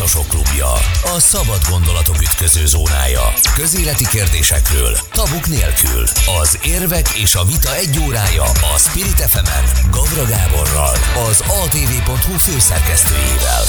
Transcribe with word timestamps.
Harcosok 0.00 0.28
klubja. 0.28 0.72
A 1.16 1.18
szabad 1.18 1.60
gondolatok 1.70 2.20
ütköző 2.20 2.66
zónája. 2.66 3.32
Közéleti 3.54 4.06
kérdésekről, 4.06 4.92
tabuk 5.12 5.46
nélkül. 5.48 6.04
Az 6.40 6.58
érvek 6.64 7.06
és 7.22 7.34
a 7.34 7.44
vita 7.44 7.76
egy 7.76 7.98
órája 8.06 8.42
a 8.42 8.78
Spirit 8.78 9.20
fm 9.20 9.90
Gavra 9.90 10.24
Gáborral, 10.24 10.94
az 11.28 11.40
atv.hu 11.40 12.36
főszerkesztőjével. 12.38 13.64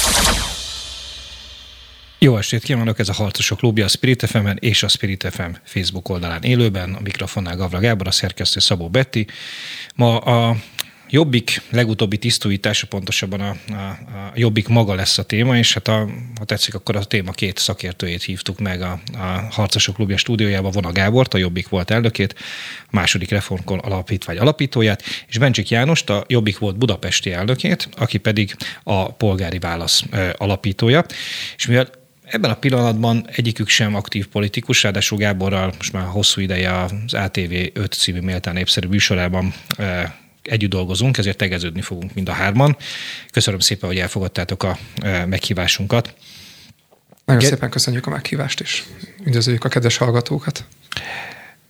Jó 2.19 2.37
estét 2.37 2.63
kívánok, 2.63 2.99
ez 2.99 3.09
a 3.09 3.13
Harcosok 3.13 3.57
Klubja 3.57 3.85
a 3.85 3.87
Spirit 3.87 4.25
fm 4.25 4.47
és 4.59 4.83
a 4.83 4.87
Spirit 4.87 5.27
FM 5.31 5.51
Facebook 5.63 6.09
oldalán 6.09 6.43
élőben. 6.43 6.93
A 6.93 6.99
mikrofonnál 6.99 7.55
Gavra 7.55 7.79
Gábor, 7.79 8.07
a 8.07 8.11
szerkesztő 8.11 8.59
Szabó 8.59 8.89
Betti. 8.89 9.27
Ma 9.95 10.17
a 10.17 10.55
Jobbik 11.13 11.61
legutóbbi 11.69 12.17
tisztújítása, 12.17 12.87
pontosabban 12.87 13.39
a, 13.39 13.55
a, 13.73 13.75
a 13.75 14.31
Jobbik 14.35 14.67
maga 14.67 14.95
lesz 14.95 15.17
a 15.17 15.23
téma, 15.23 15.57
és 15.57 15.73
hát 15.73 15.87
a, 15.87 16.09
ha 16.37 16.45
tetszik, 16.45 16.73
akkor 16.73 16.95
a 16.95 17.03
téma 17.03 17.31
két 17.31 17.57
szakértőjét 17.57 18.23
hívtuk 18.23 18.59
meg 18.59 18.81
a, 18.81 18.99
a 19.13 19.47
Harcosok 19.51 19.95
Klubja 19.95 20.17
stúdiójába, 20.17 20.69
Vona 20.69 20.91
Gábort, 20.91 21.33
a 21.33 21.37
Jobbik 21.37 21.69
volt 21.69 21.91
elnökét, 21.91 22.35
a 22.83 22.89
második 22.91 23.29
reformkon 23.29 23.79
alapítvány 23.79 24.37
alapítóját, 24.37 25.03
és 25.27 25.37
Bencsik 25.37 25.69
Jánost, 25.69 26.09
a 26.09 26.23
Jobbik 26.27 26.57
volt 26.57 26.77
budapesti 26.77 27.31
elnökét, 27.31 27.89
aki 27.97 28.17
pedig 28.17 28.55
a 28.83 29.13
polgári 29.13 29.59
válasz 29.59 30.03
alapítója. 30.37 31.05
És 31.57 31.65
mivel 31.65 31.99
Ebben 32.23 32.51
a 32.51 32.55
pillanatban 32.55 33.27
egyikük 33.35 33.67
sem 33.67 33.95
aktív 33.95 34.27
politikus, 34.27 34.83
ráadásul 34.83 35.17
Gáborral 35.17 35.73
most 35.77 35.93
már 35.93 36.05
hosszú 36.05 36.41
ideje 36.41 36.81
az 36.81 37.13
ATV 37.13 37.53
5 37.73 37.93
című 37.93 38.19
méltán 38.19 38.53
népszerű 38.53 38.87
műsorában 38.87 39.53
együtt 40.43 40.69
dolgozunk, 40.69 41.17
ezért 41.17 41.37
tegeződni 41.37 41.81
fogunk 41.81 42.13
mind 42.13 42.29
a 42.29 42.31
hárman. 42.31 42.77
Köszönöm 43.31 43.59
szépen, 43.59 43.89
hogy 43.89 43.99
elfogadtátok 43.99 44.63
a 44.63 44.77
meghívásunkat. 45.25 46.13
Nagyon 47.25 47.41
Ge- 47.41 47.53
szépen 47.53 47.69
köszönjük 47.69 48.07
a 48.07 48.09
meghívást, 48.09 48.59
és 48.59 48.83
üdvözöljük 49.25 49.63
a 49.63 49.69
kedves 49.69 49.97
hallgatókat. 49.97 50.65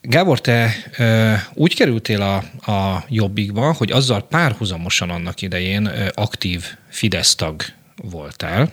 Gábor, 0.02 0.42
te 0.42 0.76
e, 0.92 1.48
úgy 1.54 1.76
kerültél 1.76 2.22
a, 2.22 2.36
a 2.72 3.06
Jobbikba, 3.10 3.74
hogy 3.74 3.92
azzal 3.92 4.28
párhuzamosan 4.28 5.10
annak 5.10 5.42
idején 5.42 5.88
e, 5.88 6.12
aktív 6.16 6.66
Fidesz 6.90 7.36
tag 7.36 7.64
voltál, 7.96 8.72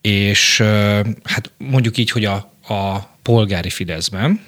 és 0.00 0.60
hát 1.24 1.50
mondjuk 1.56 1.96
így, 1.96 2.10
hogy 2.10 2.24
a, 2.24 2.34
a 2.68 2.98
polgári 3.22 3.70
Fideszben, 3.70 4.40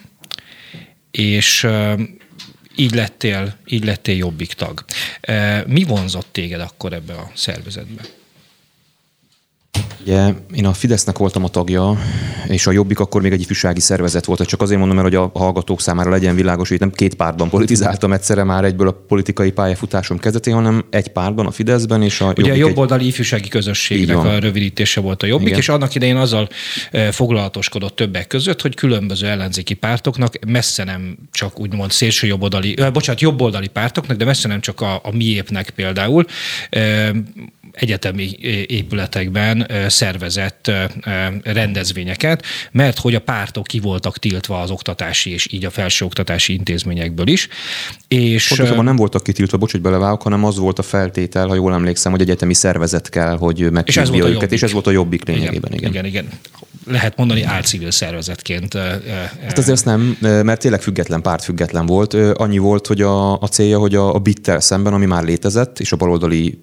és 1.11 1.67
így 2.77 2.95
lettél, 2.95 3.57
így 3.67 3.85
lettél 3.85 4.17
jobbik 4.17 4.53
tag. 4.53 4.85
Mi 5.67 5.85
vonzott 5.85 6.29
téged 6.33 6.61
akkor 6.61 6.93
ebbe 6.93 7.13
a 7.15 7.31
szervezetbe? 7.35 8.03
Ugye 10.05 10.33
én 10.55 10.67
a 10.67 10.73
Fidesznek 10.73 11.19
voltam 11.19 11.45
a 11.45 11.49
tagja, 11.49 11.99
és 12.47 12.67
a 12.67 12.73
Jobbik 12.73 13.01
akkor 13.01 13.23
még 13.23 13.33
egy 13.33 13.41
ifjúsági 13.41 13.81
szervezet 13.81 14.25
volt. 14.25 14.47
Csak 14.47 14.63
azért 14.63 14.79
mondom, 14.79 14.97
mert 14.97 15.09
hogy 15.09 15.17
a 15.17 15.39
hallgatók 15.39 15.81
számára 15.81 16.11
legyen 16.11 16.35
világos, 16.35 16.69
hogy 16.69 16.81
nem 16.81 16.91
két 16.91 17.15
pártban 17.15 17.49
politizáltam 17.49 18.13
egyszerre 18.13 18.45
már 18.45 18.65
egyből 18.65 18.89
a 18.89 18.93
politikai 19.09 19.53
pályafutásom 19.53 20.19
kezdetén, 20.19 20.55
hanem 20.55 20.85
egy 20.91 21.09
pártban, 21.09 21.47
a 21.47 21.51
Fideszben 21.51 22.03
és 22.03 22.21
a 22.21 22.25
Ugye 22.25 22.47
Jobbik 22.47 22.65
a 22.65 22.67
jobboldali 22.67 23.03
egy... 23.03 23.09
ifjúsági 23.09 23.49
közösségnek 23.49 24.17
a 24.17 24.39
rövidítése 24.39 25.01
volt 25.01 25.23
a 25.23 25.27
Jobbik, 25.27 25.47
Igen. 25.47 25.59
és 25.59 25.69
annak 25.69 25.95
idején 25.95 26.17
azzal 26.17 26.49
e, 26.91 27.13
foglalatoskodott 27.13 27.97
többek 27.97 28.27
között, 28.27 28.61
hogy 28.61 28.75
különböző 28.75 29.27
ellenzéki 29.27 29.75
pártoknak 29.75 30.35
messze 30.47 30.85
nem 30.85 31.17
csak 31.33 31.61
úgymond 31.61 31.91
szélső 31.91 32.27
jobboldali, 32.27 32.77
bocsánat, 32.93 33.21
jobboldali 33.21 33.69
pártoknak, 33.69 34.17
de 34.17 34.25
messze 34.25 34.49
nem 34.49 34.61
csak 34.61 34.81
a, 34.81 35.01
a 35.03 35.11
miépnek 35.13 35.71
például 35.71 36.25
e, 36.71 37.13
egyetemi 37.75 38.31
épületekben 38.67 39.64
szervezett 39.89 40.71
rendezvényeket, 41.43 42.45
mert 42.71 42.99
hogy 42.99 43.15
a 43.15 43.21
pártok 43.21 43.67
ki 43.67 43.79
voltak 43.79 44.19
tiltva 44.19 44.61
az 44.61 44.71
oktatási 44.71 45.31
és 45.31 45.53
így 45.53 45.65
a 45.65 45.71
felsőoktatási 45.71 46.53
intézményekből 46.53 47.27
is. 47.27 47.49
És 48.09 48.49
Pontosabban 48.49 48.85
nem 48.85 48.97
voltak 48.97 49.23
kitiltva, 49.23 49.57
bocs, 49.57 49.71
hogy 49.73 49.81
beleválok, 49.81 50.23
hanem 50.23 50.45
az 50.45 50.59
volt 50.59 50.79
a 50.79 50.83
feltétel, 50.83 51.47
ha 51.47 51.55
jól 51.55 51.73
emlékszem, 51.73 52.13
hogy 52.13 52.21
egyetemi 52.21 52.55
szervezet 52.55 53.09
kell, 53.09 53.37
hogy 53.37 53.71
meghívja 53.71 54.29
őket, 54.29 54.53
és 54.53 54.63
ez 54.63 54.73
volt 54.73 54.87
a 54.87 54.91
jobbik 54.91 55.25
lényegében. 55.25 55.73
Igen, 55.73 55.91
igen. 55.91 56.05
igen, 56.05 56.25
igen. 56.25 56.39
Lehet 56.87 57.17
mondani 57.17 57.43
álcivil 57.43 57.91
szervezetként. 57.91 58.75
Hát 59.43 59.59
azért 59.59 59.77
ezt 59.77 59.85
nem, 59.85 60.17
mert 60.21 60.61
tényleg 60.61 60.83
független, 60.83 61.23
párt 61.23 61.45
független 61.45 61.87
volt. 61.87 62.15
Annyi 62.15 62.59
volt, 62.59 62.87
hogy 62.87 63.01
a, 63.03 63.41
a 63.41 63.49
célja, 63.49 63.79
hogy 63.79 63.95
a, 63.95 64.15
a 64.15 64.19
BIT-tel 64.19 64.61
szemben, 64.61 64.93
ami 64.93 65.07
már 65.07 65.25
létezett, 65.25 65.81
és 65.81 65.93
a 65.93 65.97
baloldali 65.97 66.61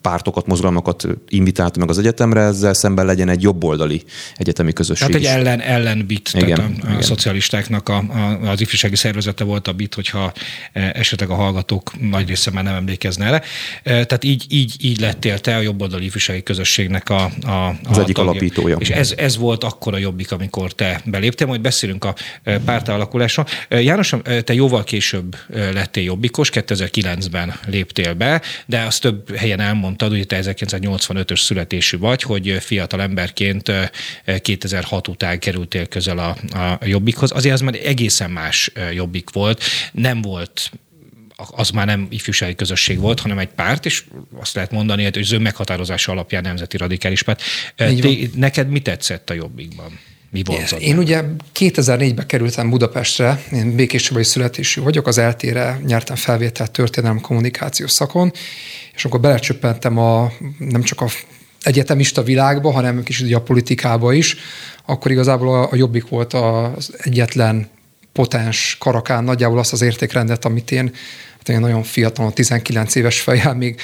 pártokat, 0.00 0.46
mozgalmakat 0.46 1.06
invitálta 1.28 1.78
meg 1.78 1.88
az 1.88 1.98
egyetemre, 1.98 2.40
ezzel 2.40 2.74
szemben 2.74 3.06
legyen 3.06 3.28
egy 3.28 3.42
jobboldali 3.42 4.02
egyetemi 4.36 4.72
közösség 4.72 5.08
Tehát 5.08 5.22
egy 5.22 5.38
ellen, 5.38 5.60
ellen 5.60 6.06
bit, 6.06 6.30
igen, 6.32 6.54
tehát 6.54 6.70
a, 6.82 6.86
a 6.86 6.90
igen. 6.90 7.02
szocialistáknak 7.02 7.88
a, 7.88 7.96
a, 7.96 8.48
az 8.50 8.60
ifjúsági 8.60 8.96
szervezete 8.96 9.44
volt 9.44 9.68
a 9.68 9.72
bit, 9.72 9.94
hogyha 9.94 10.32
e, 10.72 10.92
esetleg 10.94 11.30
a 11.30 11.34
hallgatók 11.34 11.92
nagy 12.10 12.28
része 12.28 12.50
már 12.50 12.64
nem 12.64 12.74
emlékezne 12.74 13.26
erre. 13.26 13.42
E, 13.82 14.04
tehát 14.04 14.24
így, 14.24 14.46
így, 14.48 14.74
így 14.80 15.00
lettél 15.00 15.38
te 15.38 15.56
a 15.56 15.60
jobboldali 15.60 16.04
ifjúsági 16.04 16.42
közösségnek 16.42 17.10
a, 17.10 17.30
a, 17.42 17.50
a 17.50 17.76
az 17.84 17.98
egyik 17.98 18.14
tagja. 18.14 18.30
alapítója. 18.30 18.76
És 18.76 18.90
ez, 18.90 19.13
ez 19.16 19.36
volt 19.36 19.64
akkor 19.64 19.94
a 19.94 19.98
jobbik, 19.98 20.32
amikor 20.32 20.72
te 20.72 21.00
beléptél, 21.04 21.46
majd 21.46 21.60
beszélünk 21.60 22.04
a 22.04 22.14
e, 22.42 22.58
párt 22.58 22.88
alakulásról. 22.88 23.46
János, 23.68 24.14
te 24.44 24.54
jóval 24.54 24.84
később 24.84 25.36
lettél 25.48 26.02
jobbikos, 26.02 26.50
2009-ben 26.52 27.54
léptél 27.66 28.14
be, 28.14 28.42
de 28.66 28.80
azt 28.80 29.00
több 29.00 29.36
helyen 29.36 29.60
elmond 29.60 29.94
mondtad, 29.98 30.10
hogy 30.10 30.26
te 30.26 30.40
1985-ös 30.42 31.40
születésű 31.40 31.98
vagy, 31.98 32.22
hogy 32.22 32.56
fiatal 32.60 33.02
emberként 33.02 33.72
2006 34.38 35.08
után 35.08 35.38
kerültél 35.38 35.86
közel 35.86 36.18
a, 36.18 36.36
a 36.58 36.78
jobbikhoz. 36.84 37.30
Azért 37.30 37.54
az 37.54 37.60
már 37.60 37.78
egészen 37.84 38.30
más 38.30 38.70
jobbik 38.92 39.30
volt. 39.30 39.62
Nem 39.92 40.22
volt 40.22 40.70
az 41.50 41.70
már 41.70 41.86
nem 41.86 42.06
ifjúsági 42.10 42.54
közösség 42.54 42.98
volt, 42.98 43.20
hanem 43.20 43.38
egy 43.38 43.48
párt, 43.48 43.86
és 43.86 44.04
azt 44.40 44.54
lehet 44.54 44.70
mondani, 44.70 45.04
hogy 45.04 45.32
ön 45.32 45.40
meghatározása 45.40 46.12
alapján 46.12 46.42
nemzeti 46.42 46.76
radikális 46.76 47.22
párt. 47.22 47.42
Te, 47.76 47.92
neked 48.34 48.68
mi 48.68 48.80
tetszett 48.80 49.30
a 49.30 49.34
jobbikban? 49.34 49.98
Mi 50.30 50.42
vonzott? 50.44 50.80
Én 50.80 50.98
ugye 50.98 51.22
2004-ben 51.54 52.26
kerültem 52.26 52.70
Budapestre, 52.70 53.42
én 53.52 53.74
békéscsabai 53.74 54.24
születésű 54.24 54.80
vagyok, 54.80 55.06
az 55.06 55.18
eltére 55.18 55.80
nyertem 55.86 56.16
felvételt 56.16 56.70
történelem 56.70 57.20
kommunikációs 57.20 57.90
szakon, 57.90 58.32
és 58.94 59.04
akkor 59.04 59.20
belecsöppentem 59.20 59.98
a, 59.98 60.32
nem 60.58 60.82
csak 60.82 61.00
a 61.00 61.08
egyetemista 61.62 62.22
világba, 62.22 62.72
hanem 62.72 63.02
kicsit 63.02 63.34
a 63.34 63.40
politikába 63.40 64.12
is, 64.12 64.36
akkor 64.84 65.10
igazából 65.10 65.54
a, 65.54 65.68
a 65.70 65.76
Jobbik 65.76 66.08
volt 66.08 66.32
az 66.32 66.92
egyetlen 66.98 67.68
potens 68.12 68.76
karakán, 68.80 69.24
nagyjából 69.24 69.58
azt 69.58 69.72
az 69.72 69.82
értékrendet, 69.82 70.44
amit 70.44 70.70
én, 70.70 70.92
én 71.48 71.60
nagyon 71.60 71.82
fiatal, 71.82 72.32
19 72.32 72.94
éves 72.94 73.20
fejjel 73.20 73.54
még 73.54 73.80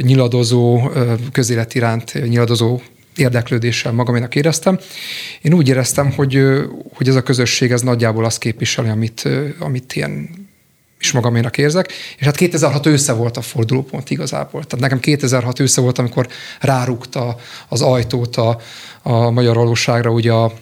nyiladozó, 0.00 0.90
közélet 1.32 1.74
iránt 1.74 2.28
nyiladozó 2.28 2.80
érdeklődéssel 3.16 3.92
magaménak 3.92 4.34
éreztem. 4.34 4.78
Én 5.42 5.54
úgy 5.54 5.68
éreztem, 5.68 6.12
hogy, 6.12 6.42
hogy 6.94 7.08
ez 7.08 7.14
a 7.14 7.22
közösség 7.22 7.70
ez 7.70 7.80
nagyjából 7.80 8.24
azt 8.24 8.38
képviseli, 8.38 8.88
amit, 8.88 9.28
amit 9.58 9.96
én 9.96 10.42
is 11.00 11.12
magaménak 11.12 11.58
érzek. 11.58 11.92
És 12.18 12.24
hát 12.24 12.36
2006 12.36 12.86
ősze 12.86 13.12
volt 13.12 13.36
a 13.36 13.40
fordulópont 13.40 14.10
igazából. 14.10 14.64
Tehát 14.64 14.84
nekem 14.84 15.00
2006 15.00 15.60
ősze 15.60 15.80
volt, 15.80 15.98
amikor 15.98 16.28
rárúgta 16.60 17.36
az 17.68 17.82
ajtót 17.82 18.36
a, 18.36 18.60
a 19.02 19.30
magyar 19.30 19.54
valóságra 19.54 20.10
ugye 20.10 20.32
a, 20.32 20.52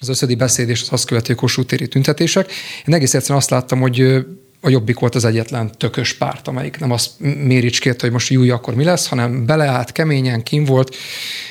az 0.00 0.08
összödi 0.08 0.34
beszéd 0.34 0.68
és 0.68 0.80
az 0.80 0.88
azt 0.90 1.06
követő 1.06 1.34
Kossuth 1.34 1.88
tüntetések. 1.88 2.52
Én 2.86 2.94
egész 2.94 3.14
egyszerűen 3.14 3.38
azt 3.38 3.50
láttam, 3.50 3.80
hogy 3.80 4.24
a 4.64 4.68
Jobbik 4.68 4.98
volt 4.98 5.14
az 5.14 5.24
egyetlen 5.24 5.70
tökös 5.78 6.12
párt, 6.12 6.48
amelyik 6.48 6.78
nem 6.78 6.90
azt 6.90 7.10
méricskét, 7.44 8.00
hogy 8.00 8.10
most 8.10 8.30
júj, 8.30 8.50
akkor 8.50 8.74
mi 8.74 8.84
lesz, 8.84 9.08
hanem 9.08 9.46
beleállt 9.46 9.92
keményen, 9.92 10.42
kim 10.42 10.64
volt, 10.64 10.96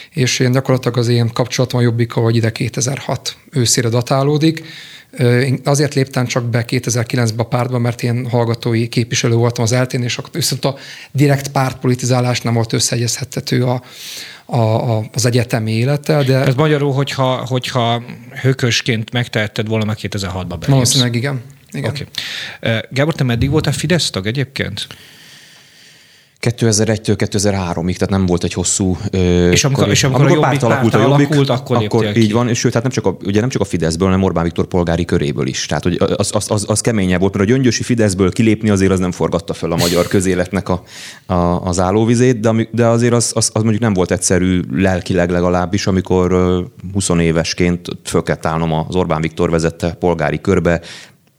és 0.10 0.40
én 0.40 0.52
gyakorlatilag 0.52 0.98
az 0.98 1.08
én 1.08 1.30
kapcsolatom 1.34 1.80
a 1.80 1.84
Jobbika, 1.84 2.22
hogy 2.22 2.36
ide 2.36 2.52
2006 2.52 3.38
őszére 3.52 3.90
datálódik. 3.90 4.64
Én 5.20 5.60
azért 5.64 5.94
léptem 5.94 6.26
csak 6.26 6.44
be 6.44 6.66
2009-ben 6.68 7.46
a 7.46 7.48
pártba, 7.48 7.78
mert 7.80 8.04
én 8.04 8.30
hallgatói 8.30 8.88
képviselő 8.88 9.34
voltam 9.34 9.64
az 9.64 9.72
eltén, 9.72 10.04
és 10.04 10.20
viszont 10.32 10.66
a 10.66 10.76
direkt 11.12 11.48
pártpolitizálás 11.48 12.42
nem 12.42 12.54
volt 12.54 12.74
összeegyezhető 12.74 13.64
a, 13.64 13.82
a, 14.46 14.58
a, 14.58 15.04
az 15.14 15.26
egyetemi 15.26 15.72
élettel. 15.72 16.24
De... 16.24 16.38
Ez 16.38 16.56
magyarul, 16.56 16.94
hogyha, 16.94 17.46
hogyha 17.46 18.04
hökösként 18.42 19.12
megtehetted 19.12 19.68
volna, 19.68 19.86
meg 19.86 19.98
2006-ban 20.02 20.46
belépsz. 20.48 20.68
Valószínűleg 20.68 21.16
igen. 21.16 21.42
Igen. 21.74 21.92
Okay. 21.92 22.80
Gábor, 22.90 23.14
te 23.14 23.24
meddig 23.24 23.50
voltál 23.50 23.74
Fidesz 23.74 24.10
tag 24.10 24.28
egyébként? 24.28 24.88
2001-től 26.50 27.16
2003-ig, 27.18 27.94
tehát 27.94 28.10
nem 28.10 28.26
volt 28.26 28.44
egy 28.44 28.54
hosszú... 28.54 28.98
És 29.52 29.64
amikor, 29.64 29.90
és 29.90 30.04
amikor, 30.04 30.26
amikor 30.26 30.38
a 30.38 30.42
párt 30.42 30.64
alakult, 30.64 30.94
a 30.94 31.00
Jobbik, 31.00 31.28
alakult, 31.28 31.50
akkor, 31.50 31.84
akkor 31.84 32.18
így 32.18 32.32
van, 32.32 32.50
és 32.50 32.60
sőt, 32.60 32.72
tehát 32.72 32.88
nem 32.88 33.04
csak, 33.04 33.06
a, 33.06 33.18
ugye 33.26 33.40
nem 33.40 33.50
csak 33.50 33.62
a 33.62 33.66
Fideszből, 33.66 34.08
hanem 34.08 34.24
Orbán 34.24 34.44
Viktor 34.44 34.66
polgári 34.66 35.06
köréből 35.06 35.48
is. 35.48 35.66
Tehát 35.66 35.84
hogy 35.84 35.98
az, 36.16 36.30
az, 36.34 36.52
az, 36.52 36.66
az 36.68 36.82
keményebb 36.82 37.20
volt, 37.20 37.34
mert 37.34 37.50
a 37.50 37.52
gyöngyösi 37.52 37.84
Fideszből 37.84 38.32
kilépni 38.32 38.70
azért 38.70 38.92
az 38.92 39.00
nem 39.00 39.12
forgatta 39.12 39.54
föl 39.54 39.72
a 39.72 39.76
magyar 39.76 40.08
közéletnek 40.08 40.70
a, 40.70 40.84
a, 41.26 41.34
az 41.64 41.80
állóvizét, 41.80 42.40
de, 42.40 42.68
de 42.72 42.86
azért 42.86 43.14
az, 43.14 43.32
az, 43.36 43.50
az, 43.54 43.62
mondjuk 43.62 43.84
nem 43.84 43.94
volt 43.94 44.12
egyszerű 44.12 44.62
lelkileg 44.72 45.30
legalábbis, 45.30 45.88
amikor 45.88 46.32
20 46.94 47.10
évesként 47.10 47.88
föl 48.04 48.24
kellett 48.24 48.46
állnom 48.46 48.74
az 48.74 48.96
Orbán 48.96 49.22
Viktor 49.22 49.50
vezette 49.50 49.92
polgári 49.92 50.42
körbe, 50.42 50.82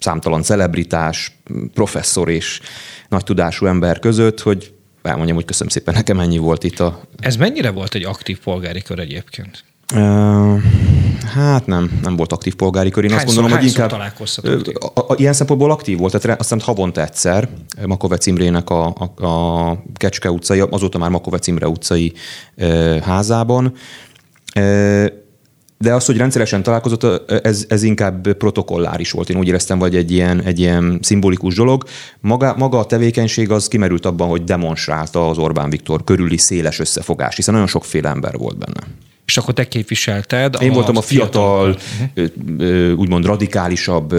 számtalan 0.04 0.42
celebritás, 0.42 1.36
professzor 1.74 2.28
és 2.28 2.60
nagy 3.08 3.24
tudású 3.24 3.66
ember 3.66 3.98
között, 3.98 4.40
hogy 4.40 4.74
elmondjam, 5.02 5.36
hogy 5.36 5.44
köszönöm 5.44 5.72
szépen, 5.72 5.94
nekem 5.94 6.20
ennyi 6.20 6.38
volt 6.38 6.64
itt 6.64 6.80
a... 6.80 7.00
Ez 7.18 7.36
mennyire 7.36 7.70
volt 7.70 7.94
egy 7.94 8.04
aktív 8.04 8.38
polgári 8.38 8.82
kör 8.82 8.98
egyébként? 8.98 9.64
Uh, 9.94 10.60
hát 11.34 11.66
nem, 11.66 11.98
nem 12.02 12.16
volt 12.16 12.32
aktív 12.32 12.54
polgári 12.54 12.90
kör. 12.90 13.04
Én 13.04 13.10
hányszor, 13.10 13.28
azt 13.28 13.36
gondolom, 13.36 13.58
hogy 13.58 13.68
inkább 13.68 13.92
a, 13.92 15.00
a, 15.00 15.12
a, 15.12 15.14
ilyen 15.16 15.32
szempontból 15.32 15.70
aktív 15.70 15.98
volt, 15.98 16.20
tehát 16.20 16.40
aztán 16.40 16.60
havonta 16.60 17.02
egyszer 17.02 17.48
Makovec 17.86 18.26
Imrének 18.26 18.70
a, 18.70 18.94
a, 19.16 19.26
a 19.26 19.82
Kecske 19.94 20.30
utcai, 20.30 20.60
azóta 20.60 20.98
már 20.98 21.10
Makovec 21.10 21.46
Imre 21.46 21.68
utcai 21.68 22.12
uh, 22.56 22.98
házában. 22.98 23.72
Uh, 24.56 25.06
de 25.78 25.94
az, 25.94 26.04
hogy 26.04 26.16
rendszeresen 26.16 26.62
találkozott, 26.62 27.30
ez, 27.30 27.64
ez 27.68 27.82
inkább 27.82 28.32
protokolláris 28.32 29.10
volt. 29.10 29.30
Én 29.30 29.36
úgy 29.36 29.48
éreztem, 29.48 29.78
vagy 29.78 29.96
egy 29.96 30.10
ilyen, 30.10 30.42
egy 30.42 30.58
ilyen 30.58 30.98
szimbolikus 31.02 31.54
dolog. 31.54 31.84
Maga, 32.20 32.54
maga 32.58 32.78
a 32.78 32.86
tevékenység 32.86 33.50
az 33.50 33.68
kimerült 33.68 34.06
abban, 34.06 34.28
hogy 34.28 34.44
demonstrálta 34.44 35.28
az 35.28 35.38
Orbán 35.38 35.70
Viktor 35.70 36.04
körüli 36.04 36.36
széles 36.36 36.78
összefogás, 36.78 37.36
hiszen 37.36 37.54
nagyon 37.54 37.68
sokféle 37.68 38.08
ember 38.08 38.36
volt 38.36 38.58
benne. 38.58 38.86
És 39.26 39.36
akkor 39.36 39.54
te 39.54 39.68
képviselted? 39.68 40.56
Én 40.60 40.70
a 40.70 40.74
voltam 40.74 40.96
a 40.96 41.00
fiatal, 41.00 41.76
fiatal, 42.14 42.94
úgymond 42.96 43.24
radikálisabb, 43.24 44.14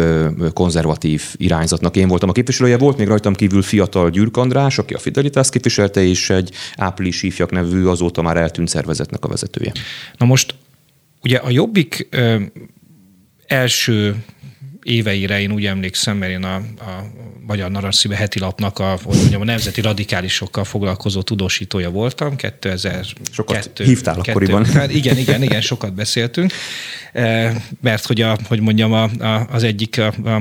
konzervatív 0.53 1.23
irányzatnak. 1.37 1.95
Én 1.95 2.07
voltam 2.07 2.29
a 2.29 2.31
képviselője. 2.31 2.77
Volt 2.77 2.97
még 2.97 3.07
rajtam 3.07 3.33
kívül 3.33 3.61
fiatal 3.61 4.09
Gyürk 4.09 4.37
András, 4.37 4.77
aki 4.77 4.93
a 4.93 4.99
Fidelitas 4.99 5.49
képviselte, 5.49 6.03
és 6.03 6.29
egy 6.29 6.51
április 6.75 7.23
ifjak 7.23 7.51
nevű, 7.51 7.85
azóta 7.85 8.21
már 8.21 8.37
eltűnt 8.37 8.67
szervezetnek 8.67 9.25
a 9.25 9.27
vezetője. 9.27 9.71
Na 10.17 10.25
most 10.25 10.55
Ugye 11.25 11.37
a 11.37 11.49
Jobbik 11.49 12.07
ö, 12.09 12.41
első 13.45 14.15
éveire 14.83 15.41
én 15.41 15.51
úgy 15.51 15.65
emlékszem, 15.65 16.17
mert 16.17 16.31
én 16.31 16.43
a, 16.43 16.55
a 16.55 17.03
Magyar 17.47 17.71
Narancszíve 17.71 18.15
heti 18.15 18.39
lapnak 18.39 18.79
a, 18.79 18.97
hogy 19.03 19.17
mondjam, 19.17 19.41
a 19.41 19.45
nemzeti 19.45 19.81
radikálisokkal 19.81 20.63
foglalkozó 20.63 21.21
tudósítója 21.21 21.89
voltam. 21.89 22.35
2000, 22.35 23.05
sokat 23.31 23.71
hívtál 23.77 24.15
kettő, 24.15 24.31
akkoriban. 24.31 24.65
Hát 24.65 24.93
igen, 24.93 25.17
igen, 25.17 25.43
igen, 25.43 25.61
sokat 25.61 25.93
beszéltünk. 25.93 26.53
Eh, 27.15 27.55
mert 27.81 28.05
hogy, 28.05 28.21
a, 28.21 28.37
hogy 28.47 28.59
mondjam, 28.59 28.93
a, 28.93 29.03
a, 29.03 29.47
az 29.51 29.63
egyik 29.63 29.97
a, 29.97 30.13
a, 30.23 30.35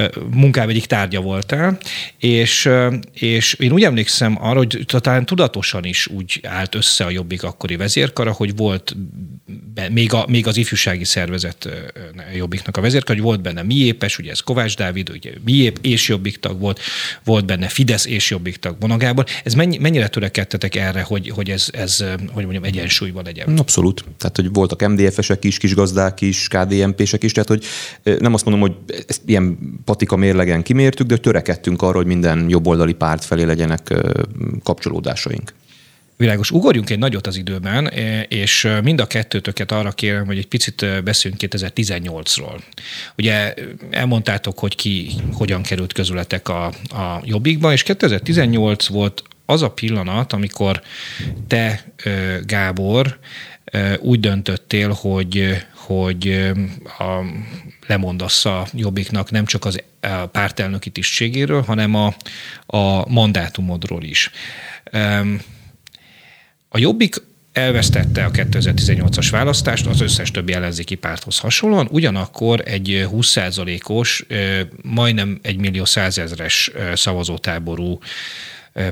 a 0.00 0.10
munkám 0.30 0.68
egyik 0.68 0.86
tárgya 0.86 1.20
voltál, 1.20 1.78
és, 2.18 2.68
és 3.12 3.54
én 3.54 3.72
úgy 3.72 3.82
emlékszem 3.82 4.36
arra, 4.40 4.58
hogy 4.58 4.84
talán 4.86 5.26
tudatosan 5.26 5.84
is 5.84 6.06
úgy 6.06 6.40
állt 6.42 6.74
össze 6.74 7.04
a 7.04 7.10
Jobbik 7.10 7.42
akkori 7.42 7.76
vezérkara, 7.76 8.32
hogy 8.32 8.56
volt 8.56 8.96
be, 9.74 9.88
még, 9.88 10.12
a, 10.12 10.26
még 10.28 10.46
az 10.46 10.56
ifjúsági 10.56 11.04
szervezet 11.04 11.68
Jobbiknak 12.34 12.76
a 12.76 12.80
vezérkara, 12.80 13.18
hogy 13.18 13.26
volt 13.26 13.42
benne 13.42 13.62
Miépes, 13.62 14.18
ugye 14.18 14.30
ez 14.30 14.40
Kovács 14.40 14.76
Dávid, 14.76 15.10
ugye 15.10 15.30
Miép 15.44 15.78
és 15.82 16.08
Jobbik 16.08 16.33
tag 16.38 16.60
volt, 16.60 16.80
volt 17.24 17.46
benne 17.46 17.68
Fidesz 17.68 18.06
és 18.06 18.30
Jobbik 18.30 18.56
tag 18.56 18.76
Bonagábor. 18.78 19.24
Ez 19.44 19.54
mennyi, 19.54 19.78
mennyire 19.78 20.08
törekedtetek 20.08 20.74
erre, 20.74 21.02
hogy, 21.02 21.28
hogy 21.28 21.50
ez, 21.50 21.66
ez, 21.72 22.04
hogy 22.32 22.42
mondjam, 22.42 22.64
egyensúlyban 22.64 23.24
legyen? 23.24 23.58
Abszolút. 23.58 24.04
Tehát, 24.18 24.36
hogy 24.36 24.52
voltak 24.52 24.88
MDF-esek 24.88 25.44
is, 25.44 25.58
kis 25.58 25.74
gazdák, 25.74 25.92
gazdák 25.94 26.20
is, 26.20 26.48
KDNP-sek 26.48 27.22
is, 27.22 27.32
tehát 27.32 27.48
hogy 27.48 27.64
nem 28.20 28.34
azt 28.34 28.44
mondom, 28.44 28.62
hogy 28.62 28.94
ezt 29.06 29.22
ilyen 29.26 29.58
patika 29.84 30.16
mérlegen 30.16 30.62
kimértük, 30.62 31.06
de 31.06 31.16
törekedtünk 31.16 31.82
arra, 31.82 31.96
hogy 31.96 32.06
minden 32.06 32.48
jobboldali 32.48 32.92
párt 32.92 33.24
felé 33.24 33.42
legyenek 33.42 33.94
kapcsolódásaink. 34.62 35.52
Világos. 36.24 36.50
Ugorjunk 36.50 36.90
egy 36.90 36.98
nagyot 36.98 37.26
az 37.26 37.36
időben, 37.36 37.86
és 38.28 38.68
mind 38.82 39.00
a 39.00 39.06
kettőtöket 39.06 39.72
arra 39.72 39.90
kérem, 39.90 40.26
hogy 40.26 40.38
egy 40.38 40.46
picit 40.46 41.02
beszéljünk 41.02 41.42
2018-ról. 41.46 42.60
Ugye 43.16 43.54
elmondtátok, 43.90 44.58
hogy 44.58 44.74
ki 44.74 45.10
hogyan 45.32 45.62
került 45.62 45.92
közületek 45.92 46.48
a, 46.48 46.66
a 46.88 47.20
Jobbikba, 47.24 47.72
és 47.72 47.82
2018 47.82 48.86
volt 48.86 49.22
az 49.46 49.62
a 49.62 49.70
pillanat, 49.70 50.32
amikor 50.32 50.82
te, 51.46 51.84
Gábor, 52.46 53.18
úgy 53.98 54.20
döntöttél, 54.20 54.90
hogy, 54.90 55.64
hogy 55.74 56.52
a, 56.98 57.24
lemondasz 57.86 58.44
a 58.44 58.66
Jobbiknak 58.72 59.30
nem 59.30 59.44
csak 59.44 59.64
az 59.64 59.82
a 60.00 60.26
pártelnöki 60.26 60.90
tisztségéről, 60.90 61.62
hanem 61.62 61.94
a, 61.94 62.14
a 62.66 63.08
mandátumodról 63.08 64.02
is. 64.02 64.30
A 66.74 66.78
Jobbik 66.78 67.16
elvesztette 67.52 68.24
a 68.24 68.30
2018-as 68.30 69.28
választást 69.30 69.86
az 69.86 70.00
összes 70.00 70.30
többi 70.30 70.52
ellenzéki 70.52 70.94
párthoz 70.94 71.38
hasonlóan, 71.38 71.88
ugyanakkor 71.90 72.62
egy 72.64 73.06
20%-os, 73.10 74.26
majdnem 74.82 75.38
egy 75.42 75.56
millió 75.56 75.84
százezres 75.84 76.70
szavazótáború 76.94 77.98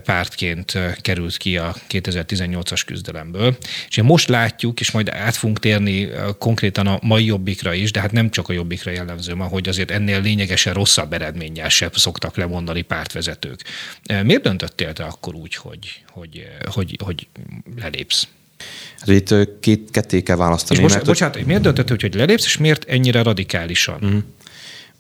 pártként 0.05 0.79
került 1.01 1.37
ki 1.37 1.57
a 1.57 1.75
2018-as 1.91 2.83
küzdelemből. 2.87 3.57
És 3.89 4.03
most 4.03 4.29
látjuk, 4.29 4.81
és 4.81 4.91
majd 4.91 5.09
át 5.09 5.37
fogunk 5.37 5.59
térni 5.59 6.09
konkrétan 6.39 6.87
a 6.87 6.99
mai 7.03 7.25
jobbikra 7.25 7.73
is, 7.73 7.91
de 7.91 8.01
hát 8.01 8.13
nem 8.13 8.31
csak 8.31 8.49
a 8.49 8.53
jobbikra 8.53 8.91
jellemző 8.91 9.35
ma, 9.35 9.45
hogy 9.45 9.69
azért 9.69 9.91
ennél 9.91 10.21
lényegesen 10.21 10.75
rosszabb 10.75 11.13
eredménnyel 11.13 11.69
se 11.69 11.91
szoktak 11.95 12.37
lemondani 12.37 12.83
pártvezetők. 12.83 13.61
Miért 14.23 14.43
döntöttél 14.43 14.93
te 14.93 15.05
akkor 15.05 15.35
úgy, 15.35 15.55
hogy, 15.55 16.03
hogy, 16.09 16.47
hogy, 16.65 16.97
hogy 17.05 17.27
lelépsz? 17.81 18.29
Hát 18.99 19.09
itt 19.09 19.61
két, 19.61 19.91
ketté 19.91 20.23
kell 20.23 20.37
választani. 20.37 20.77
És 20.77 20.83
most, 20.83 20.95
mert 20.95 21.07
bocsánat, 21.07 21.47
miért 21.47 21.63
döntöttél, 21.63 21.97
hogy 22.01 22.15
lelépsz, 22.15 22.45
és 22.45 22.57
miért 22.57 22.85
ennyire 22.85 23.23
radikálisan? 23.23 23.99
Uh-huh. 24.03 24.23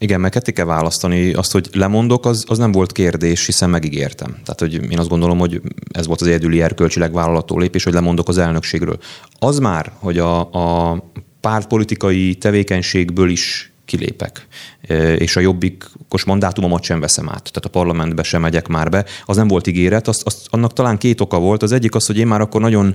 Igen, 0.03 0.21
mert 0.21 0.33
ketté 0.33 0.53
kell 0.53 0.65
választani. 0.65 1.33
Azt, 1.33 1.53
hogy 1.53 1.69
lemondok, 1.73 2.27
az, 2.27 2.45
az 2.49 2.59
nem 2.59 2.73
volt 2.73 2.93
kérdés, 2.93 3.47
hiszen 3.47 3.71
megígértem. 3.71 4.31
Tehát, 4.31 4.61
hogy 4.61 4.91
én 4.91 4.99
azt 4.99 5.09
gondolom, 5.09 5.39
hogy 5.39 5.61
ez 5.91 6.07
volt 6.07 6.21
az 6.21 6.27
egyedüli 6.27 6.63
erkölcsileg 6.63 7.13
vállalató 7.13 7.59
lépés, 7.59 7.85
hogy 7.85 7.93
lemondok 7.93 8.29
az 8.29 8.39
elnökségről. 8.39 8.99
Az 9.39 9.59
már, 9.59 9.93
hogy 9.99 10.19
a, 10.19 10.41
a 10.41 10.99
pártpolitikai 11.41 12.35
tevékenységből 12.35 13.31
is 13.31 13.73
kilépek, 13.85 14.47
e, 14.87 15.15
és 15.15 15.37
a 15.37 15.41
jobbikos 15.41 16.25
mandátumomat 16.25 16.83
sem 16.83 17.01
veszem 17.01 17.29
át, 17.29 17.51
tehát 17.53 17.65
a 17.65 17.69
parlamentbe 17.69 18.23
sem 18.23 18.41
megyek 18.41 18.69
már 18.69 18.89
be, 18.89 19.05
az 19.25 19.37
nem 19.37 19.49
volt 19.49 19.67
ígéret, 19.67 20.09
azt, 20.09 20.23
azt, 20.23 20.47
annak 20.51 20.73
talán 20.73 20.99
két 20.99 21.21
oka 21.21 21.39
volt. 21.39 21.63
Az 21.63 21.73
egyik 21.73 21.95
az, 21.95 22.07
hogy 22.07 22.19
én 22.19 22.27
már 22.27 22.41
akkor 22.41 22.61
nagyon 22.61 22.95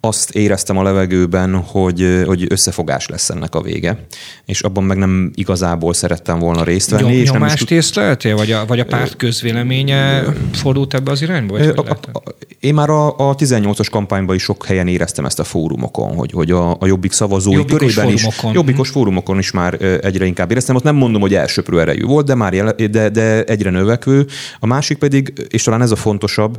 azt 0.00 0.30
éreztem 0.30 0.78
a 0.78 0.82
levegőben, 0.82 1.54
hogy, 1.54 2.22
hogy 2.26 2.46
összefogás 2.48 3.08
lesz 3.08 3.30
ennek 3.30 3.54
a 3.54 3.60
vége. 3.60 4.06
És 4.44 4.60
abban 4.60 4.84
meg 4.84 4.96
nem 4.96 5.30
igazából 5.34 5.94
szerettem 5.94 6.38
volna 6.38 6.64
részt 6.64 6.90
venni. 6.90 7.02
Nyom, 7.02 7.12
és 7.12 7.30
nyomást 7.30 7.68
nem 7.68 7.78
is... 7.78 7.84
észleltél, 7.84 8.36
vagy 8.36 8.52
a, 8.52 8.66
vagy 8.66 8.80
a 8.80 8.84
párt 8.84 9.16
közvéleménye 9.16 10.24
fordult 10.52 10.94
ebbe 10.94 11.10
az 11.10 11.22
irányba? 11.22 11.58
Vagy 11.58 11.72
a, 11.76 11.80
a, 11.80 11.98
a, 12.12 12.22
én 12.60 12.74
már 12.74 12.90
a, 12.90 13.06
a 13.06 13.34
18-as 13.34 13.86
kampányban 13.90 14.34
is 14.34 14.42
sok 14.42 14.64
helyen 14.64 14.88
éreztem 14.88 15.24
ezt 15.24 15.38
a 15.38 15.44
fórumokon, 15.44 16.14
hogy, 16.14 16.30
hogy 16.32 16.50
a, 16.50 16.70
a 16.70 16.86
Jobbik 16.86 17.12
szavazói 17.12 17.54
Jobbikos 17.54 17.94
körében 17.94 18.16
fórumokon. 18.16 18.50
is, 18.50 18.56
Jobbikos 18.56 18.88
fórumokon 18.88 19.38
is 19.38 19.50
már 19.50 19.82
egyre 19.82 20.24
inkább 20.24 20.50
éreztem. 20.50 20.76
Ott 20.76 20.82
nem 20.82 20.96
mondom, 20.96 21.20
hogy 21.20 21.34
elsöprő 21.34 21.80
erejű 21.80 22.04
volt, 22.04 22.26
de 22.26 22.34
már 22.34 22.52
jele, 22.52 22.72
de, 22.72 23.08
de 23.08 23.44
egyre 23.44 23.70
növekvő. 23.70 24.26
A 24.60 24.66
másik 24.66 24.98
pedig, 24.98 25.32
és 25.48 25.62
talán 25.62 25.82
ez 25.82 25.90
a 25.90 25.96
fontosabb, 25.96 26.58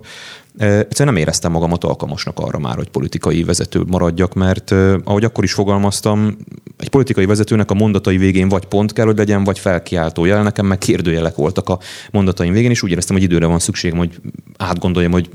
Egyszerűen 0.58 1.14
nem 1.14 1.22
éreztem 1.22 1.52
magamat 1.52 1.84
alkalmasnak 1.84 2.40
arra 2.40 2.60
már, 2.60 2.76
hogy 2.76 2.90
politikai 2.90 3.44
vezető 3.44 3.84
maradjak, 3.88 4.34
mert 4.34 4.72
ahogy 5.04 5.24
akkor 5.24 5.44
is 5.44 5.54
fogalmaztam, 5.54 6.38
egy 6.78 6.90
politikai 6.90 7.26
vezetőnek 7.26 7.72
a 7.72 7.74
mondatai 7.74 8.18
végén 8.18 8.50
vagy 8.50 8.66
pont 8.66 8.94
kell, 8.94 9.06
hogy 9.06 9.18
legyen, 9.18 9.44
vagy 9.44 9.60
felkiáltó 9.60 10.26
jel. 10.26 10.44
Nekem 10.44 10.66
meg 10.66 10.78
kérdőjelek 10.78 11.36
voltak 11.36 11.70
a 11.70 11.80
mondataim 12.12 12.54
végén, 12.54 12.70
és 12.70 12.84
úgy 12.84 12.92
éreztem, 12.92 13.16
hogy 13.16 13.26
időre 13.26 13.46
van 13.46 13.60
szükségem, 13.60 13.98
hogy 13.98 14.20
átgondoljam, 14.58 15.12
hogy 15.12 15.30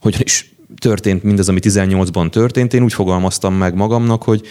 hogy 0.00 0.16
is 0.18 0.54
történt 0.78 1.22
mindez, 1.22 1.48
ami 1.48 1.58
18-ban 1.62 2.30
történt. 2.30 2.74
Én 2.74 2.82
úgy 2.82 2.92
fogalmaztam 2.92 3.54
meg 3.54 3.74
magamnak, 3.74 4.22
hogy 4.22 4.42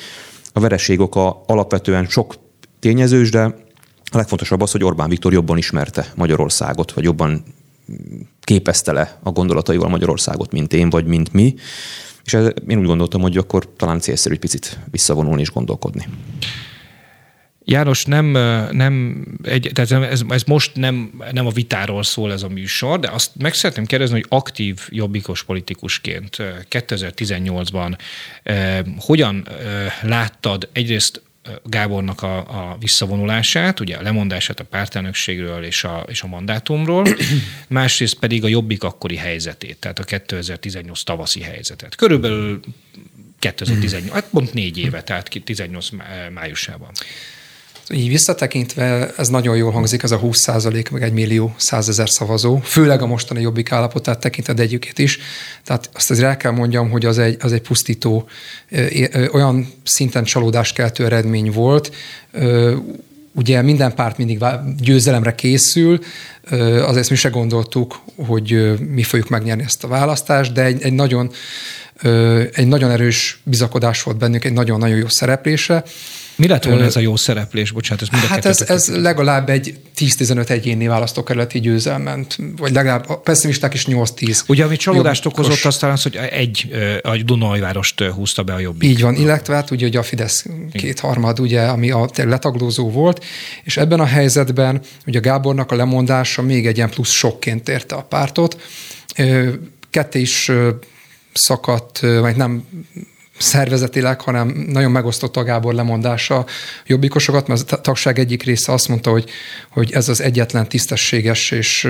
a 0.53 0.59
vereség 0.59 0.99
oka 0.99 1.43
alapvetően 1.45 2.05
sok 2.05 2.35
tényezős, 2.79 3.29
de 3.29 3.43
a 4.11 4.17
legfontosabb 4.17 4.61
az, 4.61 4.71
hogy 4.71 4.83
Orbán 4.83 5.09
Viktor 5.09 5.33
jobban 5.33 5.57
ismerte 5.57 6.11
Magyarországot, 6.15 6.91
vagy 6.91 7.03
jobban 7.03 7.43
képezte 8.41 8.91
le 8.91 9.19
a 9.23 9.31
gondolataival 9.31 9.89
Magyarországot, 9.89 10.51
mint 10.51 10.73
én, 10.73 10.89
vagy 10.89 11.05
mint 11.05 11.33
mi. 11.33 11.53
És 12.23 12.33
én 12.67 12.79
úgy 12.79 12.85
gondoltam, 12.85 13.21
hogy 13.21 13.37
akkor 13.37 13.75
talán 13.75 13.99
célszerű 13.99 14.33
egy 14.33 14.39
picit 14.39 14.79
visszavonulni 14.91 15.41
és 15.41 15.51
gondolkodni. 15.51 16.07
János, 17.65 18.05
nem, 18.05 18.25
nem 18.71 19.25
egy, 19.43 19.71
tehát 19.73 20.11
ez, 20.11 20.23
ez 20.29 20.43
most 20.43 20.75
nem, 20.75 21.23
nem 21.31 21.45
a 21.45 21.51
vitáról 21.51 22.03
szól 22.03 22.31
ez 22.31 22.43
a 22.43 22.47
műsor, 22.47 22.99
de 22.99 23.09
azt 23.09 23.31
meg 23.39 23.53
szeretném 23.53 23.85
kérdezni, 23.85 24.15
hogy 24.15 24.25
aktív 24.29 24.79
jobbikos 24.89 25.43
politikusként 25.43 26.37
2018-ban 26.69 27.97
eh, 28.43 28.79
hogyan 28.97 29.47
eh, 29.47 29.55
láttad 30.01 30.69
egyrészt 30.71 31.21
Gábornak 31.63 32.21
a, 32.21 32.37
a 32.37 32.77
visszavonulását, 32.79 33.79
ugye 33.79 33.95
a 33.95 34.01
lemondását 34.01 34.59
a 34.59 34.63
pártelnökségről 34.63 35.63
és 35.63 35.83
a, 35.83 36.05
és 36.07 36.21
a 36.21 36.27
mandátumról, 36.27 37.05
másrészt 37.67 38.19
pedig 38.19 38.43
a 38.43 38.47
jobbik 38.47 38.83
akkori 38.83 39.15
helyzetét, 39.15 39.77
tehát 39.77 39.99
a 39.99 40.03
2018 40.03 41.03
tavaszi 41.03 41.41
helyzetet. 41.41 41.95
Körülbelül 41.95 42.59
2018, 43.39 44.13
hát 44.13 44.29
pont 44.29 44.53
négy 44.53 44.77
éve, 44.77 45.03
tehát 45.03 45.29
18 45.43 45.89
májusában. 46.33 46.91
Így 47.89 48.07
visszatekintve 48.07 49.13
ez 49.17 49.27
nagyon 49.27 49.55
jól 49.55 49.71
hangzik, 49.71 50.03
ez 50.03 50.11
a 50.11 50.17
20 50.17 50.39
százalék, 50.39 50.89
meg 50.89 51.03
egy 51.03 51.13
millió 51.13 51.53
százezer 51.57 52.09
szavazó, 52.09 52.57
főleg 52.63 53.01
a 53.01 53.05
mostani 53.05 53.41
jobbik 53.41 53.71
állapotát 53.71 54.19
tekintve 54.19 54.53
együket 54.53 54.99
is. 54.99 55.19
Tehát 55.63 55.89
azt 55.93 56.11
azért 56.11 56.27
el 56.27 56.37
kell 56.37 56.51
mondjam, 56.51 56.89
hogy 56.89 57.05
az 57.05 57.17
egy, 57.17 57.37
az 57.39 57.51
egy 57.51 57.61
pusztító, 57.61 58.27
olyan 59.31 59.73
szinten 59.83 60.23
csalódáskeltő 60.23 61.05
eredmény 61.05 61.51
volt, 61.51 61.91
ugye 63.31 63.61
minden 63.61 63.95
párt 63.95 64.17
mindig 64.17 64.43
győzelemre 64.79 65.35
készül, 65.35 65.99
azért 66.81 67.09
mi 67.09 67.15
se 67.15 67.29
gondoltuk, 67.29 68.01
hogy 68.27 68.79
mi 68.93 69.03
fogjuk 69.03 69.29
megnyerni 69.29 69.63
ezt 69.63 69.83
a 69.83 69.87
választást, 69.87 70.53
de 70.53 70.63
egy, 70.63 70.81
egy 70.81 70.93
nagyon 70.93 71.31
egy 72.53 72.67
nagyon 72.67 72.91
erős 72.91 73.41
bizakodás 73.43 74.03
volt 74.03 74.17
bennünk, 74.17 74.45
egy 74.45 74.53
nagyon-nagyon 74.53 74.97
jó 74.97 75.07
szereplése, 75.07 75.83
mi 76.43 76.49
lett 76.49 76.63
volna 76.63 76.83
ez 76.83 76.95
a 76.95 76.99
jó 76.99 77.15
szereplés? 77.15 77.71
Bocsánat, 77.71 78.01
ez 78.01 78.09
mind 78.09 78.23
Hát 78.23 78.45
ez, 78.45 78.61
ez 78.61 78.87
legalább 78.87 79.49
egy 79.49 79.77
10-15 79.97 80.49
egyéni 80.49 80.87
választókerületi 80.87 81.59
győzelment, 81.59 82.37
vagy 82.57 82.71
legalább 82.71 83.09
a 83.09 83.17
pessimisták 83.17 83.73
is 83.73 83.85
8-10. 83.89 84.39
Ugye, 84.47 84.63
ami 84.63 84.75
csalódást 84.75 85.23
jobbikos. 85.23 85.45
okozott, 85.45 85.65
aztán 85.65 85.91
az, 85.91 86.03
hogy 86.03 86.15
egy 86.15 86.69
a 87.01 87.17
Dunajvárost 87.17 88.03
húzta 88.03 88.43
be 88.43 88.53
a 88.53 88.59
jobbik. 88.59 88.89
Így 88.89 89.01
van, 89.01 89.15
illetve 89.15 89.55
hát 89.55 89.71
ugye, 89.71 89.85
hogy 89.85 89.95
a 89.95 90.03
Fidesz 90.03 90.45
kétharmad, 90.73 91.39
ugye, 91.39 91.61
ami 91.61 91.91
a 91.91 92.09
letaglózó 92.15 92.89
volt, 92.89 93.25
és 93.63 93.77
ebben 93.77 93.99
a 93.99 94.05
helyzetben 94.05 94.81
ugye 95.05 95.19
Gábornak 95.19 95.71
a 95.71 95.75
lemondása 95.75 96.41
még 96.41 96.67
egy 96.67 96.77
ilyen 96.77 96.89
plusz 96.89 97.11
sokként 97.11 97.69
érte 97.69 97.95
a 97.95 98.01
pártot. 98.01 98.61
Ketté 99.89 100.19
is 100.19 100.51
szakadt, 101.33 101.99
vagy 101.99 102.35
nem 102.35 102.63
szervezetileg, 103.37 104.21
hanem 104.21 104.65
nagyon 104.67 104.91
megosztott 104.91 105.37
a 105.37 105.43
Gábor 105.43 105.73
lemondása 105.73 106.45
jobbikosokat, 106.85 107.47
mert 107.47 107.71
a 107.71 107.81
tagság 107.81 108.19
egyik 108.19 108.43
része 108.43 108.71
azt 108.71 108.87
mondta, 108.87 109.11
hogy, 109.11 109.29
hogy 109.69 109.91
ez 109.91 110.09
az 110.09 110.21
egyetlen 110.21 110.67
tisztességes 110.67 111.51
és 111.51 111.89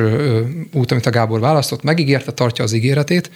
út, 0.74 0.92
amit 0.92 1.06
a 1.06 1.10
Gábor 1.10 1.40
választott, 1.40 1.84
megígérte, 1.84 2.32
tartja 2.32 2.64
az 2.64 2.74
ígéretét, 2.74 3.32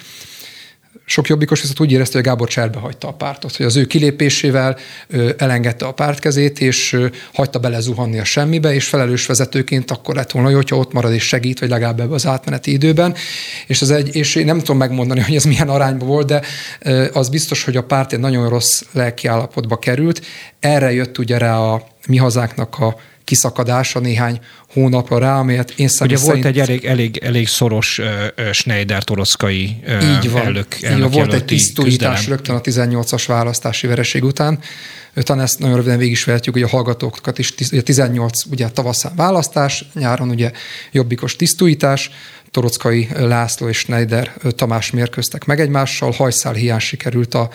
sok 1.06 1.27
jobbikos 1.27 1.62
viszont 1.62 1.80
úgy 1.80 1.92
érezte, 1.92 2.18
hogy 2.18 2.25
Gábor 2.25 2.48
cserbe 2.48 2.80
hagyta 2.80 3.08
a 3.08 3.13
pártot, 3.13 3.56
hogy 3.56 3.66
az 3.66 3.75
ő 3.75 3.86
kilépésével 3.86 4.77
elengedte 5.38 5.86
a 5.86 5.92
pártkezét, 5.92 6.60
és 6.60 6.98
hagyta 7.34 7.60
belezuhanni 7.60 8.20
a 8.20 8.24
semmibe, 8.24 8.74
és 8.74 8.88
felelős 8.88 9.25
vezetőként 9.25 9.92
akkor 9.92 10.16
lett 10.16 10.32
volna, 10.32 10.51
hogyha 10.51 10.75
ott 10.75 10.94
marad 10.94 11.13
és 11.13 11.24
segít, 11.24 11.60
vagy 11.60 11.70
legalább 11.70 12.12
az 12.12 12.25
átmeneti 12.25 12.72
időben. 12.72 13.16
És, 13.68 13.82
az 13.82 13.92
egy, 13.92 14.16
és 14.16 14.36
én 14.36 14.46
nem 14.46 14.60
tudom 14.60 14.77
megmondani, 14.77 15.22
hogy 15.22 15.36
ez 15.36 15.44
milyen 15.44 15.70
arányban 15.70 16.08
volt, 16.08 16.27
de 16.27 16.42
az 17.13 17.30
biztos, 17.30 17.63
hogy 17.63 17.77
a 17.77 17.84
párt 17.84 18.13
egy 18.13 18.20
nagyon 18.20 18.50
rossz 18.50 18.82
lelkiállapotba 18.92 19.80
került. 19.80 20.25
Erre 20.60 20.94
jött 20.94 21.18
ugye 21.18 21.38
rá 21.38 21.58
a 21.58 21.88
mi 22.08 22.18
hazánknak 22.18 22.80
a 22.80 22.96
kiszakadása 23.27 24.00
néhány 24.00 24.39
hónapra 24.74 25.17
rá, 25.17 25.38
amelyet 25.38 25.74
én 25.75 25.88
személy 25.88 26.13
Ugye 26.13 26.25
szerint... 26.25 26.43
volt 26.43 26.55
egy 26.55 26.62
elég, 26.62 26.86
elég, 26.86 27.17
elég 27.17 27.48
szoros 27.48 28.00
uh, 28.00 28.51
Schneider-toroszkai 28.51 29.75
uh, 29.88 30.15
így 30.15 30.31
van, 30.31 30.41
elnök, 30.41 30.75
így 30.81 31.00
van, 31.00 31.12
Volt 31.12 31.34
egy 31.34 31.46
tisztújítás 31.46 32.27
rögtön 32.27 32.55
a 32.55 32.62
18-as 32.62 33.24
választási 33.27 33.88
vereség 33.88 34.24
után. 34.24 34.60
Talán 35.13 35.43
ezt 35.43 35.60
nagyon 35.60 35.75
röviden 35.75 35.98
végig 35.98 36.13
is 36.13 36.24
vehetjük, 36.24 36.53
hogy 36.55 36.63
a 36.63 36.67
hallgatókat 36.67 37.39
is, 37.39 37.53
ugye 37.72 37.81
18 37.81 38.46
ugye 38.51 38.69
tavaszán 38.69 39.15
választás, 39.15 39.86
nyáron 39.93 40.29
ugye 40.29 40.51
jobbikos 40.91 41.36
tisztújítás, 41.36 42.12
Torockai 42.51 43.07
László 43.17 43.67
és 43.67 43.77
Schneider 43.77 44.34
Tamás 44.55 44.91
mérkőztek 44.91 45.46
meg 45.46 45.60
egymással, 45.60 46.12
hajszál 46.12 46.53
hiány 46.53 46.79
sikerült 46.79 47.34
a 47.34 47.50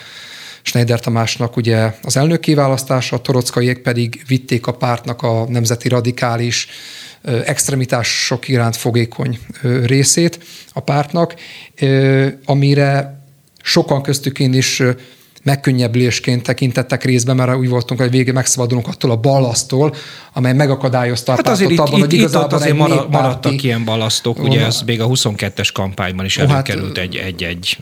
Schneider 0.63 1.01
Tamásnak 1.01 1.57
ugye 1.57 1.93
az 2.03 2.17
elnöki 2.17 2.55
választása, 2.55 3.17
a 3.17 3.21
Torockaiék 3.21 3.79
pedig 3.79 4.23
vitték 4.27 4.67
a 4.67 4.73
pártnak 4.73 5.23
a 5.23 5.47
nemzeti 5.49 5.89
radikális 5.89 6.69
extremitások 7.45 8.49
iránt 8.49 8.77
fogékony 8.77 9.39
részét 9.85 10.39
a 10.73 10.81
pártnak, 10.81 11.35
amire 12.45 13.21
sokan 13.63 14.03
köztük 14.03 14.39
én 14.39 14.55
is 14.55 14.83
megkönnyebbülésként 15.43 16.43
tekintettek 16.43 17.05
részben, 17.05 17.37
mert 17.37 17.57
úgy 17.57 17.69
voltunk, 17.69 18.01
hogy 18.01 18.11
végig 18.11 18.33
megszabadulunk 18.33 18.89
attól 18.89 19.11
a 19.11 19.17
ballasztól, 19.17 19.95
amely 20.33 20.53
megakadályozta 20.53 21.33
hát 21.33 21.49
azért 21.49 21.79
abban, 21.79 21.93
itt, 21.93 22.01
hogy 22.01 22.13
igazából 22.13 22.47
itt 22.47 22.53
azért 22.53 22.77
marad, 22.77 23.11
maradtak 23.11 23.63
ilyen 23.63 23.85
balasztok, 23.85 24.39
ugye 24.39 24.59
van, 24.59 24.69
ez 24.69 24.83
még 24.87 25.01
a 25.01 25.07
22-es 25.07 25.69
kampányban 25.73 26.25
is 26.25 26.37
hát 26.39 26.51
előkerült 26.51 26.99
hát, 26.99 27.07
egy-egy... 27.15 27.79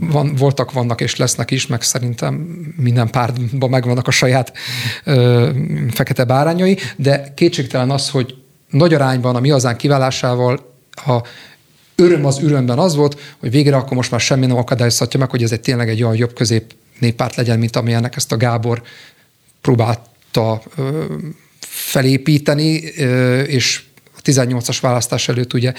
Van, 0.00 0.34
voltak, 0.34 0.72
vannak 0.72 1.00
és 1.00 1.16
lesznek 1.16 1.50
is, 1.50 1.66
meg 1.66 1.82
szerintem 1.82 2.34
minden 2.76 3.10
pártban 3.10 3.70
megvannak 3.70 4.06
a 4.06 4.10
saját 4.10 4.52
ö, 5.04 5.50
fekete 5.90 6.24
bárányai, 6.24 6.78
de 6.96 7.32
kétségtelen 7.34 7.90
az, 7.90 8.10
hogy 8.10 8.34
nagy 8.70 8.94
arányban 8.94 9.36
a 9.36 9.40
mi 9.40 9.48
hazánk 9.48 9.76
kiválásával 9.76 10.74
a 11.06 11.20
öröm 11.96 12.24
az 12.24 12.42
örömben 12.42 12.78
az 12.78 12.94
volt, 12.94 13.20
hogy 13.38 13.50
végre 13.50 13.76
akkor 13.76 13.96
most 13.96 14.10
már 14.10 14.20
semmi 14.20 14.46
nem 14.46 14.56
akadályozhatja 14.56 15.20
meg, 15.20 15.30
hogy 15.30 15.42
ez 15.42 15.52
egy 15.52 15.60
tényleg 15.60 15.88
egy 15.88 16.02
olyan 16.02 16.16
jobb 16.16 16.32
közép 16.32 16.74
néppárt 16.98 17.34
legyen, 17.34 17.58
mint 17.58 17.76
amilyennek 17.76 18.16
ezt 18.16 18.32
a 18.32 18.36
Gábor 18.36 18.82
próbálta 19.60 20.62
felépíteni, 21.60 22.72
és 23.46 23.82
a 24.16 24.20
18-as 24.22 24.78
választás 24.80 25.28
előtt 25.28 25.52
ugye 25.52 25.72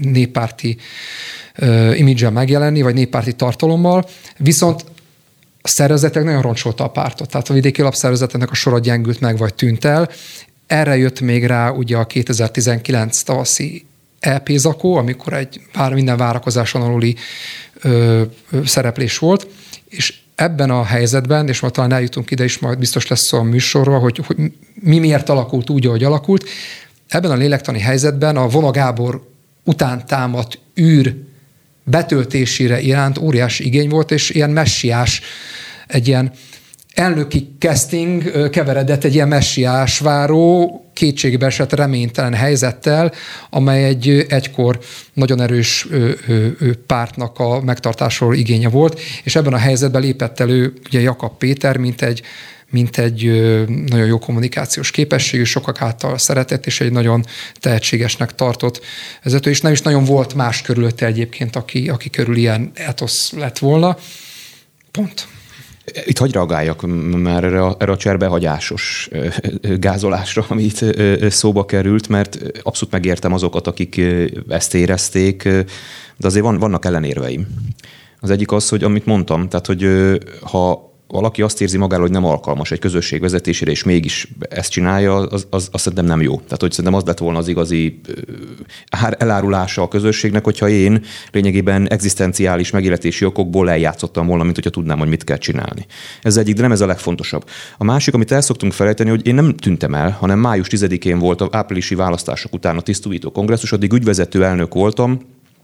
néppárti 0.00 0.76
imidzsel 1.94 2.30
megjelenni, 2.30 2.82
vagy 2.82 2.94
néppárti 2.94 3.32
tartalommal, 3.32 4.08
viszont 4.36 4.84
a 5.62 5.68
szervezetek 5.68 6.24
nagyon 6.24 6.42
roncsolta 6.42 6.84
a 6.84 6.90
pártot. 6.90 7.30
Tehát 7.30 7.48
a 7.48 7.54
vidéki 7.54 7.82
lapszervezeteknek 7.82 8.50
a 8.50 8.54
sora 8.54 8.78
gyengült 8.78 9.20
meg, 9.20 9.38
vagy 9.38 9.54
tűnt 9.54 9.84
el. 9.84 10.10
Erre 10.66 10.96
jött 10.96 11.20
még 11.20 11.46
rá 11.46 11.70
ugye 11.70 11.96
a 11.96 12.06
2019 12.06 13.22
tavaszi 13.22 13.84
EP 14.20 14.48
zakó, 14.48 14.96
amikor 14.96 15.32
egy 15.32 15.60
minden 15.92 16.16
várakozáson 16.16 16.82
aluli 16.82 17.16
ö, 17.82 18.22
ö, 18.50 18.60
szereplés 18.64 19.18
volt, 19.18 19.46
és 19.88 20.14
ebben 20.34 20.70
a 20.70 20.84
helyzetben, 20.84 21.48
és 21.48 21.60
majd 21.60 21.72
talán 21.72 21.92
eljutunk 21.92 22.30
ide 22.30 22.44
is, 22.44 22.58
majd 22.58 22.78
biztos 22.78 23.06
lesz 23.06 23.26
szó 23.26 23.38
a 23.38 23.42
műsorról, 23.42 24.00
hogy, 24.00 24.20
hogy 24.26 24.36
mi 24.74 24.98
miért 24.98 25.28
alakult 25.28 25.70
úgy, 25.70 25.86
ahogy 25.86 26.04
alakult, 26.04 26.48
ebben 27.08 27.30
a 27.30 27.34
lélektani 27.34 27.80
helyzetben 27.80 28.36
a 28.36 28.48
Vona 28.48 28.70
Gábor 28.70 29.30
után 29.64 30.06
támadt 30.06 30.58
űr 30.80 31.14
betöltésére 31.84 32.80
iránt 32.80 33.18
óriási 33.18 33.64
igény 33.64 33.88
volt, 33.88 34.10
és 34.10 34.30
ilyen 34.30 34.50
messiás, 34.50 35.20
egy 35.86 36.08
ilyen 36.08 36.32
elnöki 36.98 37.48
casting 37.58 38.50
keveredett 38.50 39.04
egy 39.04 39.14
ilyen 39.14 39.28
messiás 39.28 39.98
váró, 39.98 40.82
kétségbe 40.94 41.46
esett 41.46 41.72
reménytelen 41.72 42.34
helyzettel, 42.34 43.12
amely 43.50 43.84
egy 43.84 44.26
egykor 44.28 44.78
nagyon 45.12 45.40
erős 45.40 45.86
pártnak 46.86 47.38
a 47.38 47.60
megtartásról 47.60 48.34
igénye 48.34 48.68
volt, 48.68 49.00
és 49.24 49.36
ebben 49.36 49.52
a 49.52 49.58
helyzetben 49.58 50.02
lépett 50.02 50.40
elő 50.40 50.72
ugye 50.86 51.00
Jakab 51.00 51.38
Péter, 51.38 51.76
mint 51.76 52.02
egy 52.02 52.22
mint 52.70 52.98
egy 52.98 53.24
nagyon 53.86 54.06
jó 54.06 54.18
kommunikációs 54.18 54.90
képességű, 54.90 55.44
sokak 55.44 55.80
által 55.80 56.18
szeretett, 56.18 56.66
és 56.66 56.80
egy 56.80 56.92
nagyon 56.92 57.24
tehetségesnek 57.60 58.34
tartott 58.34 58.84
vezető, 59.22 59.50
és 59.50 59.60
nem 59.60 59.72
is 59.72 59.82
nagyon 59.82 60.04
volt 60.04 60.34
más 60.34 60.62
körülötte 60.62 61.06
egyébként, 61.06 61.56
aki, 61.56 61.88
aki 61.88 62.10
körül 62.10 62.36
ilyen 62.36 62.70
etosz 62.74 63.32
lett 63.32 63.58
volna. 63.58 63.96
Pont. 64.90 65.26
Itt 66.04 66.18
hagy 66.18 66.32
reagáljak 66.32 66.86
már 67.16 67.44
erre 67.44 67.62
a, 67.62 67.76
erre 67.78 67.92
a 67.92 67.96
cserbehagyásos 67.96 69.08
gázolásra, 69.60 70.44
amit 70.48 70.84
szóba 71.30 71.64
került, 71.64 72.08
mert 72.08 72.38
abszolút 72.62 72.94
megértem 72.94 73.32
azokat, 73.32 73.66
akik 73.66 74.00
ezt 74.48 74.74
érezték, 74.74 75.42
de 76.16 76.26
azért 76.26 76.44
van, 76.44 76.58
vannak 76.58 76.84
ellenérveim. 76.84 77.46
Az 78.20 78.30
egyik 78.30 78.52
az, 78.52 78.68
hogy 78.68 78.84
amit 78.84 79.06
mondtam, 79.06 79.48
tehát 79.48 79.66
hogy 79.66 79.88
ha 80.40 80.87
valaki 81.08 81.42
azt 81.42 81.60
érzi 81.60 81.76
magáról, 81.76 82.04
hogy 82.04 82.14
nem 82.14 82.24
alkalmas 82.24 82.70
egy 82.70 82.78
közösség 82.78 83.20
vezetésére, 83.20 83.70
és 83.70 83.84
mégis 83.84 84.28
ezt 84.48 84.70
csinálja, 84.70 85.16
az, 85.16 85.46
az, 85.50 85.68
az 85.72 85.80
szerintem 85.80 86.06
nem 86.06 86.20
jó. 86.20 86.34
Tehát, 86.34 86.60
hogy 86.60 86.70
szerintem 86.70 86.94
az 86.94 87.04
lett 87.06 87.18
volna 87.18 87.38
az 87.38 87.48
igazi 87.48 88.00
elárulása 89.18 89.82
a 89.82 89.88
közösségnek, 89.88 90.44
hogyha 90.44 90.68
én 90.68 91.04
lényegében 91.32 91.88
egzisztenciális 91.88 92.70
megéletési 92.70 93.24
okokból 93.24 93.70
eljátszottam 93.70 94.26
volna, 94.26 94.42
mint 94.42 94.54
hogyha 94.54 94.70
tudnám, 94.70 94.98
hogy 94.98 95.08
mit 95.08 95.24
kell 95.24 95.38
csinálni. 95.38 95.86
Ez 96.22 96.36
egyik, 96.36 96.54
de 96.54 96.62
nem 96.62 96.72
ez 96.72 96.80
a 96.80 96.86
legfontosabb. 96.86 97.44
A 97.78 97.84
másik, 97.84 98.14
amit 98.14 98.32
el 98.32 98.40
szoktunk 98.40 98.72
felejteni, 98.72 99.10
hogy 99.10 99.26
én 99.26 99.34
nem 99.34 99.56
tűntem 99.56 99.94
el, 99.94 100.10
hanem 100.10 100.38
május 100.38 100.66
10-én 100.70 101.18
volt 101.18 101.40
a 101.40 101.48
áprilisi 101.52 101.94
választások 101.94 102.54
után 102.54 102.76
a 102.76 102.80
tisztújító 102.80 103.30
kongresszus, 103.30 103.72
addig 103.72 103.92
ügyvezető 103.92 104.44
elnök 104.44 104.74
voltam, 104.74 105.20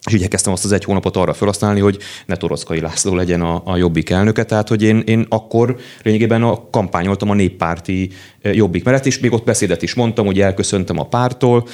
és 0.07 0.13
igyekeztem 0.13 0.53
azt 0.53 0.65
az 0.65 0.73
egy 0.73 0.85
hónapot 0.85 1.17
arra 1.17 1.35
felhasználni, 1.35 1.81
hogy 1.81 1.99
ne 2.27 2.37
Torockai 2.37 2.81
László 2.81 3.15
legyen 3.15 3.41
a, 3.41 3.63
a 3.65 3.77
Jobbik 3.77 4.11
elnöke, 4.11 4.45
tehát 4.45 4.69
hogy 4.69 4.83
én, 4.83 4.99
én 4.99 5.27
akkor 5.29 5.77
lényegében 6.03 6.43
a 6.43 6.71
kampányoltam 6.71 7.31
a 7.31 7.35
néppárti 7.35 8.11
Jobbik 8.43 8.85
mellett, 8.85 9.07
és 9.07 9.19
még 9.19 9.33
ott 9.33 9.45
beszédet 9.45 9.83
is 9.83 9.95
mondtam, 9.95 10.27
hogy 10.27 10.41
elköszöntem 10.41 10.99
a 10.99 11.09
pártól, 11.09 11.69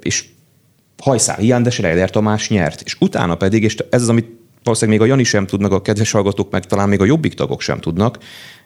és 0.00 0.24
hajszál 1.02 1.36
hiány, 1.36 1.62
de 1.62 1.70
Schreider 1.70 2.10
Tamás 2.10 2.48
nyert. 2.48 2.80
És 2.84 2.96
utána 3.00 3.34
pedig, 3.34 3.62
és 3.62 3.76
ez 3.90 4.02
az, 4.02 4.08
amit 4.08 4.26
valószínűleg 4.62 5.00
még 5.00 5.08
a 5.08 5.12
Jani 5.12 5.24
sem 5.24 5.46
tudnak, 5.46 5.72
a 5.72 5.82
kedves 5.82 6.10
hallgatók, 6.10 6.50
meg 6.50 6.64
talán 6.64 6.88
még 6.88 7.00
a 7.00 7.04
Jobbik 7.04 7.34
tagok 7.34 7.60
sem 7.60 7.80
tudnak, 7.80 8.18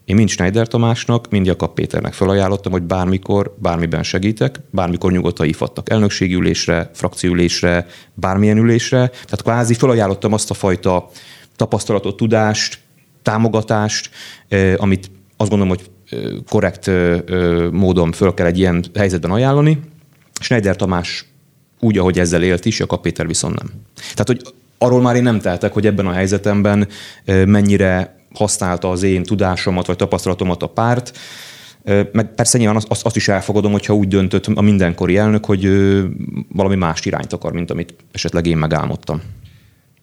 én 0.04 0.16
mind 0.16 0.28
Schneider 0.28 0.66
Tamásnak, 0.66 1.30
mind 1.30 1.46
Jakab 1.46 1.74
Péternek 1.74 2.12
felajánlottam, 2.12 2.72
hogy 2.72 2.82
bármikor, 2.82 3.56
bármiben 3.58 4.02
segítek, 4.02 4.60
bármikor 4.70 5.12
nyugodtan 5.12 5.46
hívhattak 5.46 5.90
elnökségülésre, 5.90 6.90
frakciülésre, 6.94 7.86
bármilyen 8.14 8.58
ülésre. 8.58 9.08
Tehát 9.08 9.42
kvázi 9.42 9.74
felajánlottam 9.74 10.32
azt 10.32 10.50
a 10.50 10.54
fajta 10.54 11.08
tapasztalatot, 11.56 12.16
tudást, 12.16 12.78
támogatást, 13.22 14.10
amit 14.76 15.10
azt 15.36 15.50
gondolom, 15.50 15.76
hogy 15.76 15.90
korrekt 16.48 16.90
módon 17.70 18.12
föl 18.12 18.34
kell 18.34 18.46
egy 18.46 18.58
ilyen 18.58 18.84
helyzetben 18.94 19.30
ajánlani. 19.30 19.80
Schneider 20.40 20.76
Tamás 20.76 21.24
úgy, 21.80 21.98
ahogy 21.98 22.18
ezzel 22.18 22.42
élt 22.42 22.64
is, 22.64 22.78
Jakab 22.78 23.00
Péter 23.00 23.26
viszont 23.26 23.58
nem. 23.58 23.70
Tehát, 23.94 24.26
hogy 24.26 24.42
arról 24.78 25.00
már 25.00 25.16
én 25.16 25.22
nem 25.22 25.40
tehetek, 25.40 25.72
hogy 25.72 25.86
ebben 25.86 26.06
a 26.06 26.12
helyzetemben 26.12 26.88
mennyire 27.26 28.18
használta 28.34 28.90
az 28.90 29.02
én 29.02 29.22
tudásomat 29.22 29.86
vagy 29.86 29.96
tapasztalatomat 29.96 30.62
a 30.62 30.66
párt. 30.66 31.18
Meg 32.12 32.34
persze 32.34 32.58
nyilván 32.58 32.76
azt, 32.76 33.04
azt 33.04 33.16
is 33.16 33.28
elfogadom, 33.28 33.72
hogyha 33.72 33.94
úgy 33.94 34.08
döntött 34.08 34.46
a 34.46 34.60
mindenkori 34.60 35.16
elnök, 35.16 35.44
hogy 35.44 35.70
valami 36.48 36.74
más 36.74 37.04
irányt 37.04 37.32
akar, 37.32 37.52
mint 37.52 37.70
amit 37.70 37.94
esetleg 38.12 38.46
én 38.46 38.56
megálmodtam. 38.56 39.22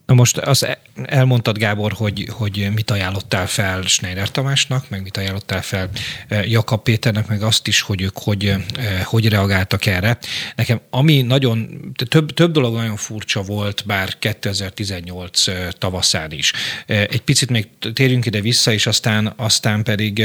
Na 0.08 0.14
most 0.14 0.38
az 0.38 0.64
e- 0.64 0.80
elmondtad, 1.06 1.58
Gábor, 1.58 1.92
hogy, 1.92 2.28
hogy 2.32 2.68
mit 2.76 2.92
ajánlottál 2.92 3.48
fel 3.48 3.82
Schneider 3.82 4.32
Tamásnak, 4.32 4.90
meg 4.90 5.02
mit 5.02 5.18
ajánlottál 5.18 5.62
fel 5.62 5.90
e, 6.28 6.46
Jakab 6.46 6.84
Péternek, 6.84 7.28
meg 7.28 7.42
azt 7.42 7.68
is, 7.68 7.82
hogy 7.82 8.02
ők 8.02 8.18
hogy, 8.18 8.46
e, 8.46 9.04
hogy 9.04 9.30
reagáltak 9.30 9.86
erre. 9.86 10.18
Nekem 10.56 10.80
ami 10.90 11.22
nagyon, 11.22 11.80
több, 12.10 12.34
több 12.34 12.52
dolog 12.52 12.76
nagyon 12.76 12.96
furcsa 12.96 13.42
volt, 13.42 13.84
bár 13.86 14.18
2018 14.20 15.44
tavaszán 15.78 16.32
is. 16.32 16.54
Egy 16.86 17.22
picit 17.22 17.50
még 17.50 17.68
térjünk 17.94 18.26
ide 18.26 18.42
vissza, 18.42 18.72
és 18.72 18.88
aztán, 18.88 19.34
aztán 19.36 19.84
pedig 19.84 20.24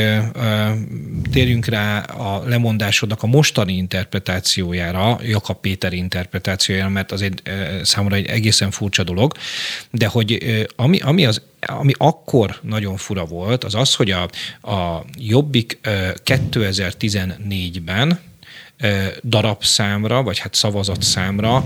térjünk 1.32 1.66
rá 1.66 1.98
a 2.00 2.42
lemondásodnak 2.46 3.22
a 3.22 3.26
mostani 3.26 3.72
interpretációjára, 3.72 5.20
Jakab 5.22 5.60
Péter 5.60 5.92
interpretációjára, 5.92 6.88
mert 6.88 7.12
az 7.12 7.22
egy 7.22 7.42
számomra 7.82 8.16
egy 8.16 8.26
egészen 8.26 8.70
furcsa 8.70 9.02
dolog 9.02 9.32
de 9.90 10.06
hogy 10.06 10.38
ami, 10.76 10.98
ami, 11.00 11.26
az, 11.26 11.42
ami 11.60 11.92
akkor 11.96 12.58
nagyon 12.62 12.96
fura 12.96 13.24
volt, 13.24 13.64
az 13.64 13.74
az, 13.74 13.94
hogy 13.94 14.10
a, 14.10 14.28
a 14.72 15.04
Jobbik 15.18 15.78
2014-ben 16.24 18.20
darabszámra, 19.24 20.22
vagy 20.22 20.38
hát 20.38 20.54
szavazatszámra 20.54 21.64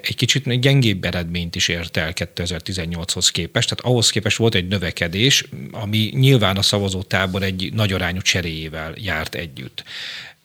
egy 0.00 0.16
kicsit 0.16 0.60
gyengébb 0.60 1.04
eredményt 1.04 1.54
is 1.56 1.68
ért 1.68 1.96
el 1.96 2.12
2018-hoz 2.14 3.30
képest. 3.30 3.68
Tehát 3.68 3.84
ahhoz 3.84 4.10
képest 4.10 4.36
volt 4.36 4.54
egy 4.54 4.68
növekedés, 4.68 5.44
ami 5.70 6.10
nyilván 6.14 6.56
a 6.56 6.62
szavazótábor 6.62 7.42
egy 7.42 7.72
nagy 7.72 7.92
arányú 7.92 8.20
cseréjével 8.20 8.94
járt 8.96 9.34
együtt. 9.34 9.84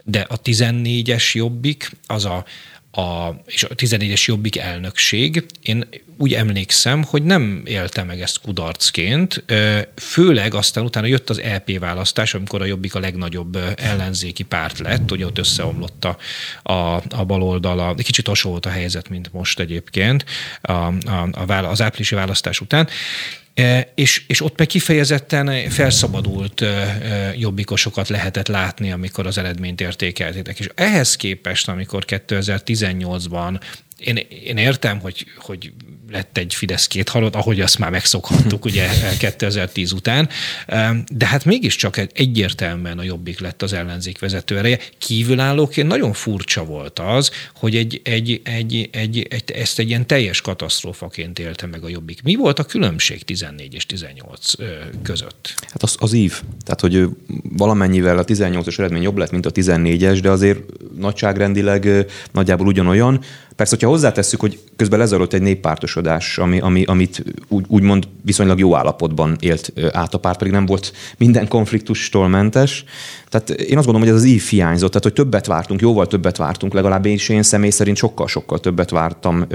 De 0.04 0.20
a 0.30 0.42
14-es 0.42 1.32
jobbik, 1.32 1.92
az 2.08 2.26
a 2.26 2.46
a, 2.92 3.30
és 3.46 3.64
a 3.64 3.76
14-es 3.76 4.26
Jobbik 4.26 4.58
elnökség, 4.58 5.46
én 5.62 5.88
úgy 6.18 6.34
emlékszem, 6.34 7.04
hogy 7.04 7.24
nem 7.24 7.62
élte 7.66 8.04
meg 8.04 8.22
ezt 8.22 8.42
kudarcként, 8.42 9.44
főleg 9.96 10.54
aztán 10.54 10.84
utána 10.84 11.08
jött 11.08 11.30
az 11.30 11.40
EP 11.40 11.80
választás, 11.80 12.34
amikor 12.34 12.62
a 12.62 12.66
Jobbik 12.66 12.96
a 12.96 13.00
legnagyobb 13.00 13.58
ellenzéki 13.76 14.44
párt 14.44 14.80
lett, 14.80 15.12
ugye 15.12 15.26
ott 15.26 15.38
összeomlott 15.38 16.06
a, 16.06 16.18
a, 16.72 17.02
a 17.10 17.26
baloldal, 17.26 17.96
kicsit 17.96 18.28
hasonló 18.28 18.60
a 18.62 18.70
helyzet, 18.70 19.10
mint 19.10 19.34
most 19.34 19.60
egyébként 19.60 20.26
a, 20.62 20.72
a, 20.72 21.30
a, 21.32 21.70
az 21.70 21.82
áprilisi 21.82 22.16
választás 22.16 22.60
után, 22.60 22.88
E, 22.88 23.41
és, 23.96 24.24
és 24.28 24.42
ott 24.42 24.58
meg 24.58 24.68
kifejezetten 24.68 25.70
felszabadult 25.70 26.62
e, 26.62 26.66
e, 26.66 27.34
jobbikosokat 27.38 28.10
lehetett 28.10 28.48
látni, 28.48 28.92
amikor 28.92 29.28
az 29.28 29.38
eredményt 29.38 29.82
értékeltétek. 29.82 30.60
És 30.60 30.70
ehhez 30.76 31.16
képest, 31.16 31.68
amikor 31.68 32.06
2018-ban 32.08 33.60
én, 33.98 34.16
én 34.46 34.58
értem, 34.58 35.00
hogy, 35.00 35.26
hogy 35.38 35.74
lett 36.12 36.38
egy 36.38 36.54
Fidesz 36.54 36.88
két 36.88 37.10
halott, 37.10 37.36
ahogy 37.36 37.62
azt 37.62 37.80
már 37.80 37.90
megszokhattuk 37.90 38.66
ugye 38.66 38.88
2010 39.20 39.92
után, 39.92 40.30
de 41.08 41.26
hát 41.26 41.46
mégiscsak 41.46 41.98
egyértelműen 42.14 42.98
a 42.98 43.04
Jobbik 43.04 43.40
lett 43.40 43.62
az 43.62 43.74
ellenzék 43.74 44.20
vezető 44.20 44.58
ereje. 44.58 44.80
Kívülállóként 44.98 45.88
nagyon 45.88 46.14
furcsa 46.14 46.66
volt 46.66 47.00
az, 47.00 47.32
hogy 47.56 47.76
egy, 47.76 48.02
egy, 48.04 48.42
egy, 48.44 48.90
egy, 48.92 49.28
egy, 49.30 49.52
ezt 49.52 49.80
egy 49.80 49.88
ilyen 49.88 50.08
teljes 50.08 50.42
katasztrófaként 50.42 51.40
élte 51.40 51.66
meg 51.66 51.84
a 51.84 51.90
Jobbik. 51.90 52.24
Mi 52.24 52.36
volt 52.36 52.60
a 52.60 52.64
különbség 52.64 53.24
14 53.24 53.74
és 53.74 53.86
18 53.86 54.52
között? 55.04 55.54
Hát 55.62 55.84
az, 55.84 55.96
az 56.00 56.14
ív. 56.14 56.42
Tehát, 56.64 56.80
hogy 56.80 57.08
valamennyivel 57.58 58.18
a 58.18 58.26
18-as 58.26 58.80
eredmény 58.80 59.02
jobb 59.02 59.18
lett, 59.18 59.32
mint 59.32 59.46
a 59.46 59.52
14-es, 59.52 60.20
de 60.22 60.30
azért 60.30 60.60
nagyságrendileg 60.98 62.06
nagyjából 62.32 62.68
ugyanolyan. 62.68 63.24
Persze, 63.62 63.76
hogyha 63.76 63.92
hozzátesszük, 63.92 64.40
hogy 64.40 64.60
közben 64.76 65.00
lezajlott 65.00 65.34
egy 65.34 65.42
néppártosodás, 65.42 66.38
ami, 66.38 66.60
ami, 66.60 66.84
amit 66.84 67.24
úgy, 67.48 67.66
úgymond 67.68 68.08
viszonylag 68.22 68.60
jó 68.60 68.76
állapotban 68.76 69.38
élt 69.40 69.74
át 69.92 70.14
a 70.14 70.18
párt, 70.18 70.38
pedig 70.38 70.54
nem 70.54 70.66
volt 70.66 70.94
minden 71.18 71.48
konfliktustól 71.48 72.28
mentes. 72.28 72.84
Tehát 73.30 73.50
én 73.50 73.78
azt 73.78 73.86
gondolom, 73.86 74.02
hogy 74.02 74.10
ez 74.10 74.16
az 74.16 74.24
ív 74.24 74.44
hiányzott, 74.44 74.90
tehát 74.90 75.04
hogy 75.04 75.14
többet 75.14 75.46
vártunk, 75.46 75.82
jóval 75.82 76.08
többet 76.08 76.38
vártunk, 76.38 76.74
legalább 76.74 77.06
én 77.06 77.20
én 77.28 77.44
személy 77.44 77.70
szerint 77.70 77.98
sokkal-sokkal 77.98 78.60
többet 78.60 78.90
vártam 78.90 79.46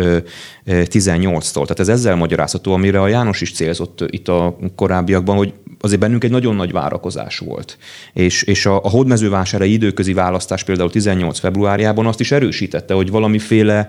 18-tól. 0.66 1.52
Tehát 1.52 1.80
ez 1.80 1.88
ezzel 1.88 2.16
magyarázható, 2.16 2.72
amire 2.72 3.00
a 3.00 3.08
János 3.08 3.40
is 3.40 3.52
célzott 3.52 4.04
itt 4.06 4.28
a 4.28 4.56
korábbiakban, 4.74 5.36
hogy 5.36 5.52
azért 5.86 6.00
bennünk 6.00 6.24
egy 6.24 6.30
nagyon 6.30 6.54
nagy 6.54 6.72
várakozás 6.72 7.38
volt. 7.38 7.78
És, 8.12 8.42
és 8.42 8.66
a, 8.66 8.84
a 8.84 8.88
hódmezővásárai 8.88 9.72
időközi 9.72 10.12
választás 10.12 10.64
például 10.64 10.90
18 10.90 11.38
februárjában 11.38 12.06
azt 12.06 12.20
is 12.20 12.32
erősítette, 12.32 12.94
hogy 12.94 13.10
valamiféle 13.10 13.88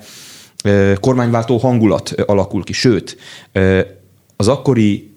kormányváltó 0.99 1.57
hangulat 1.57 2.09
alakul 2.25 2.63
ki. 2.63 2.73
Sőt, 2.73 3.17
az 4.35 4.47
akkori 4.47 5.11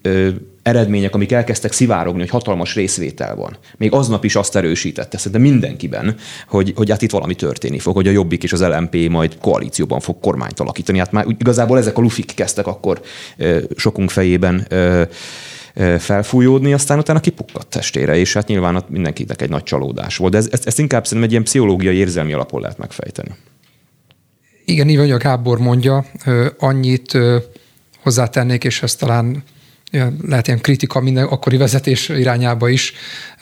eredmények, 0.62 1.14
amik 1.14 1.33
elkezdtek 1.33 1.73
szivárogni, 1.73 2.21
hogy 2.21 2.31
hatalmas 2.31 2.75
részvétel 2.75 3.35
van. 3.37 3.57
Még 3.77 3.93
aznap 3.93 4.25
is 4.25 4.37
azt 4.37 4.57
erősítette, 4.57 5.16
szerintem 5.16 5.40
mindenkiben, 5.40 6.16
hogy, 6.49 6.73
hogy 6.77 6.90
hát 6.90 7.03
itt 7.03 7.11
valami 7.11 7.35
történni 7.35 7.79
fog, 7.79 7.95
hogy 7.95 8.09
a 8.09 8.11
Jobbik 8.11 8.43
és 8.43 8.53
az 8.53 8.62
LMP 8.62 9.09
majd 9.09 9.38
koalícióban 9.40 10.01
fog 10.01 10.21
kormányt 10.21 10.61
alakítani. 10.61 10.99
Hát 10.99 11.12
már 11.12 11.27
igazából 11.38 11.79
ezek 11.79 11.99
a 11.99 12.01
lufik 12.01 12.35
kezdtek 12.35 12.66
akkor 12.66 13.01
sokunk 13.77 14.11
fejében 14.11 14.66
felfújódni, 15.98 16.72
aztán 16.72 16.98
utána 16.98 17.20
kipukkadt 17.20 17.70
testére, 17.70 18.16
és 18.16 18.33
hát 18.33 18.46
nyilván 18.46 18.85
mindenkinek 18.88 19.42
egy 19.42 19.50
nagy 19.50 19.62
csalódás 19.62 20.16
volt. 20.16 20.33
De 20.33 20.38
ez, 20.38 20.48
ezt, 20.50 20.66
ezt 20.66 20.78
inkább 20.78 21.02
szerintem 21.02 21.24
egy 21.26 21.30
ilyen 21.30 21.44
pszichológiai 21.44 21.96
érzelmi 21.96 22.33
alapon 22.33 22.61
lehet 22.61 22.78
megfejteni. 22.78 23.30
Igen, 24.64 24.88
így 24.88 24.96
van, 24.96 25.11
a 25.11 25.16
Gábor 25.16 25.59
mondja, 25.59 26.04
annyit 26.59 27.18
hozzátennék, 28.02 28.64
és 28.64 28.83
ezt 28.83 28.98
talán 28.98 29.42
lehet 30.22 30.46
ilyen 30.46 30.61
kritika 30.61 31.00
minden 31.00 31.24
akkori 31.24 31.56
vezetés 31.56 32.09
irányába 32.09 32.68
is, 32.68 32.92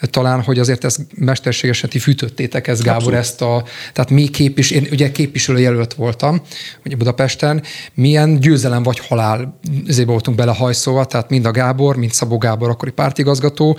talán, 0.01 0.41
hogy 0.41 0.59
azért 0.59 0.83
ezt 0.83 0.99
mesterségesen 1.15 1.89
ti 1.89 1.99
fűtöttétek 1.99 2.67
ezt, 2.67 2.83
Gábor, 2.83 3.13
Abszolút. 3.13 3.19
ezt 3.19 3.41
a, 3.41 3.63
tehát 3.93 4.09
mi 4.09 4.27
képvis, 4.27 4.71
én 4.71 4.87
ugye 4.91 5.11
képviselőjelölt 5.11 5.93
voltam, 5.93 6.41
ugye 6.85 6.95
Budapesten, 6.95 7.63
milyen 7.93 8.39
győzelem 8.39 8.83
vagy 8.83 8.99
halál, 8.99 9.59
ezért 9.87 10.07
voltunk 10.07 10.37
bele 10.37 10.51
hajszolva, 10.51 11.05
tehát 11.05 11.29
mind 11.29 11.45
a 11.45 11.51
Gábor, 11.51 11.95
mind 11.95 12.13
Szabó 12.13 12.37
Gábor, 12.37 12.69
akkori 12.69 12.91
pártigazgató, 12.91 13.77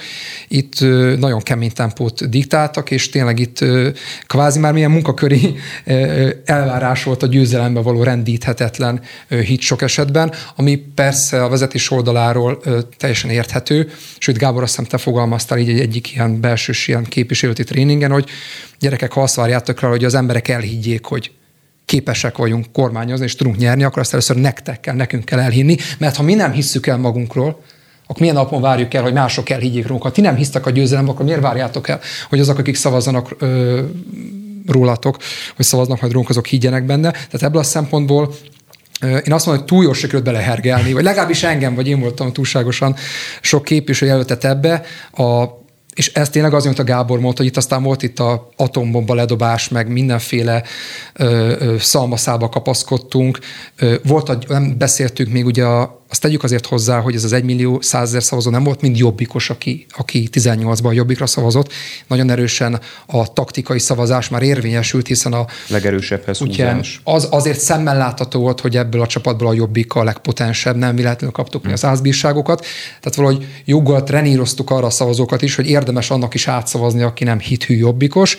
itt 0.48 0.80
nagyon 1.18 1.40
kemény 1.40 1.72
tempót 1.72 2.28
diktáltak, 2.28 2.90
és 2.90 3.08
tényleg 3.08 3.38
itt 3.38 3.64
kvázi 4.26 4.58
már 4.58 4.72
milyen 4.72 4.90
munkaköri 4.90 5.54
elvárás 6.44 7.04
volt 7.04 7.22
a 7.22 7.26
győzelembe 7.26 7.80
való 7.80 8.02
rendíthetetlen 8.02 9.00
hit 9.28 9.60
sok 9.60 9.82
esetben, 9.82 10.32
ami 10.56 10.76
persze 10.76 11.44
a 11.44 11.48
vezetés 11.48 11.90
oldaláról 11.90 12.60
teljesen 12.96 13.30
érthető, 13.30 13.90
sőt 14.18 14.38
Gábor 14.38 14.62
azt 14.62 14.70
hiszem 14.70 14.90
te 14.90 14.98
fogalmaztál 14.98 15.58
így 15.58 15.68
egy 15.68 15.80
egyik 15.80 16.09
ilyen 16.14 16.40
belsős 16.40 16.88
ilyen 16.88 17.04
képviselőti 17.04 17.64
tréningen, 17.64 18.10
hogy 18.10 18.28
gyerekek, 18.78 19.12
ha 19.12 19.22
azt 19.22 19.34
várjátok 19.34 19.80
rá, 19.80 19.88
hogy 19.88 20.04
az 20.04 20.14
emberek 20.14 20.48
elhiggyék, 20.48 21.04
hogy 21.04 21.30
képesek 21.84 22.36
vagyunk 22.36 22.66
kormányozni, 22.72 23.24
és 23.24 23.34
tudunk 23.34 23.56
nyerni, 23.56 23.82
akkor 23.82 23.98
azt 23.98 24.12
először 24.12 24.36
nektek 24.36 24.80
kell, 24.80 24.94
nekünk 24.94 25.24
kell 25.24 25.38
elhinni, 25.38 25.76
mert 25.98 26.16
ha 26.16 26.22
mi 26.22 26.34
nem 26.34 26.52
hisszük 26.52 26.86
el 26.86 26.96
magunkról, 26.96 27.62
akkor 28.02 28.20
milyen 28.20 28.34
napon 28.34 28.60
várjuk 28.60 28.94
el, 28.94 29.02
hogy 29.02 29.12
mások 29.12 29.50
elhiggyék 29.50 29.86
rólunk. 29.86 30.02
Ha 30.02 30.10
ti 30.10 30.20
nem 30.20 30.36
hisztek 30.36 30.66
a 30.66 30.70
győzelembe, 30.70 31.10
akkor 31.10 31.24
miért 31.24 31.40
várjátok 31.40 31.88
el, 31.88 32.00
hogy 32.28 32.40
azok, 32.40 32.58
akik 32.58 32.74
szavazzanak 32.74 33.34
ö, 33.38 33.80
rólatok, 34.66 35.16
hogy 35.56 35.64
szavaznak 35.64 36.00
majd 36.00 36.12
rólunk, 36.12 36.30
azok 36.30 36.46
higgyenek 36.46 36.84
benne. 36.84 37.10
Tehát 37.10 37.42
ebből 37.42 37.60
a 37.60 37.64
szempontból 37.64 38.34
én 39.02 39.32
azt 39.32 39.46
mondom, 39.46 39.56
hogy 39.56 39.64
túl 39.64 39.84
jól 39.84 39.94
sikerült 39.94 40.24
belehergelni, 40.24 40.92
vagy 40.92 41.04
legalábbis 41.04 41.42
engem, 41.42 41.74
vagy 41.74 41.88
én 41.88 42.00
voltam 42.00 42.32
túlságosan 42.32 42.96
sok 43.40 43.64
képviselő 43.64 44.10
jelöltet 44.10 44.44
ebbe. 44.44 44.82
A 45.12 45.44
és 46.00 46.12
ez 46.12 46.30
tényleg 46.30 46.54
az, 46.54 46.64
amit 46.64 46.78
a 46.78 46.84
Gábor 46.84 47.20
mondta, 47.20 47.42
hogy 47.42 47.50
itt 47.50 47.56
aztán 47.56 47.82
volt 47.82 48.02
itt 48.02 48.18
a 48.18 48.48
atombomba 48.56 49.14
ledobás, 49.14 49.68
meg 49.68 49.88
mindenféle 49.88 50.62
ö, 51.14 51.54
ö, 51.58 51.76
szalmaszába 51.78 52.48
kapaszkodtunk. 52.48 53.38
Ö, 53.76 53.94
volt, 54.04 54.28
a, 54.28 54.38
nem 54.48 54.78
beszéltünk 54.78 55.32
még 55.32 55.46
ugye 55.46 55.64
a, 55.64 55.99
azt 56.10 56.20
tegyük 56.20 56.42
azért 56.42 56.66
hozzá, 56.66 57.00
hogy 57.00 57.14
ez 57.14 57.24
az 57.24 57.32
1 57.32 57.44
millió 57.44 57.80
100 57.80 58.08
ezer 58.08 58.22
szavazó 58.22 58.50
nem 58.50 58.64
volt 58.64 58.80
mind 58.80 58.96
jobbikos, 58.96 59.50
aki, 59.50 59.86
aki 59.90 60.28
18-ban 60.32 60.94
jobbikra 60.94 61.26
szavazott. 61.26 61.72
Nagyon 62.06 62.30
erősen 62.30 62.80
a 63.06 63.32
taktikai 63.32 63.78
szavazás 63.78 64.28
már 64.28 64.42
érvényesült, 64.42 65.06
hiszen 65.06 65.32
a 65.32 65.46
legerősebbhez 65.68 66.38
húzás. 66.38 67.00
Az, 67.04 67.28
azért 67.30 67.60
szemmel 67.60 67.96
látható 67.96 68.40
volt, 68.40 68.60
hogy 68.60 68.76
ebből 68.76 69.00
a 69.00 69.06
csapatból 69.06 69.48
a 69.48 69.52
jobbik 69.52 69.94
a 69.94 70.04
legpotensebb, 70.04 70.76
nem 70.76 70.96
véletlenül 70.96 71.34
kaptuk 71.34 71.64
mi 71.64 71.72
az 71.72 71.84
ázbírságokat. 71.84 72.66
Tehát 73.00 73.14
valahogy 73.14 73.46
joggal 73.64 74.02
treníroztuk 74.02 74.70
arra 74.70 74.86
a 74.86 74.90
szavazókat 74.90 75.42
is, 75.42 75.54
hogy 75.54 75.68
érdemes 75.68 76.10
annak 76.10 76.34
is 76.34 76.48
átszavazni, 76.48 77.02
aki 77.02 77.24
nem 77.24 77.38
hithű 77.38 77.76
jobbikos. 77.76 78.36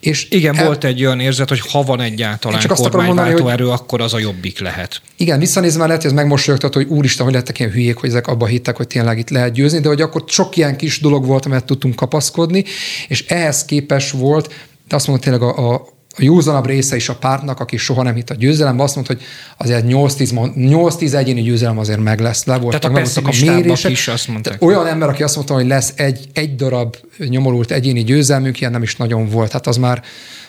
És 0.00 0.26
igen, 0.30 0.56
el... 0.56 0.64
volt 0.64 0.84
egy 0.84 1.04
olyan 1.04 1.20
érzet, 1.20 1.48
hogy 1.48 1.60
ha 1.60 1.82
van 1.82 2.00
egyáltalán 2.00 2.66
kormányváltó 2.66 3.48
erő, 3.48 3.64
hogy... 3.64 3.72
akkor 3.72 4.00
az 4.00 4.14
a 4.14 4.18
jobbik 4.18 4.60
lehet. 4.60 5.00
Igen, 5.16 5.38
visszanézve 5.38 5.86
lehet, 5.86 6.02
hogy 6.02 6.10
ez 6.10 6.16
megmosolyogtat, 6.16 6.74
hogy 6.74 6.86
úr 6.88 7.08
úristen, 7.10 7.26
hogy 7.26 7.34
lettek 7.34 7.58
ilyen 7.58 7.70
hülyék, 7.70 7.96
hogy 7.96 8.08
ezek 8.08 8.26
abba 8.26 8.46
hittek, 8.46 8.76
hogy 8.76 8.86
tényleg 8.86 9.18
itt 9.18 9.30
lehet 9.30 9.52
győzni, 9.52 9.80
de 9.80 9.88
hogy 9.88 10.00
akkor 10.00 10.24
sok 10.26 10.56
ilyen 10.56 10.76
kis 10.76 11.00
dolog 11.00 11.26
volt, 11.26 11.46
amit 11.46 11.64
tudtunk 11.64 11.94
kapaszkodni, 11.94 12.64
és 13.08 13.26
ehhez 13.26 13.64
képes 13.64 14.10
volt, 14.10 14.52
de 14.88 14.96
azt 14.96 15.06
mondom 15.06 15.24
tényleg 15.24 15.42
a, 15.42 15.72
a, 15.72 15.74
a 16.16 16.22
józanabb 16.22 16.66
része 16.66 16.96
is 16.96 17.08
a 17.08 17.14
pártnak, 17.14 17.60
aki 17.60 17.76
soha 17.76 18.02
nem 18.02 18.14
hitt 18.14 18.30
a 18.30 18.34
győzelembe, 18.34 18.82
azt 18.82 18.94
mondta, 18.94 19.12
hogy 19.14 19.22
azért 19.56 19.84
8-10, 19.88 21.14
egyéni 21.14 21.42
győzelem 21.42 21.78
azért 21.78 22.00
meg 22.00 22.20
lesz. 22.20 22.44
Le 22.44 22.58
voltak, 22.58 22.80
Tehát 22.80 22.96
a, 22.96 23.00
voltak 23.00 23.26
a 23.26 23.52
mérések. 23.52 23.90
Is 23.90 24.08
azt 24.08 24.28
mondták. 24.28 24.62
Olyan 24.62 24.86
ember, 24.86 25.08
aki 25.08 25.22
azt 25.22 25.34
mondta, 25.34 25.54
hogy 25.54 25.66
lesz 25.66 25.92
egy, 25.96 26.28
egy 26.32 26.54
darab 26.54 26.96
nyomorult 27.18 27.70
egyéni 27.70 28.04
győzelmünk, 28.04 28.60
ilyen 28.60 28.72
nem 28.72 28.82
is 28.82 28.96
nagyon 28.96 29.28
volt. 29.28 29.52
Hát 29.52 29.66
az 29.66 29.76
már, 29.76 30.02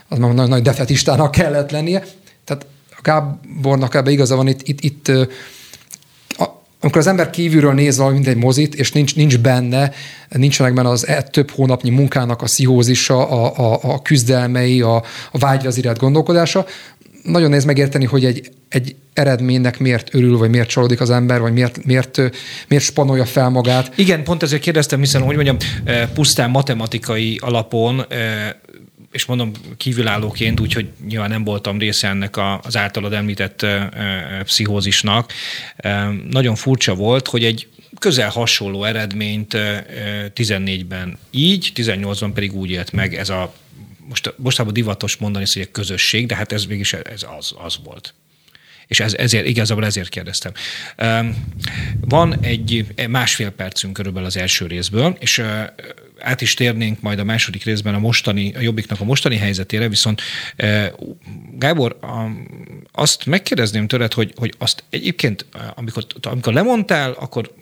az 0.08 0.18
már 0.18 0.34
nagy, 0.34 0.48
nagy 0.48 0.62
defetistának 0.62 1.32
kellett 1.32 1.72
lennie. 1.72 2.04
Tehát 2.46 2.66
a 2.90 3.00
Gábornak 3.02 3.96
ebbe 3.96 4.12
igaza 4.12 4.36
van, 4.36 4.48
itt, 4.48 4.68
itt, 4.68 4.82
itt 4.82 5.12
amikor 6.82 7.02
az 7.02 7.08
ember 7.08 7.30
kívülről 7.30 7.74
néz 7.74 7.98
valami, 7.98 8.16
mint 8.16 8.28
egy 8.28 8.38
mozit, 8.38 8.76
és 8.76 8.92
nincs, 8.92 9.16
nincs 9.16 9.38
benne, 9.38 9.92
nincsenek 10.30 10.74
benne 10.74 10.90
az 10.90 11.08
e, 11.08 11.22
több 11.22 11.52
hónapnyi 11.52 11.90
munkának 11.90 12.42
a 12.42 12.48
szihózisa, 12.48 13.30
a, 13.30 13.72
a, 13.72 13.80
a 13.82 14.02
küzdelmei, 14.02 14.82
a, 14.82 14.96
a 15.32 15.38
vágyra 15.38 15.68
az 15.68 15.78
iránt 15.78 16.00
gondolkodása, 16.00 16.66
nagyon 17.24 17.50
néz 17.50 17.66
megérteni, 17.66 18.06
hogy 18.06 18.26
egy, 18.26 18.52
egy 18.70 18.96
eredménynek 19.14 19.80
miért 19.80 20.14
örül, 20.14 20.38
vagy 20.38 20.50
miért 20.50 20.70
csalódik 20.70 21.02
az 21.02 21.10
ember, 21.10 21.40
vagy 21.40 21.54
miért, 21.54 21.86
miért, 21.86 22.22
miért 22.68 22.84
spanolja 22.84 23.26
fel 23.26 23.50
magát. 23.50 23.92
Igen, 23.96 24.24
pont 24.24 24.44
ezért 24.44 24.62
kérdeztem, 24.62 25.00
hiszen, 25.00 25.22
hogy 25.22 25.36
mondjam, 25.36 25.58
pusztán 26.14 26.50
matematikai 26.50 27.38
alapon 27.42 28.06
és 29.12 29.26
mondom 29.26 29.52
kívülállóként, 29.78 30.60
úgyhogy 30.60 30.90
nyilván 31.08 31.30
nem 31.30 31.44
voltam 31.44 31.80
része 31.80 32.08
ennek 32.08 32.38
az 32.62 32.78
általad 32.78 33.14
említett 33.14 33.66
pszichózisnak. 34.44 35.34
Nagyon 36.30 36.56
furcsa 36.56 36.96
volt, 36.96 37.28
hogy 37.28 37.44
egy 37.44 37.68
közel 38.00 38.30
hasonló 38.30 38.84
eredményt 38.84 39.58
14-ben 40.36 41.18
így, 41.32 41.72
18-ban 41.76 42.32
pedig 42.34 42.54
úgy 42.54 42.70
élt 42.70 42.92
meg 42.92 43.16
ez 43.16 43.30
a 43.30 43.54
most, 44.08 44.34
mostában 44.38 44.74
divatos 44.74 45.16
mondani, 45.18 45.46
hogy 45.54 45.62
egy 45.62 45.72
közösség, 45.72 46.26
de 46.26 46.36
hát 46.36 46.52
ez 46.52 46.66
mégis 46.66 46.94
ez 46.94 47.26
az, 47.38 47.54
az 47.64 47.80
volt. 47.84 48.14
És 48.88 49.00
ez, 49.00 49.14
ezért, 49.14 49.48
igazából 49.48 49.86
ezért 49.86 50.10
kérdeztem. 50.10 50.52
Van 52.00 52.40
egy 52.42 52.86
másfél 53.10 53.50
percünk 53.50 53.94
körülbelül 53.94 54.28
az 54.28 54.38
első 54.38 54.68
részből, 54.68 55.18
és 55.20 55.44
át 56.24 56.42
is 56.42 56.54
térnénk 56.54 57.02
majd 57.02 57.20
a 57.20 57.24
második 57.24 57.64
részben 57.64 57.94
a 57.94 58.00
mostani, 58.00 58.54
a 58.56 58.60
Jobbiknak 58.60 59.00
a 59.00 59.04
mostani 59.04 59.36
helyzetére, 59.36 59.90
viszont 59.90 60.22
Gábor, 61.58 62.00
azt 62.92 63.26
megkérdezném 63.26 63.88
tőled, 63.88 64.14
hogy, 64.14 64.34
hogy 64.36 64.54
azt 64.58 64.84
egyébként, 64.90 65.46
amikor, 65.76 66.06
amikor 66.22 66.54
lemondtál, 66.54 67.12
akkor 67.12 67.54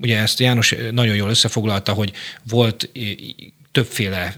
ugye 0.00 0.18
ezt 0.18 0.40
János 0.40 0.74
nagyon 0.90 1.14
jól 1.14 1.28
összefoglalta, 1.28 1.92
hogy 1.92 2.12
volt 2.48 2.90
többféle, 3.74 4.34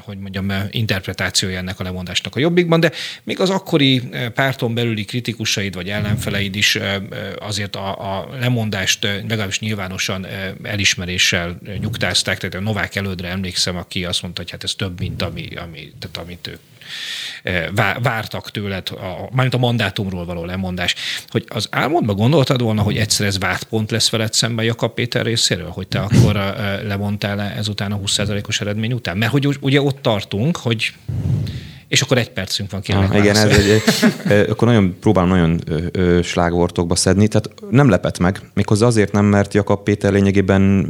hogy 0.00 0.18
mondjam, 0.18 0.52
interpretációja 0.70 1.58
ennek 1.58 1.80
a 1.80 1.82
lemondásnak 1.82 2.36
a 2.36 2.40
jobbikban, 2.40 2.80
de 2.80 2.92
még 3.22 3.40
az 3.40 3.50
akkori 3.50 4.02
párton 4.34 4.74
belüli 4.74 5.04
kritikusaid 5.04 5.74
vagy 5.74 5.88
ellenfeleid 5.88 6.56
is 6.56 6.78
azért 7.38 7.76
a, 7.76 8.18
a 8.18 8.28
lemondást 8.40 9.04
legalábbis 9.04 9.60
nyilvánosan 9.60 10.26
elismeréssel 10.62 11.58
nyugtázták, 11.80 12.38
tehát 12.38 12.54
a 12.54 12.60
Novák 12.60 12.96
elődre 12.96 13.28
emlékszem, 13.28 13.76
aki 13.76 14.04
azt 14.04 14.22
mondta, 14.22 14.40
hogy 14.40 14.50
hát 14.50 14.64
ez 14.64 14.74
több, 14.74 14.98
mint 14.98 15.22
ami, 15.22 15.48
ami, 15.54 15.92
tehát 15.98 16.16
amit 16.16 16.46
ők 16.46 16.60
vártak 18.02 18.50
tőled, 18.50 18.88
a, 18.90 19.28
mármint 19.30 19.54
a 19.54 19.58
mandátumról 19.58 20.24
való 20.24 20.44
lemondás, 20.44 20.94
hogy 21.28 21.44
az 21.48 21.68
álmodban 21.70 22.16
gondoltad 22.16 22.62
volna, 22.62 22.82
hogy 22.82 22.96
egyszer 22.96 23.26
ez 23.26 23.38
vádpont 23.38 23.90
lesz 23.90 24.10
veled 24.10 24.32
szemben 24.32 24.64
Jakab 24.64 24.94
Péter 24.94 25.24
részéről, 25.24 25.70
hogy 25.70 25.88
te 25.88 25.98
akkor 25.98 26.54
lemondtál 26.86 27.40
ezután 27.40 27.92
a 27.92 27.98
20%-os 27.98 28.60
eredmény 28.60 28.92
után? 28.92 29.16
Mert 29.16 29.32
hogy 29.32 29.58
ugye 29.60 29.82
ott 29.82 30.02
tartunk, 30.02 30.56
hogy 30.56 30.92
és 31.88 32.00
akkor 32.00 32.18
egy 32.18 32.30
percünk 32.30 32.70
van 32.70 32.80
kérlek. 32.80 33.10
Ah, 33.10 33.18
igen, 33.18 33.36
ez 33.36 33.58
egy, 33.58 33.82
akkor 34.50 34.68
nagyon 34.68 34.96
próbálom 35.00 35.28
nagyon 35.28 35.60
slágvortokba 36.22 36.94
szedni, 36.94 37.28
tehát 37.28 37.50
nem 37.70 37.88
lepett 37.88 38.18
meg. 38.18 38.40
Méghozzá 38.54 38.86
azért 38.86 39.12
nem, 39.12 39.24
mert 39.24 39.54
Jakab 39.54 39.82
Péter 39.82 40.12
lényegében 40.12 40.88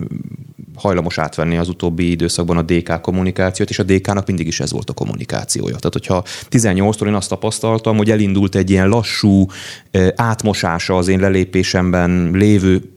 hajlamos 0.77 1.19
átvenni 1.19 1.57
az 1.57 1.69
utóbbi 1.69 2.11
időszakban 2.11 2.57
a 2.57 2.63
DK 2.63 3.01
kommunikációt, 3.01 3.71
és 3.71 3.79
a 3.79 3.83
DK-nak 3.83 4.27
mindig 4.27 4.47
is 4.47 4.61
ez 4.61 4.73
volt 4.73 4.91
a 4.91 4.93
kommunikációja. 4.93 5.77
Tehát, 5.77 5.93
hogyha 5.93 6.25
18-tól 6.51 7.07
én 7.07 7.15
azt 7.15 7.29
tapasztaltam, 7.29 7.97
hogy 7.97 8.11
elindult 8.11 8.55
egy 8.55 8.71
ilyen 8.71 8.89
lassú 8.89 9.47
átmosása 10.15 10.97
az 10.97 11.09
én 11.09 11.21
lelépésemben 11.21 12.31
lévő 12.33 12.91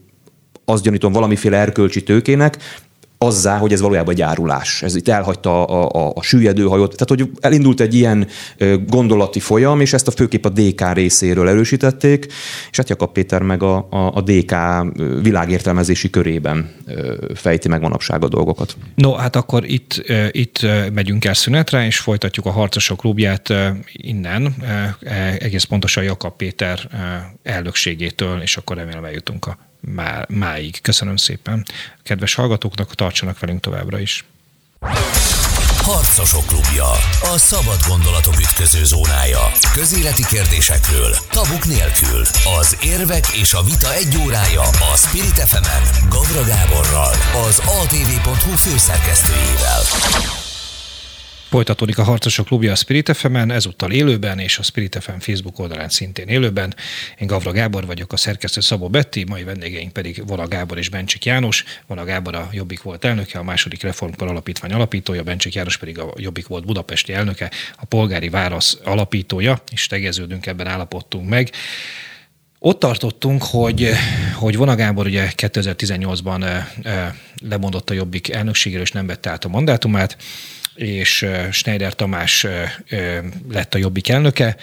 azt 0.64 0.82
gyanítom 0.82 1.12
valamiféle 1.12 1.56
erkölcsi 1.56 2.02
tőkének, 2.02 2.58
azzá, 3.24 3.58
hogy 3.58 3.72
ez 3.72 3.80
valójában 3.80 4.14
egy 4.14 4.20
árulás. 4.20 4.82
Ez 4.82 4.94
itt 4.94 5.08
elhagyta 5.08 5.64
a, 5.64 6.06
a, 6.06 6.12
a 6.14 6.22
süllyedő 6.22 6.64
hajót. 6.64 6.96
Tehát, 6.96 7.08
hogy 7.08 7.38
elindult 7.40 7.80
egy 7.80 7.94
ilyen 7.94 8.26
gondolati 8.86 9.40
folyam, 9.40 9.80
és 9.80 9.92
ezt 9.92 10.08
a 10.08 10.10
főképp 10.10 10.44
a 10.44 10.48
DK 10.48 10.92
részéről 10.92 11.48
erősítették, 11.48 12.26
és 12.70 12.76
hát 12.76 12.88
Jakab 12.88 13.12
Péter 13.12 13.42
meg 13.42 13.62
a, 13.62 13.86
a, 13.90 14.12
a 14.14 14.20
DK 14.20 14.54
világértelmezési 15.22 16.10
körében 16.10 16.74
fejti 17.34 17.68
meg 17.68 17.80
manapság 17.80 18.24
a 18.24 18.28
dolgokat. 18.28 18.76
No, 18.94 19.12
hát 19.12 19.36
akkor 19.36 19.64
itt, 19.64 20.02
itt 20.30 20.66
megyünk 20.92 21.24
el 21.24 21.34
szünetre, 21.34 21.86
és 21.86 21.98
folytatjuk 21.98 22.46
a 22.46 22.50
Harcosok 22.50 22.98
klubját 22.98 23.54
innen, 23.92 24.54
e, 25.00 25.36
egész 25.38 25.64
pontosan 25.64 26.04
Jakab 26.04 26.36
Péter 26.36 26.88
elnökségétől, 27.42 28.40
és 28.40 28.56
akkor 28.56 28.76
remélem 28.76 29.04
eljutunk 29.04 29.46
a 29.46 29.69
má, 29.80 30.24
máig. 30.28 30.80
Köszönöm 30.82 31.16
szépen. 31.16 31.64
Kedves 32.02 32.34
hallgatóknak, 32.34 32.94
tartsanak 32.94 33.38
velünk 33.38 33.60
továbbra 33.60 33.98
is. 33.98 34.24
Harcosok 35.82 36.46
klubja. 36.46 36.90
A 37.34 37.38
szabad 37.38 37.78
gondolatok 37.88 38.38
ütköző 38.38 38.84
zónája. 38.84 39.52
Közéleti 39.72 40.24
kérdésekről, 40.24 41.16
tabuk 41.30 41.64
nélkül. 41.64 42.22
Az 42.60 42.76
érvek 42.82 43.28
és 43.28 43.52
a 43.52 43.62
vita 43.62 43.94
egy 43.94 44.16
órája 44.24 44.62
a 44.62 44.96
Spirit 44.96 45.40
fm 45.40 46.08
Gavra 46.08 46.44
Gáborral, 46.44 47.14
az 47.48 47.58
atv.hu 47.58 48.56
főszerkesztőjével. 48.56 49.82
Folytatódik 51.50 51.98
a 51.98 52.02
Harcosok 52.02 52.46
Klubja 52.46 52.72
a 52.72 52.74
Spirit 52.74 53.16
fm 53.16 53.36
ezúttal 53.36 53.90
élőben, 53.90 54.38
és 54.38 54.58
a 54.58 54.62
Spirit 54.62 54.98
FM 55.00 55.18
Facebook 55.18 55.58
oldalán 55.58 55.88
szintén 55.88 56.28
élőben. 56.28 56.74
Én 57.18 57.26
Gavra 57.26 57.52
Gábor 57.52 57.86
vagyok, 57.86 58.12
a 58.12 58.16
szerkesztő 58.16 58.60
Szabó 58.60 58.88
Betti, 58.88 59.24
mai 59.28 59.42
vendégeink 59.42 59.92
pedig 59.92 60.22
Vala 60.26 60.48
Gábor 60.48 60.78
és 60.78 60.88
Bencsik 60.88 61.24
János. 61.24 61.64
Vala 61.86 62.04
Gábor 62.04 62.34
a 62.34 62.48
Jobbik 62.52 62.82
volt 62.82 63.04
elnöke, 63.04 63.38
a 63.38 63.42
második 63.42 63.82
Reformkor 63.82 64.28
Alapítvány 64.28 64.72
alapítója, 64.72 65.22
Bencsik 65.22 65.54
János 65.54 65.76
pedig 65.76 65.98
a 65.98 66.12
Jobbik 66.16 66.46
volt 66.46 66.66
budapesti 66.66 67.12
elnöke, 67.12 67.50
a 67.76 67.84
polgári 67.84 68.28
válasz 68.28 68.78
alapítója, 68.84 69.62
és 69.72 69.86
tegeződünk 69.86 70.46
ebben 70.46 70.66
állapodtunk 70.66 71.28
meg. 71.28 71.50
ott 72.58 72.78
tartottunk, 72.78 73.42
hogy, 73.42 73.90
hogy 74.34 74.56
Vona 74.56 74.74
Gábor 74.74 75.06
ugye 75.06 75.30
2018-ban 75.36 76.64
lemondott 77.42 77.90
a 77.90 77.94
Jobbik 77.94 78.28
elnökségéről, 78.28 78.84
és 78.84 78.92
nem 78.92 79.06
vette 79.06 79.30
át 79.30 79.44
a 79.44 79.48
mandátumát, 79.48 80.16
és 80.80 81.26
Schneider 81.50 81.94
Tamás 81.94 82.46
lett 83.50 83.74
a 83.74 83.78
Jobbik 83.78 84.08
elnöke, 84.08 84.56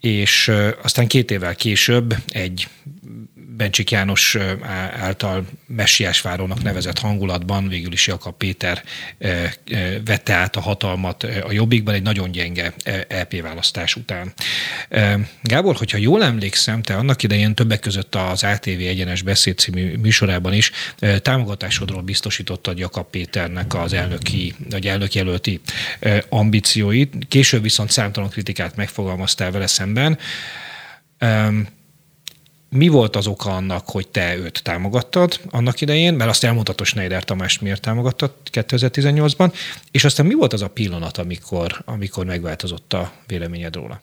és 0.00 0.52
aztán 0.82 1.06
két 1.06 1.30
évvel 1.30 1.54
később 1.54 2.14
egy 2.28 2.68
Bencsik 3.58 3.90
János 3.90 4.36
által 5.00 5.46
Messiásvárónak 5.66 6.62
nevezett 6.62 6.98
hangulatban 6.98 7.68
végül 7.68 7.92
is 7.92 8.06
Jakab 8.06 8.36
Péter 8.36 8.82
vette 10.04 10.32
át 10.34 10.56
a 10.56 10.60
hatalmat 10.60 11.22
a 11.22 11.52
Jobbikban 11.52 11.94
egy 11.94 12.02
nagyon 12.02 12.30
gyenge 12.30 12.74
LP 13.08 13.42
választás 13.42 13.96
után. 13.96 14.32
Gábor, 15.42 15.76
hogyha 15.76 15.98
jól 15.98 16.22
emlékszem, 16.24 16.82
te 16.82 16.94
annak 16.94 17.22
idején 17.22 17.54
többek 17.54 17.80
között 17.80 18.14
az 18.14 18.44
ATV 18.44 18.68
egyenes 18.68 19.22
beszéd 19.22 19.58
című 19.58 19.96
műsorában 19.96 20.52
is 20.52 20.70
támogatásodról 21.22 22.02
biztosítottad 22.02 22.78
Jakab 22.78 23.10
Péternek 23.10 23.74
az 23.74 23.92
elnöki, 23.92 24.54
vagy 24.70 24.86
elnökjelölti 24.86 25.60
ambícióit. 26.28 27.14
Később 27.28 27.62
viszont 27.62 27.90
számtalan 27.90 28.28
kritikát 28.28 28.76
megfogalmaztál 28.76 29.50
vele 29.50 29.66
szemben 29.66 29.86
mi 32.70 32.88
volt 32.88 33.16
az 33.16 33.26
oka 33.26 33.50
annak, 33.56 33.88
hogy 33.88 34.08
te 34.08 34.36
őt 34.36 34.62
támogattad 34.62 35.40
annak 35.50 35.80
idején, 35.80 36.14
mert 36.14 36.30
azt 36.30 36.44
elmondhatod 36.44 36.86
Schneider 36.86 37.24
Tamás 37.24 37.58
miért 37.58 37.80
támogattad 37.80 38.32
2018-ban, 38.52 39.52
és 39.90 40.04
aztán 40.04 40.26
mi 40.26 40.34
volt 40.34 40.52
az 40.52 40.62
a 40.62 40.68
pillanat, 40.68 41.18
amikor, 41.18 41.82
amikor 41.84 42.24
megváltozott 42.24 42.92
a 42.92 43.12
véleményed 43.26 43.74
róla? 43.74 44.00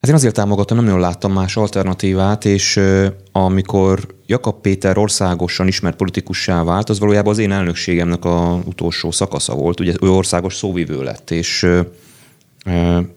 Hát 0.00 0.10
én 0.10 0.16
azért 0.16 0.34
támogattam, 0.34 0.76
nem 0.76 0.84
nagyon 0.84 1.00
láttam 1.00 1.32
más 1.32 1.56
alternatívát, 1.56 2.44
és 2.44 2.80
amikor 3.32 4.14
Jakab 4.26 4.60
Péter 4.60 4.98
országosan 4.98 5.66
ismert 5.66 5.96
politikussá 5.96 6.62
vált, 6.62 6.88
az 6.88 6.98
valójában 6.98 7.32
az 7.32 7.38
én 7.38 7.52
elnökségemnek 7.52 8.24
a 8.24 8.60
utolsó 8.64 9.10
szakasza 9.10 9.54
volt. 9.54 9.80
Ugye 9.80 9.94
ő 10.02 10.10
országos 10.10 10.56
szóvivő 10.56 11.02
lett, 11.02 11.30
és 11.30 11.62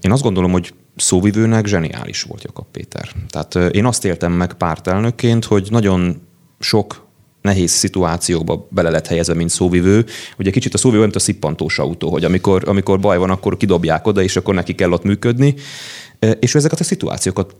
én 0.01 0.11
azt 0.11 0.23
gondolom, 0.23 0.51
hogy 0.51 0.73
szóvivőnek 0.95 1.65
zseniális 1.65 2.23
volt 2.23 2.43
Jakab 2.43 2.65
Péter. 2.71 3.09
Tehát 3.29 3.73
én 3.75 3.85
azt 3.85 4.05
éltem 4.05 4.31
meg 4.31 4.53
pártelnökként, 4.53 5.45
hogy 5.45 5.67
nagyon 5.69 6.21
sok 6.59 7.03
nehéz 7.41 7.71
szituációkba 7.71 8.67
bele 8.69 8.89
lett 8.89 9.07
helyezve, 9.07 9.33
mint 9.33 9.49
szóvivő. 9.49 10.05
Ugye 10.37 10.51
kicsit 10.51 10.73
a 10.73 10.77
szóvivő 10.77 11.01
mint 11.01 11.15
a 11.15 11.19
szippantós 11.19 11.79
autó, 11.79 12.09
hogy 12.09 12.23
amikor, 12.23 12.63
amikor 12.65 12.99
baj 12.99 13.17
van, 13.17 13.29
akkor 13.29 13.57
kidobják 13.57 14.07
oda, 14.07 14.21
és 14.21 14.35
akkor 14.35 14.53
neki 14.53 14.75
kell 14.75 14.91
ott 14.91 15.03
működni. 15.03 15.55
És 16.39 16.55
ő 16.55 16.57
ezeket 16.57 16.79
a 16.79 16.83
szituációkat 16.83 17.55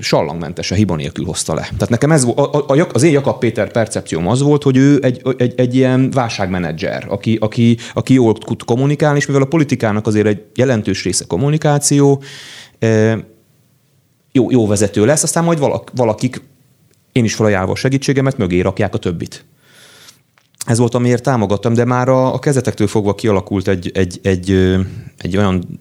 sallangmentesen, 0.00 0.76
hiba 0.76 0.96
nélkül 0.96 1.24
hozta 1.24 1.54
le. 1.54 1.60
Tehát 1.60 1.88
nekem 1.88 2.12
ez, 2.12 2.24
a, 2.24 2.64
a, 2.66 2.88
az 2.92 3.02
én 3.02 3.12
Jakab 3.12 3.38
Péter 3.38 3.70
percepcióm 3.70 4.28
az 4.28 4.42
volt, 4.42 4.62
hogy 4.62 4.76
ő 4.76 4.98
egy, 5.02 5.22
egy, 5.36 5.54
egy 5.56 5.74
ilyen 5.74 6.10
válságmenedzser, 6.10 7.06
aki, 7.08 7.36
aki, 7.40 7.78
aki 7.94 8.14
jól 8.14 8.38
tud 8.38 8.64
kommunikálni, 8.64 9.18
és 9.18 9.26
mivel 9.26 9.42
a 9.42 9.46
politikának 9.46 10.06
azért 10.06 10.26
egy 10.26 10.42
jelentős 10.54 11.04
része 11.04 11.24
kommunikáció, 11.28 12.22
jó, 14.32 14.50
jó 14.50 14.66
vezető 14.66 15.04
lesz, 15.04 15.22
aztán 15.22 15.44
majd 15.44 15.58
valak, 15.58 15.90
valakik, 15.94 16.42
én 17.12 17.24
is 17.24 17.34
felajánlva 17.34 17.72
a 17.72 17.76
segítségemet, 17.76 18.36
mögé 18.36 18.60
rakják 18.60 18.94
a 18.94 18.98
többit. 18.98 19.44
Ez 20.66 20.78
volt, 20.78 20.94
amiért 20.94 21.22
támogattam, 21.22 21.74
de 21.74 21.84
már 21.84 22.08
a, 22.08 22.34
a 22.34 22.38
kezetektől 22.38 22.86
fogva 22.86 23.14
kialakult 23.14 23.68
egy, 23.68 23.90
egy, 23.94 24.20
egy, 24.22 24.76
egy 25.18 25.36
olyan 25.36 25.78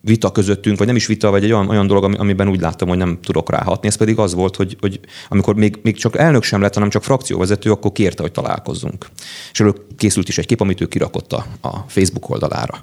vita 0.00 0.32
közöttünk, 0.32 0.78
vagy 0.78 0.86
nem 0.86 0.96
is 0.96 1.06
vita, 1.06 1.30
vagy 1.30 1.44
egy 1.44 1.52
olyan, 1.52 1.68
olyan 1.68 1.86
dolog, 1.86 2.14
amiben 2.18 2.48
úgy 2.48 2.60
láttam, 2.60 2.88
hogy 2.88 2.98
nem 2.98 3.18
tudok 3.22 3.50
ráhatni. 3.50 3.88
Ez 3.88 3.94
pedig 3.94 4.18
az 4.18 4.34
volt, 4.34 4.56
hogy, 4.56 4.76
hogy 4.80 5.00
amikor 5.28 5.54
még, 5.54 5.78
még 5.82 5.96
csak 5.96 6.16
elnök 6.16 6.42
sem 6.42 6.60
lett, 6.60 6.74
hanem 6.74 6.90
csak 6.90 7.02
frakcióvezető, 7.04 7.70
akkor 7.70 7.92
kérte, 7.92 8.22
hogy 8.22 8.32
találkozzunk. 8.32 9.06
És 9.52 9.60
erről 9.60 9.86
készült 9.96 10.28
is 10.28 10.38
egy 10.38 10.46
kép, 10.46 10.60
amit 10.60 10.80
ő 10.80 10.86
kirakott 10.86 11.32
a, 11.32 11.46
a 11.60 11.76
Facebook 11.86 12.30
oldalára. 12.30 12.82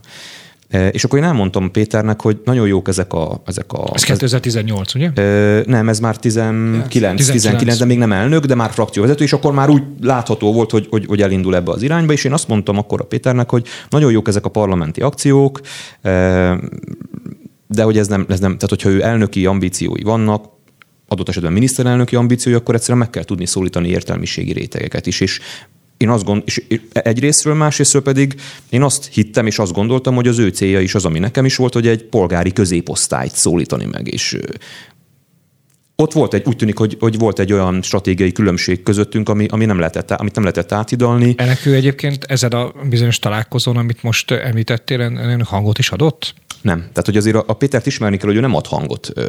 És 0.91 1.03
akkor 1.03 1.19
én 1.19 1.25
elmondtam 1.25 1.71
Péternek, 1.71 2.21
hogy 2.21 2.41
nagyon 2.45 2.67
jók 2.67 2.87
ezek 2.87 3.13
a... 3.13 3.41
Ezek 3.45 3.73
a 3.73 3.89
ez 3.93 4.03
2018, 4.03 4.95
ugye? 4.95 5.11
E, 5.13 5.63
nem, 5.65 5.89
ez 5.89 5.99
már 5.99 6.17
19, 6.17 6.87
19, 6.87 7.25
19, 7.29 7.77
de 7.77 7.85
még 7.85 7.97
nem 7.97 8.11
elnök, 8.11 8.45
de 8.45 8.55
már 8.55 8.71
frakcióvezető, 8.71 9.23
és 9.23 9.33
akkor 9.33 9.53
már 9.53 9.69
úgy 9.69 9.83
látható 10.01 10.53
volt, 10.53 10.71
hogy, 10.71 10.87
hogy, 10.89 11.05
hogy 11.05 11.21
elindul 11.21 11.55
ebbe 11.55 11.71
az 11.71 11.81
irányba, 11.81 12.13
és 12.13 12.23
én 12.23 12.33
azt 12.33 12.47
mondtam 12.47 12.77
akkor 12.77 13.01
a 13.01 13.03
Péternek, 13.03 13.49
hogy 13.49 13.67
nagyon 13.89 14.11
jók 14.11 14.27
ezek 14.27 14.45
a 14.45 14.49
parlamenti 14.49 15.01
akciók, 15.01 15.59
de 17.67 17.83
hogy 17.83 17.97
ez 17.97 18.07
nem, 18.07 18.25
ez 18.29 18.39
nem 18.39 18.51
tehát 18.51 18.69
hogyha 18.69 18.89
ő 18.89 19.03
elnöki 19.03 19.45
ambíciói 19.45 20.03
vannak, 20.03 20.45
adott 21.07 21.29
esetben 21.29 21.53
miniszterelnöki 21.53 22.15
ambíciói, 22.15 22.53
akkor 22.55 22.75
egyszerűen 22.75 22.97
meg 22.97 23.09
kell 23.09 23.23
tudni 23.23 23.45
szólítani 23.45 23.87
értelmiségi 23.87 24.51
rétegeket 24.51 25.07
is, 25.07 25.19
és 25.19 25.39
én 26.01 26.09
azt 26.09 26.23
gond, 26.23 26.43
és 26.45 26.63
egyrésztről, 26.91 27.53
másrésztről 27.53 28.01
pedig 28.01 28.35
én 28.69 28.83
azt 28.83 29.09
hittem 29.11 29.45
és 29.45 29.59
azt 29.59 29.73
gondoltam, 29.73 30.15
hogy 30.15 30.27
az 30.27 30.39
ő 30.39 30.47
célja 30.49 30.79
is 30.79 30.95
az, 30.95 31.05
ami 31.05 31.19
nekem 31.19 31.45
is 31.45 31.55
volt, 31.55 31.73
hogy 31.73 31.87
egy 31.87 32.03
polgári 32.03 32.53
középosztályt 32.53 33.35
szólítani 33.35 33.85
meg, 33.85 34.13
és 34.13 34.39
ott 35.95 36.13
volt 36.13 36.33
egy, 36.33 36.43
úgy 36.45 36.55
tűnik, 36.55 36.77
hogy, 36.77 36.97
hogy 36.99 37.17
volt 37.17 37.39
egy 37.39 37.53
olyan 37.53 37.81
stratégiai 37.81 38.31
különbség 38.31 38.83
közöttünk, 38.83 39.29
ami, 39.29 39.45
ami 39.49 39.65
nem 39.65 39.79
lehetett, 39.79 40.11
amit 40.11 40.35
nem 40.35 40.43
lehetett 40.43 40.71
átidalni. 40.71 41.33
Ennek 41.37 41.65
ő 41.65 41.75
egyébként 41.75 42.23
ezen 42.23 42.51
a 42.51 42.71
bizonyos 42.89 43.19
találkozón, 43.19 43.77
amit 43.77 44.03
most 44.03 44.31
említettél, 44.31 45.01
ennek 45.01 45.45
hangot 45.45 45.79
is 45.79 45.89
adott? 45.89 46.33
Nem. 46.61 46.77
Tehát, 46.79 47.05
hogy 47.05 47.17
azért 47.17 47.35
a, 47.35 47.43
a 47.47 47.53
Pétert 47.53 47.85
ismerni 47.85 48.17
kell, 48.17 48.27
hogy 48.27 48.37
ő 48.37 48.39
nem 48.39 48.55
ad 48.55 48.67
hangot 48.67 49.11
ö, 49.13 49.27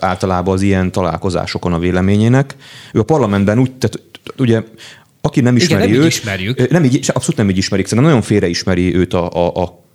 általában 0.00 0.54
az 0.54 0.62
ilyen 0.62 0.92
találkozásokon 0.92 1.72
a 1.72 1.78
véleményének. 1.78 2.56
Ő 2.92 3.00
a 3.00 3.04
parlamentben 3.04 3.58
úgy, 3.58 3.72
tehát 3.72 4.00
ugye 4.36 4.62
aki 5.28 5.40
nem 5.40 5.56
ismeri 5.56 5.82
Igen, 5.82 5.94
nem 5.94 6.04
őt, 6.04 6.12
ismerjük. 6.12 6.70
Nem 6.70 6.84
így, 6.84 7.10
abszolút 7.12 7.36
nem 7.36 7.48
így 7.50 7.56
ismerik. 7.56 7.86
Szerintem 7.86 8.08
nagyon 8.08 8.26
félreismeri 8.26 8.94
őt 8.94 9.12
a, 9.14 9.30
a, 9.30 9.62
a 9.62 9.87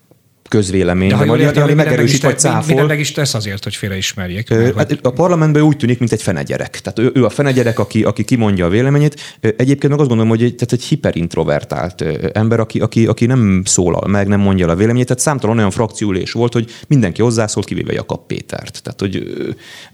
közvélemény, 0.53 1.09
de, 1.09 1.25
de 1.25 1.37
értem, 1.37 1.63
ami 1.63 1.73
megerősít 1.73 2.21
vagy 2.21 2.39
cáfol. 2.39 2.67
Minden 2.67 2.85
meg 2.85 2.99
is 2.99 3.11
tesz 3.11 3.33
azért, 3.33 3.63
hogy 3.63 3.75
félreismerjék. 3.75 4.49
Mert, 4.49 4.77
hát 4.77 4.99
a 5.01 5.09
parlamentben 5.09 5.61
úgy 5.61 5.77
tűnik, 5.77 5.99
mint 5.99 6.11
egy 6.11 6.21
fenegyerek. 6.21 6.79
Tehát 6.81 6.99
ő, 6.99 7.11
ő 7.13 7.25
a 7.25 7.29
fenegyerek, 7.29 7.79
aki, 7.79 8.03
aki 8.03 8.23
kimondja 8.23 8.65
a 8.65 8.69
véleményét. 8.69 9.37
Egyébként 9.39 9.89
meg 9.89 9.99
azt 9.99 10.07
gondolom, 10.07 10.29
hogy 10.29 10.43
egy, 10.43 10.55
tehát 10.55 10.71
egy 10.71 10.83
hiperintrovertált 10.83 12.01
ember, 12.33 12.59
aki, 12.59 12.79
aki, 12.79 13.05
aki 13.05 13.25
nem 13.25 13.61
szólal 13.65 14.07
meg, 14.07 14.27
nem 14.27 14.39
mondja 14.39 14.67
a 14.67 14.75
véleményét. 14.75 15.07
Tehát 15.07 15.21
számtalan 15.21 15.57
olyan 15.57 15.71
frakciülés 15.71 16.31
volt, 16.31 16.53
hogy 16.53 16.71
mindenki 16.87 17.21
hozzászólt, 17.21 17.65
kivéve 17.65 17.93
Jakab 17.93 18.25
Pétert. 18.27 18.81
Tehát, 18.83 18.99
hogy 18.99 19.23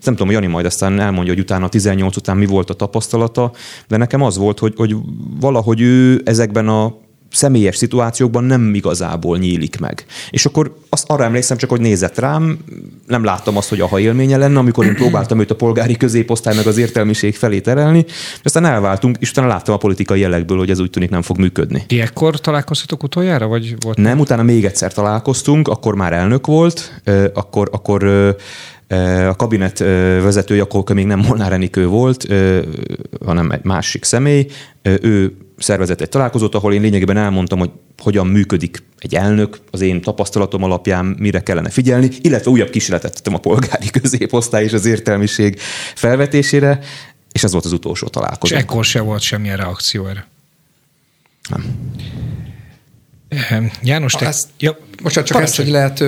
nem 0.03 0.15
tudom, 0.15 0.27
hogy 0.27 0.35
Jani 0.35 0.47
majd 0.47 0.65
aztán 0.65 0.99
elmondja, 0.99 1.33
hogy 1.33 1.41
utána 1.41 1.69
18 1.69 2.15
után 2.15 2.37
mi 2.37 2.45
volt 2.45 2.69
a 2.69 2.73
tapasztalata, 2.73 3.51
de 3.87 3.97
nekem 3.97 4.21
az 4.21 4.37
volt, 4.37 4.59
hogy, 4.59 4.73
hogy 4.75 4.95
valahogy 5.39 5.81
ő 5.81 6.21
ezekben 6.25 6.67
a 6.67 7.07
személyes 7.31 7.75
szituációkban 7.75 8.43
nem 8.43 8.73
igazából 8.73 9.37
nyílik 9.37 9.79
meg. 9.79 10.05
És 10.29 10.45
akkor 10.45 10.77
azt 10.89 11.09
arra 11.09 11.23
emlékszem 11.23 11.57
csak, 11.57 11.69
hogy 11.69 11.81
nézett 11.81 12.19
rám, 12.19 12.59
nem 13.07 13.23
láttam 13.23 13.57
azt, 13.57 13.69
hogy 13.69 13.79
ha 13.79 13.99
élménye 13.99 14.37
lenne, 14.37 14.59
amikor 14.59 14.85
én 14.85 14.95
próbáltam 14.95 15.39
őt 15.39 15.51
a 15.51 15.55
polgári 15.55 15.97
középosztály 15.97 16.55
meg 16.55 16.67
az 16.67 16.77
értelmiség 16.77 17.35
felé 17.35 17.59
terelni, 17.59 18.05
aztán 18.43 18.65
elváltunk, 18.65 19.17
és 19.19 19.29
utána 19.29 19.47
láttam 19.47 19.73
a 19.73 19.77
politikai 19.77 20.19
jellegből, 20.19 20.57
hogy 20.57 20.69
ez 20.69 20.79
úgy 20.79 20.89
tűnik 20.89 21.09
nem 21.09 21.21
fog 21.21 21.37
működni. 21.37 21.83
Ti 21.87 22.01
ekkor 22.01 22.39
találkoztatok 22.39 23.03
utoljára? 23.03 23.47
Vagy 23.47 23.75
volt 23.79 23.97
nem, 23.97 24.19
utána 24.19 24.43
még 24.43 24.65
egyszer 24.65 24.93
találkoztunk, 24.93 25.67
akkor 25.67 25.95
már 25.95 26.13
elnök 26.13 26.47
volt, 26.47 27.01
akkor, 27.33 27.69
akkor 27.71 28.03
a 29.27 29.35
kabinet 29.35 29.79
vezetője, 30.23 30.61
akkor 30.61 30.95
még 30.95 31.05
nem 31.05 31.19
Molnár 31.19 31.51
Enikő 31.51 31.87
volt, 31.87 32.27
hanem 33.25 33.51
egy 33.51 33.63
másik 33.63 34.03
személy. 34.03 34.47
Ő 35.01 35.37
szervezett 35.59 36.01
egy 36.01 36.09
találkozót, 36.09 36.55
ahol 36.55 36.73
én 36.73 36.81
lényegében 36.81 37.17
elmondtam, 37.17 37.59
hogy 37.59 37.69
hogyan 37.97 38.27
működik 38.27 38.83
egy 38.97 39.15
elnök, 39.15 39.59
az 39.71 39.81
én 39.81 40.01
tapasztalatom 40.01 40.63
alapján 40.63 41.05
mire 41.05 41.43
kellene 41.43 41.69
figyelni, 41.69 42.09
illetve 42.21 42.51
újabb 42.51 42.69
kísérletet 42.69 43.13
tettem 43.13 43.33
a 43.33 43.37
polgári 43.37 43.89
középosztály 44.01 44.63
és 44.63 44.73
az 44.73 44.85
értelmiség 44.85 45.59
felvetésére, 45.95 46.79
és 47.31 47.43
ez 47.43 47.51
volt 47.51 47.65
az 47.65 47.71
utolsó 47.71 48.07
találkozó. 48.07 48.55
És 48.55 48.61
ekkor 48.61 48.85
se 48.85 49.01
volt 49.01 49.21
semmilyen 49.21 49.57
reakció 49.57 50.05
erre? 50.05 50.27
Nem. 51.49 51.65
Ehm, 53.29 53.65
János, 53.83 54.13
te... 54.13 54.25
Ezt, 54.25 54.47
ja, 54.59 54.77
bocsánat, 55.03 55.29
csak 55.29 55.41
ezt, 55.41 55.55
hogy 55.55 55.67
lehet 55.67 56.03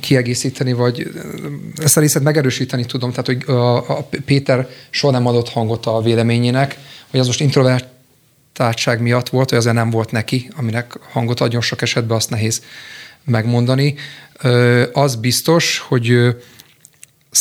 kiegészíteni, 0.00 0.72
vagy 0.72 1.10
ezt 1.82 1.96
a 1.96 2.00
részét 2.00 2.22
megerősíteni 2.22 2.84
tudom, 2.84 3.10
tehát 3.10 3.26
hogy 3.26 3.56
a, 3.56 3.98
a 3.98 4.08
Péter 4.24 4.68
soha 4.90 5.12
nem 5.12 5.26
adott 5.26 5.48
hangot 5.48 5.86
a 5.86 6.00
véleményének, 6.00 6.78
hogy 7.10 7.20
az 7.20 7.26
most 7.26 7.40
introvert 7.40 7.86
tártság 8.58 9.00
miatt 9.00 9.28
volt, 9.28 9.48
hogy 9.48 9.58
azért 9.58 9.74
nem 9.74 9.90
volt 9.90 10.10
neki, 10.10 10.50
aminek 10.56 10.92
hangot 11.10 11.40
adjon 11.40 11.60
sok 11.60 11.82
esetben, 11.82 12.16
azt 12.16 12.30
nehéz 12.30 12.62
megmondani. 13.24 13.94
Az 14.92 15.16
biztos, 15.16 15.78
hogy 15.78 16.06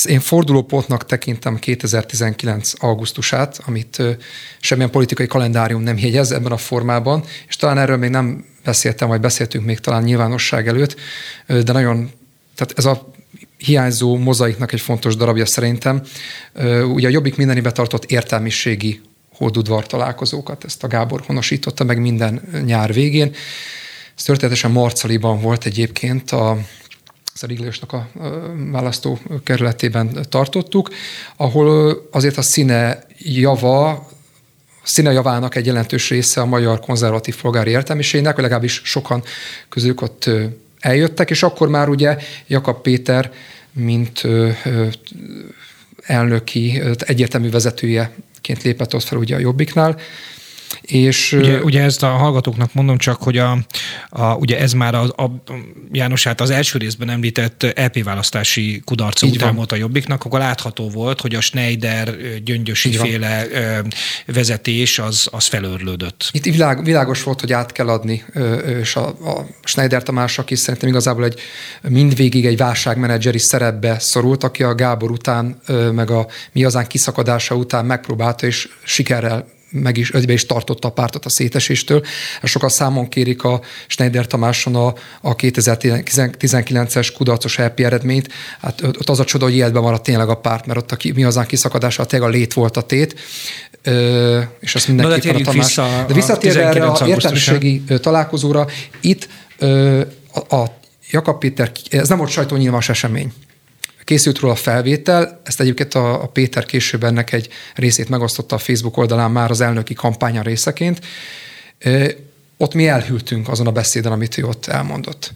én 0.03 0.19
fordulópontnak 0.19 1.05
tekintem 1.05 1.59
2019. 1.59 2.71
augusztusát, 2.77 3.59
amit 3.65 4.01
semmilyen 4.59 4.91
politikai 4.91 5.27
kalendárium 5.27 5.81
nem 5.81 5.97
jegyez 5.97 6.31
ebben 6.31 6.51
a 6.51 6.57
formában, 6.57 7.23
és 7.47 7.55
talán 7.55 7.77
erről 7.77 7.97
még 7.97 8.09
nem 8.09 8.45
beszéltem, 8.63 9.07
vagy 9.07 9.19
beszéltünk 9.19 9.65
még 9.65 9.79
talán 9.79 10.03
nyilvánosság 10.03 10.67
előtt, 10.67 10.95
de 11.47 11.71
nagyon, 11.71 12.11
tehát 12.55 12.73
ez 12.75 12.85
a 12.85 13.11
hiányzó 13.57 14.17
mozaiknak 14.17 14.73
egy 14.73 14.81
fontos 14.81 15.15
darabja 15.15 15.45
szerintem. 15.45 16.01
Ugye 16.93 17.07
a 17.07 17.11
Jobbik 17.11 17.35
minden 17.35 17.73
tartott 17.73 18.05
értelmiségi 18.05 19.01
hódudvar 19.37 19.85
találkozókat, 19.85 20.63
ezt 20.63 20.83
a 20.83 20.87
Gábor 20.87 21.21
honosította 21.25 21.83
meg 21.83 22.01
minden 22.01 22.41
nyár 22.65 22.93
végén. 22.93 23.35
Ez 24.15 24.23
történetesen 24.23 24.71
Marcaliban 24.71 25.41
volt 25.41 25.65
egyébként 25.65 26.31
a 26.31 26.57
Szeriglősnek 27.33 27.93
a 27.93 28.07
választókerületében 28.71 30.25
tartottuk, 30.29 30.89
ahol 31.35 31.97
azért 32.11 32.37
a 32.37 32.41
színe 32.41 33.05
java 33.17 34.07
színe 34.83 35.11
javának 35.11 35.55
egy 35.55 35.65
jelentős 35.65 36.09
része 36.09 36.41
a 36.41 36.45
magyar 36.45 36.79
konzervatív 36.79 37.41
polgári 37.41 37.71
értelmiségnek, 37.71 38.33
vagy 38.33 38.43
legalábbis 38.43 38.81
sokan 38.83 39.23
közülük 39.69 40.01
ott 40.01 40.29
eljöttek, 40.79 41.29
és 41.29 41.43
akkor 41.43 41.67
már 41.67 41.89
ugye 41.89 42.17
Jakab 42.47 42.81
Péter, 42.81 43.31
mint 43.71 44.21
elnöki, 46.01 46.81
egyértelmű 46.97 47.49
vezetőjeként 48.47 48.63
lépett 48.63 48.93
ott 48.93 49.03
fel 49.03 49.17
ugye 49.17 49.35
a 49.35 49.39
Jobbiknál, 49.39 49.97
és, 50.81 51.31
ugye, 51.31 51.61
ugye 51.63 51.81
ezt 51.81 52.03
a 52.03 52.07
hallgatóknak 52.07 52.73
mondom 52.73 52.97
csak, 52.97 53.23
hogy 53.23 53.37
a, 53.37 53.57
a, 54.09 54.33
ugye 54.33 54.59
ez 54.59 54.73
már 54.73 54.95
a, 54.95 55.01
a 55.03 55.43
János 55.91 56.23
hát 56.23 56.41
az 56.41 56.49
első 56.49 56.77
részben 56.77 57.09
említett 57.09 57.63
EP 57.63 58.03
választási 58.03 58.81
kudarca 58.85 59.25
Így 59.25 59.35
után 59.35 59.47
van. 59.47 59.55
volt 59.55 59.71
a 59.71 59.75
Jobbiknak, 59.75 60.25
akkor 60.25 60.39
látható 60.39 60.89
volt, 60.89 61.21
hogy 61.21 61.35
a 61.35 61.41
Schneider 61.41 62.15
gyöngyösi 62.43 62.91
féle 62.91 63.47
vezetés 64.25 64.99
az, 64.99 65.27
az 65.31 65.45
felörlődött. 65.45 66.29
Itt 66.31 66.43
világ, 66.43 66.83
világos 66.83 67.23
volt, 67.23 67.39
hogy 67.39 67.53
át 67.53 67.71
kell 67.71 67.87
adni, 67.87 68.23
és 68.81 68.95
a, 68.95 69.07
a 69.07 69.45
Schneider 69.63 70.03
Tamás, 70.03 70.39
aki 70.39 70.55
szerintem 70.55 70.89
igazából 70.89 71.23
egy 71.23 71.39
mindvégig 71.81 72.45
egy 72.45 72.57
válságmenedzseri 72.57 73.39
szerepbe 73.39 73.99
szorult, 73.99 74.43
aki 74.43 74.63
a 74.63 74.75
Gábor 74.75 75.11
után, 75.11 75.61
meg 75.91 76.11
a 76.11 76.27
mi 76.51 76.63
azán 76.63 76.87
kiszakadása 76.87 77.55
után 77.55 77.85
megpróbálta, 77.85 78.45
és 78.45 78.69
sikerrel 78.83 79.55
meg 79.69 79.97
is, 79.97 80.11
be 80.11 80.33
is 80.33 80.45
tartotta 80.45 80.87
a 80.87 80.91
pártot 80.91 81.25
a 81.25 81.29
széteséstől. 81.29 82.05
Sokan 82.43 82.69
számon 82.69 83.09
kérik 83.09 83.43
a 83.43 83.61
Schneider 83.87 84.27
Tamáson 84.27 84.75
a, 84.75 84.93
a 85.21 85.35
2019-es 85.35 87.09
kudarcos 87.15 87.57
LP 87.57 87.79
eredményt. 87.79 88.29
Hát 88.61 88.81
ott 88.81 89.09
az 89.09 89.19
a 89.19 89.25
csoda, 89.25 89.45
hogy 89.45 89.55
életben 89.55 89.81
maradt 89.81 90.03
tényleg 90.03 90.29
a 90.29 90.35
párt, 90.35 90.65
mert 90.65 90.79
ott 90.79 90.91
a, 90.91 90.97
mi 91.13 91.23
azán 91.23 91.45
kiszakadása, 91.45 92.05
tényleg 92.05 92.29
a 92.29 92.31
lét 92.31 92.53
volt 92.53 92.77
a 92.77 92.81
tét. 92.81 93.15
Ö, 93.83 94.41
és 94.59 94.75
azt 94.75 94.87
mindenképpen 94.87 95.35
a 95.35 95.43
Tamás. 95.43 95.65
Vissza 95.65 96.05
de 96.07 96.13
visszatérve 96.13 96.67
erre 96.67 96.85
a 96.85 97.07
értelmiségi 97.07 97.83
találkozóra, 98.01 98.67
itt 99.01 99.27
ö, 99.57 100.01
a, 100.33 100.55
a 100.55 100.75
Jakab 101.11 101.39
Péter, 101.39 101.71
ez 101.89 102.09
nem 102.09 102.17
volt 102.17 102.29
sajtónyilvános 102.29 102.89
esemény. 102.89 103.33
Készült 104.07 104.39
róla 104.39 104.53
a 104.53 104.57
felvétel, 104.57 105.41
ezt 105.43 105.59
egyébként 105.59 105.93
a, 105.93 106.23
a 106.23 106.27
Péter 106.27 106.65
később 106.65 107.03
ennek 107.03 107.33
egy 107.33 107.49
részét 107.75 108.09
megosztotta 108.09 108.55
a 108.55 108.59
Facebook 108.59 108.97
oldalán 108.97 109.31
már 109.31 109.51
az 109.51 109.61
elnöki 109.61 109.93
kampánya 109.93 110.41
részeként. 110.41 110.99
Ott 112.57 112.73
mi 112.73 112.87
elhűltünk 112.87 113.49
azon 113.49 113.67
a 113.67 113.71
beszéden, 113.71 114.11
amit 114.11 114.37
ő 114.37 114.43
ott 114.43 114.65
elmondott. 114.65 115.31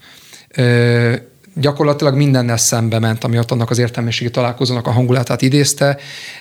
Gyakorlatilag 1.56 2.16
mindennel 2.16 2.58
szembe 2.58 3.00
ment, 3.00 3.24
ami 3.24 3.38
ott 3.38 3.52
annak 3.52 3.70
az 3.70 3.78
értelmiségi 3.78 4.32
találkozónak 4.32 4.88
a 4.88 4.92
hangulatát 4.92 5.42
idézte. 5.42 5.98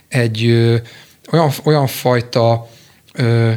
Egy 0.08 0.44
ö, 0.44 0.76
olyan, 1.32 1.50
olyan 1.64 1.86
fajta 1.86 2.68
ö, 3.12 3.52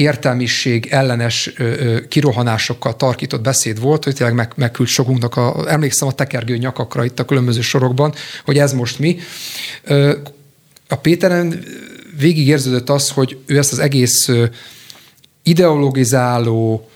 értelmiség 0.00 0.86
ellenes 0.90 1.52
kirohanásokkal 2.08 2.96
tarkított 2.96 3.40
beszéd 3.40 3.80
volt, 3.80 4.04
hogy 4.04 4.14
tényleg 4.14 4.34
meg, 4.34 4.52
megküld 4.56 4.88
sokunknak, 4.88 5.36
a, 5.36 5.64
emlékszem 5.66 6.08
a 6.08 6.12
tekergő 6.12 6.56
nyakakra 6.56 7.04
itt 7.04 7.18
a 7.18 7.24
különböző 7.24 7.60
sorokban, 7.60 8.14
hogy 8.44 8.58
ez 8.58 8.72
most 8.72 8.98
mi. 8.98 9.18
A 10.88 10.96
Péteren 10.96 11.64
végig 12.18 12.48
érződött 12.48 12.90
az, 12.90 13.10
hogy 13.10 13.38
ő 13.46 13.58
ezt 13.58 13.72
az 13.72 13.78
egész 13.78 14.28
ideologizáló, 15.42 16.88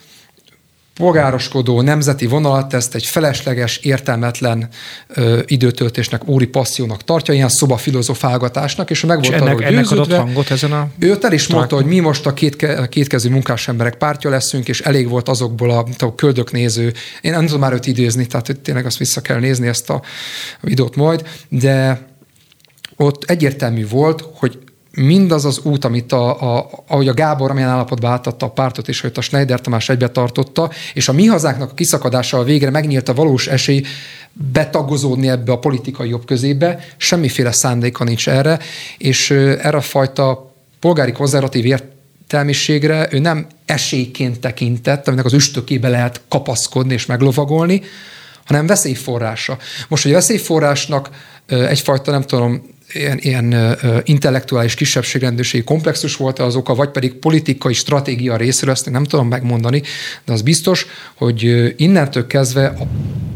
polgároskodó 0.95 1.81
nemzeti 1.81 2.27
vonalat 2.27 2.75
ezt 2.75 2.95
egy 2.95 3.07
felesleges, 3.07 3.77
értelmetlen 3.77 4.69
ö, 5.09 5.41
időtöltésnek, 5.47 6.29
óri 6.29 6.47
passziónak 6.47 7.05
tartja, 7.05 7.35
ilyen 7.35 7.49
szoba 7.49 7.77
filozofálgatásnak, 7.77 8.91
és 8.91 9.05
meg 9.05 9.23
volt 9.23 9.35
ennek, 9.35 9.55
arról 9.55 9.65
ennek 9.65 9.91
adott 9.91 10.13
hangot 10.13 10.51
ezen 10.51 10.73
a... 10.73 10.89
Ő 10.99 11.19
el 11.23 11.33
is 11.33 11.47
mondta, 11.47 11.77
hogy 11.77 11.87
mi 11.87 11.99
most 11.99 12.27
a 12.27 12.35
két, 12.35 12.67
kétkezű 12.89 13.31
munkás 13.31 13.69
emberek 13.69 13.95
pártja 13.95 14.31
leszünk, 14.31 14.69
és 14.69 14.81
elég 14.81 15.09
volt 15.09 15.29
azokból 15.29 15.71
a, 15.71 15.87
a 15.99 16.15
köldöknéző, 16.15 16.93
én 17.21 17.33
nem 17.33 17.45
tudom 17.45 17.61
már 17.61 17.73
őt 17.73 17.87
idézni, 17.87 18.27
tehát 18.27 18.47
hogy 18.47 18.61
tényleg 18.61 18.87
azt 18.87 18.99
vissza 18.99 19.21
kell 19.21 19.39
nézni 19.39 19.67
ezt 19.67 19.91
a 19.91 20.03
videót 20.61 20.97
majd, 20.97 21.27
de 21.49 22.07
ott 22.97 23.25
egyértelmű 23.25 23.89
volt, 23.89 24.25
hogy 24.35 24.59
mindaz 24.95 25.45
az 25.45 25.61
út, 25.63 25.85
amit 25.85 26.13
a, 26.13 26.57
a, 26.57 26.71
ahogy 26.87 27.09
a 27.09 27.15
Gábor 27.15 27.51
amilyen 27.51 27.69
állapotba 27.69 28.09
átadta 28.09 28.47
a 28.47 28.51
pártot, 28.51 28.89
és 28.89 29.01
hogy 29.01 29.13
a 29.15 29.21
Schneider 29.21 29.61
Tamás 29.61 29.89
egybe 29.89 30.09
tartotta, 30.09 30.71
és 30.95 31.09
a 31.09 31.13
mi 31.13 31.27
hazánknak 31.27 31.71
a 31.71 31.75
kiszakadással 31.75 32.45
végre 32.45 32.71
megnyílt 32.71 33.09
a 33.09 33.15
valós 33.15 33.47
esély 33.47 33.83
betagozódni 34.33 35.29
ebbe 35.29 35.53
a 35.53 35.59
politikai 35.59 36.09
jobb 36.09 36.25
közébe, 36.25 36.87
semmiféle 36.97 37.53
szándéka 37.53 38.05
nincs 38.05 38.29
erre, 38.29 38.59
és 38.99 39.31
erre 39.31 39.77
a 39.77 39.81
fajta 39.81 40.55
polgári 40.81 41.13
konzervatív 41.13 41.65
értelmiségre 41.65 43.09
ő 43.11 43.19
nem 43.19 43.47
esélyként 43.65 44.41
tekintett, 44.41 45.09
aminek 45.09 45.25
az 45.25 45.33
üstökébe 45.33 45.89
lehet 45.89 46.21
kapaszkodni 46.29 46.93
és 46.93 47.07
meglovagolni, 47.07 47.83
hanem 48.45 48.67
veszélyforrása. 48.67 49.59
Most, 49.89 50.03
hogy 50.03 50.13
veszélyforrásnak 50.13 51.11
egyfajta, 51.47 52.11
nem 52.11 52.23
tudom, 52.23 52.74
ilyen, 52.95 53.19
ilyen 53.19 53.77
intellektuális 54.05 54.75
kisebbségrendőségi 54.75 55.65
komplexus 55.65 56.17
volt 56.17 56.39
az 56.39 56.57
oka, 56.57 56.75
vagy 56.75 56.91
pedig 56.91 57.15
politikai 57.15 57.73
stratégia 57.73 58.37
részéről, 58.37 58.75
ezt 58.75 58.91
nem 58.91 59.05
tudom 59.05 59.29
megmondani, 59.29 59.83
de 60.25 60.33
az 60.33 60.43
biztos, 60.43 60.87
hogy 61.15 61.75
innentől 61.77 62.27
kezdve 62.27 62.67
a 62.67 62.87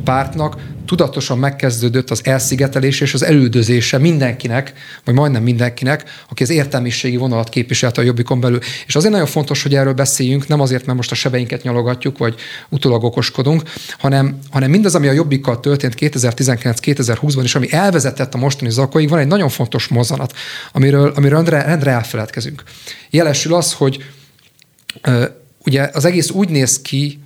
pártnak 0.05 0.57
tudatosan 0.89 1.39
megkezdődött 1.39 2.11
az 2.11 2.21
elszigetelés 2.25 3.01
és 3.01 3.15
az 3.15 3.23
elődözése 3.23 3.99
mindenkinek, 3.99 4.73
vagy 5.05 5.15
majdnem 5.15 5.43
mindenkinek, 5.43 6.05
aki 6.29 6.43
az 6.43 6.51
értelmiségi 6.51 7.17
vonalat 7.17 7.49
képviselte 7.49 8.01
a 8.01 8.05
Jobbikon 8.05 8.41
belül. 8.41 8.59
És 8.87 8.97
azért 8.97 9.13
nagyon 9.13 9.27
fontos, 9.27 9.63
hogy 9.63 9.75
erről 9.75 9.93
beszéljünk, 9.93 10.47
nem 10.47 10.61
azért, 10.61 10.87
mert 10.87 10.97
most 10.97 11.11
a 11.11 11.15
sebeinket 11.15 11.63
nyalogatjuk, 11.63 12.19
vagy 12.19 12.35
utólag 12.69 13.05
okoskodunk, 13.05 13.63
hanem, 13.99 14.39
hanem 14.51 14.71
mindaz, 14.71 14.95
ami 14.95 15.09
a 15.09 15.13
Jobbikkal 15.13 15.61
történt 15.61 15.95
2019-2020-ban, 15.99 17.43
és 17.43 17.55
ami 17.55 17.73
elvezetett 17.73 18.35
a 18.35 18.39
mostani 18.39 18.71
zakóig, 18.71 19.09
van 19.09 19.19
egy 19.19 19.27
nagyon 19.27 19.49
fontos 19.49 19.87
mozzanat, 19.87 20.33
amiről, 20.73 21.13
amiről 21.17 21.37
rendre, 21.37 21.63
rendre 21.63 21.91
elfeledkezünk. 21.91 22.63
Jelesül 23.11 23.55
az, 23.55 23.73
hogy 23.73 24.05
ugye 25.65 25.91
az 25.93 26.05
egész 26.05 26.31
úgy 26.31 26.49
néz 26.49 26.81
ki, 26.83 27.19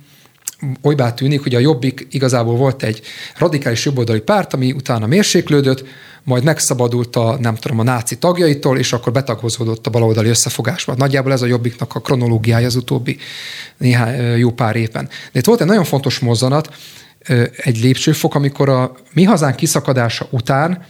olybá 0.81 1.13
tűnik, 1.13 1.41
hogy 1.43 1.55
a 1.55 1.59
Jobbik 1.59 2.07
igazából 2.11 2.55
volt 2.55 2.83
egy 2.83 3.01
radikális 3.37 3.85
jobboldali 3.85 4.21
párt, 4.21 4.53
ami 4.53 4.71
utána 4.71 5.05
mérséklődött, 5.05 5.85
majd 6.23 6.43
megszabadult 6.43 7.15
a, 7.15 7.37
nem 7.39 7.55
tudom, 7.55 7.79
a 7.79 7.83
náci 7.83 8.17
tagjaitól, 8.17 8.77
és 8.77 8.93
akkor 8.93 9.11
betagozódott 9.11 9.87
a 9.87 9.89
baloldali 9.89 10.29
összefogásba. 10.29 10.95
Nagyjából 10.95 11.31
ez 11.31 11.41
a 11.41 11.45
Jobbiknak 11.45 11.95
a 11.95 11.99
kronológiája 11.99 12.65
az 12.65 12.75
utóbbi 12.75 13.17
néhány 13.77 14.37
jó 14.37 14.51
pár 14.51 14.75
éven. 14.75 15.09
De 15.31 15.39
itt 15.39 15.45
volt 15.45 15.61
egy 15.61 15.67
nagyon 15.67 15.83
fontos 15.83 16.19
mozzanat, 16.19 16.75
egy 17.55 17.81
lépcsőfok, 17.81 18.35
amikor 18.35 18.69
a 18.69 18.91
mi 19.13 19.23
hazánk 19.23 19.55
kiszakadása 19.55 20.27
után 20.29 20.85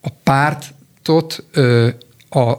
a 0.00 0.08
pártot 0.22 1.44
a 2.30 2.52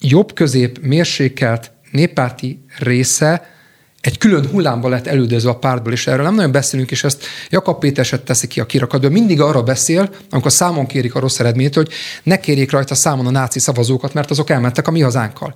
jobb-közép 0.00 0.78
mérsékelt 0.78 1.70
néppárti 1.90 2.64
része 2.78 3.50
egy 4.00 4.18
külön 4.18 4.46
hullámba 4.46 4.88
lett 4.88 5.06
elődözve 5.06 5.50
a 5.50 5.56
pártból, 5.56 5.92
és 5.92 6.06
erről 6.06 6.24
nem 6.24 6.34
nagyon 6.34 6.52
beszélünk, 6.52 6.90
és 6.90 7.04
ezt 7.04 7.24
Jakab 7.50 7.78
Péter 7.78 8.04
se 8.04 8.18
teszi 8.18 8.46
ki 8.46 8.60
a 8.60 8.66
kirakatból. 8.66 9.10
Mindig 9.10 9.40
arra 9.40 9.62
beszél, 9.62 10.10
amikor 10.30 10.52
számon 10.52 10.86
kérik 10.86 11.14
a 11.14 11.20
rossz 11.20 11.38
eredményt, 11.38 11.74
hogy 11.74 11.88
ne 12.22 12.40
kérjék 12.40 12.70
rajta 12.70 12.94
számon 12.94 13.26
a 13.26 13.30
náci 13.30 13.58
szavazókat, 13.58 14.14
mert 14.14 14.30
azok 14.30 14.50
elmentek 14.50 14.88
a 14.88 14.90
mi 14.90 15.00
hazánkkal. 15.00 15.54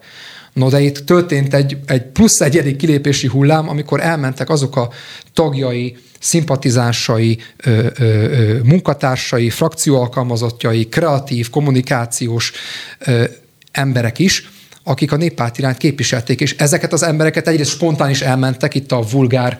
No, 0.53 0.69
de 0.69 0.81
itt 0.81 0.99
történt 0.99 1.55
egy, 1.55 1.77
egy 1.87 2.03
plusz 2.03 2.41
egyedik 2.41 2.77
kilépési 2.77 3.27
hullám, 3.27 3.69
amikor 3.69 4.01
elmentek 4.01 4.51
azok 4.51 4.77
a 4.77 4.91
tagjai, 5.33 5.97
szimpatizánsai, 6.19 7.39
ö, 7.57 7.71
ö, 7.71 8.05
ö, 8.05 8.59
munkatársai, 8.63 9.51
frakcióalkalmazottjai, 9.51 10.89
kreatív, 10.89 11.51
kommunikációs 11.51 12.53
ö, 12.99 13.25
emberek 13.73 14.19
is, 14.19 14.51
akik 14.85 15.13
a 15.13 15.17
néppárt 15.17 15.59
irányt 15.59 15.77
képviselték, 15.77 16.41
és 16.41 16.57
ezeket 16.57 16.93
az 16.93 17.03
embereket 17.03 17.49
egyrészt 17.49 17.71
spontán 17.71 18.11
is 18.11 18.21
elmentek, 18.21 18.75
itt 18.75 18.93
a 18.93 19.05
vulgár 19.11 19.59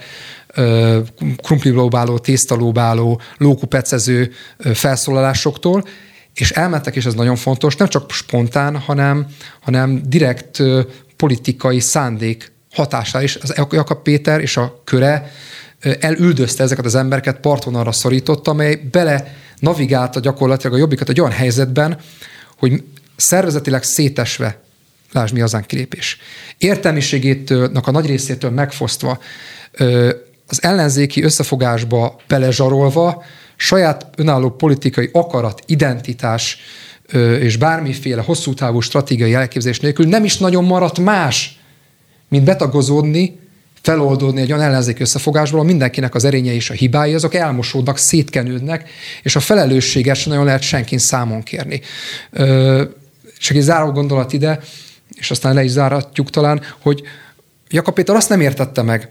krumplilóbáló, 1.43 2.19
tésztalóbáló, 2.19 3.21
lókupecező 3.37 4.33
felszólalásoktól, 4.59 5.85
és 6.35 6.51
elmentek, 6.51 6.97
és 6.97 7.05
ez 7.05 7.15
nagyon 7.15 7.37
fontos, 7.37 7.77
nem 7.77 7.89
csak 7.89 8.11
spontán, 8.11 8.79
hanem, 8.79 9.27
hanem 9.61 10.03
direkt 10.07 10.63
politikai 11.17 11.81
szándék 11.81 12.53
hatása 12.73 13.23
is. 13.23 13.37
Az 13.37 13.55
Jakab 13.71 14.03
Péter 14.03 14.41
és 14.41 14.57
a 14.57 14.81
köre 14.85 15.31
elüldözte 16.01 16.63
ezeket 16.63 16.85
az 16.85 16.95
embereket, 16.95 17.41
partvonalra 17.41 17.93
szorította, 17.93 18.51
amely 18.51 18.77
bele 18.91 19.35
navigálta 19.59 20.21
gyakorlatilag 20.21 20.75
a 20.75 20.79
jobbikat 20.79 21.09
egy 21.09 21.21
olyan 21.21 21.33
helyzetben, 21.33 21.99
hogy 22.59 22.83
szervezetileg 23.17 23.83
szétesve, 23.83 24.61
lásd 25.13 25.35
mi 25.35 25.41
azán 25.41 25.65
kilépés. 25.67 26.19
Értelmiségétől, 26.59 27.71
a 27.83 27.91
nagy 27.91 28.07
részétől 28.07 28.51
megfosztva, 28.51 29.19
az 30.47 30.63
ellenzéki 30.63 31.23
összefogásba 31.23 32.21
belezsarolva, 32.29 33.23
saját 33.57 34.07
önálló 34.17 34.51
politikai 34.51 35.09
akarat, 35.13 35.63
identitás 35.67 36.59
és 37.41 37.57
bármiféle 37.57 38.23
hosszú 38.23 38.55
távú 38.55 38.81
stratégiai 38.81 39.35
elképzelés 39.35 39.81
nélkül 39.81 40.07
nem 40.07 40.25
is 40.25 40.39
nagyon 40.39 40.65
maradt 40.65 40.99
más, 40.99 41.61
mint 42.29 42.45
betagozódni, 42.45 43.41
feloldódni 43.83 44.41
egy 44.41 44.53
olyan 44.53 44.65
ellenzéki 44.65 45.01
összefogásból, 45.01 45.59
ahol 45.59 45.71
mindenkinek 45.71 46.15
az 46.15 46.25
erényei 46.25 46.55
és 46.55 46.71
a 46.71 46.75
hibái, 46.75 47.15
azok 47.15 47.35
elmosódnak, 47.35 47.99
szétkenődnek, 47.99 48.91
és 49.23 49.37
a 49.37 49.41
felelősséget 49.41 50.17
sem 50.17 50.31
nagyon 50.31 50.47
lehet 50.47 50.63
senkin 50.63 50.99
számon 50.99 51.43
kérni. 51.43 51.81
csak 53.39 53.57
egy 53.57 53.63
záró 53.63 53.91
gondolat 53.91 54.33
ide, 54.33 54.61
és 55.23 55.31
aztán 55.31 55.55
le 55.55 55.65
is 55.65 55.71
záratjuk 55.71 56.31
talán, 56.31 56.63
hogy 56.79 57.03
Jakab 57.69 57.95
Péter 57.95 58.17
azt 58.17 58.29
nem 58.29 58.41
értette 58.41 58.83
meg, 58.83 59.11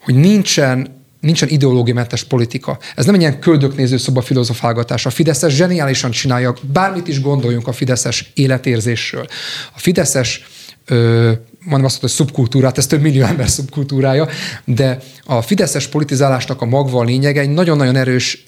hogy 0.00 0.14
nincsen 0.14 0.94
nincsen 1.20 1.48
ideológiamentes 1.48 2.24
politika. 2.24 2.78
Ez 2.96 3.04
nem 3.04 3.14
egy 3.14 3.20
ilyen 3.20 3.40
köldöknéző 3.40 3.96
szoba 3.96 4.20
filozofálgatás. 4.20 5.06
A 5.06 5.10
Fideszes 5.10 5.54
zseniálisan 5.54 6.10
csinálja, 6.10 6.54
bármit 6.72 7.08
is 7.08 7.20
gondoljunk 7.20 7.66
a 7.66 7.72
Fideszes 7.72 8.30
életérzésről. 8.34 9.26
A 9.74 9.78
Fideszes 9.78 10.46
ö, 10.84 11.32
mondom 11.58 11.84
azt, 11.84 12.00
hogy 12.00 12.10
szubkultúrát, 12.10 12.78
ez 12.78 12.86
több 12.86 13.00
millió 13.00 13.24
ember 13.24 13.48
szubkultúrája, 13.48 14.28
de 14.64 14.98
a 15.24 15.42
fideszes 15.42 15.86
politizálásnak 15.86 16.62
a 16.62 16.64
magva 16.64 17.00
a 17.00 17.04
lényege 17.04 17.40
egy 17.40 17.50
nagyon-nagyon 17.50 17.96
erős 17.96 18.44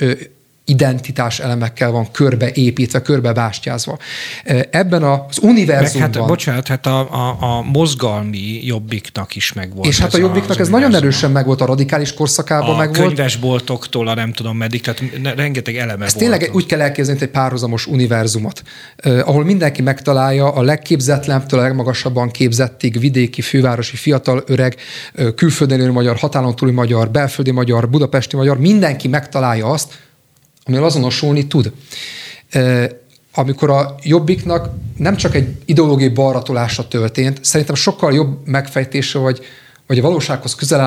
identitás 0.69 1.41
elemekkel 1.41 1.91
van 1.91 2.11
körbeépítve, 2.13 3.03
körbebástyázva. 3.03 3.99
Ebben 4.71 5.03
az 5.03 5.39
univerzumban... 5.43 6.09
Meg 6.09 6.19
hát, 6.19 6.29
bocsánat, 6.29 6.69
hát 6.69 6.87
a, 6.87 6.99
a, 7.13 7.37
a 7.41 7.63
mozgalmi 7.63 8.61
jobbiknak 8.65 9.37
is 9.37 9.53
megvolt. 9.53 9.87
És 9.87 9.99
hát 9.99 10.15
a 10.15 10.19
jobbiknak 10.19 10.59
ez 10.59 10.69
nagyon 10.69 10.95
erősen 10.95 11.31
megvolt, 11.31 11.61
a 11.61 11.67
radikális 11.67 12.15
korszakában 12.15 12.75
a 12.75 12.77
megvolt. 12.77 12.99
A 12.99 13.03
könyvesboltoktól 13.03 14.09
a 14.09 14.15
nem 14.15 14.33
tudom 14.33 14.57
meddig, 14.57 14.81
tehát 14.81 15.03
rengeteg 15.37 15.77
eleme 15.77 16.05
ez 16.05 16.15
volt. 16.15 16.25
tényleg 16.25 16.51
úgy 16.55 16.67
kell 16.67 16.81
elképzelni, 16.81 17.21
egy 17.23 17.29
párhuzamos 17.29 17.87
univerzumot, 17.87 18.63
eh, 18.97 19.29
ahol 19.29 19.45
mindenki 19.45 19.83
megtalálja 19.83 20.53
a 20.53 20.63
legképzetlenebbtől 20.63 21.61
a 21.61 21.63
legmagasabban 21.63 22.31
képzettig 22.31 22.99
vidéki, 22.99 23.41
fővárosi, 23.41 23.97
fiatal, 23.97 24.43
öreg, 24.47 24.77
külföldön 25.35 25.91
magyar, 25.91 26.17
határon 26.17 26.57
túli 26.57 26.73
magyar, 26.73 27.11
belföldi 27.11 27.51
magyar, 27.51 27.89
budapesti 27.89 28.37
magyar, 28.37 28.59
mindenki 28.59 29.09
megtalálja 29.09 29.67
azt, 29.67 30.07
amivel 30.69 30.87
azonosulni 30.87 31.47
tud. 31.47 31.73
Amikor 33.35 33.71
a 33.71 33.95
jobbiknak 34.03 34.71
nem 34.97 35.17
csak 35.17 35.35
egy 35.35 35.57
ideológiai 35.65 36.09
balratolása 36.09 36.89
történt, 36.89 37.45
szerintem 37.45 37.75
sokkal 37.75 38.15
jobb 38.15 38.47
megfejtése, 38.47 39.19
vagy, 39.19 39.41
vagy 39.87 39.99
a 39.99 40.03
valósághoz 40.03 40.55
közel 40.55 40.81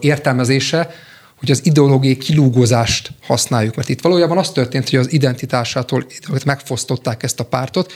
értelmezése, 0.00 0.90
hogy 1.38 1.50
az 1.50 1.66
ideológiai 1.66 2.16
kilúgozást 2.16 3.12
használjuk. 3.22 3.76
Mert 3.76 3.88
itt 3.88 4.00
valójában 4.00 4.38
az 4.38 4.50
történt, 4.50 4.90
hogy 4.90 4.98
az 4.98 5.12
identitásától 5.12 6.06
megfosztották 6.44 7.22
ezt 7.22 7.40
a 7.40 7.44
pártot, 7.44 7.92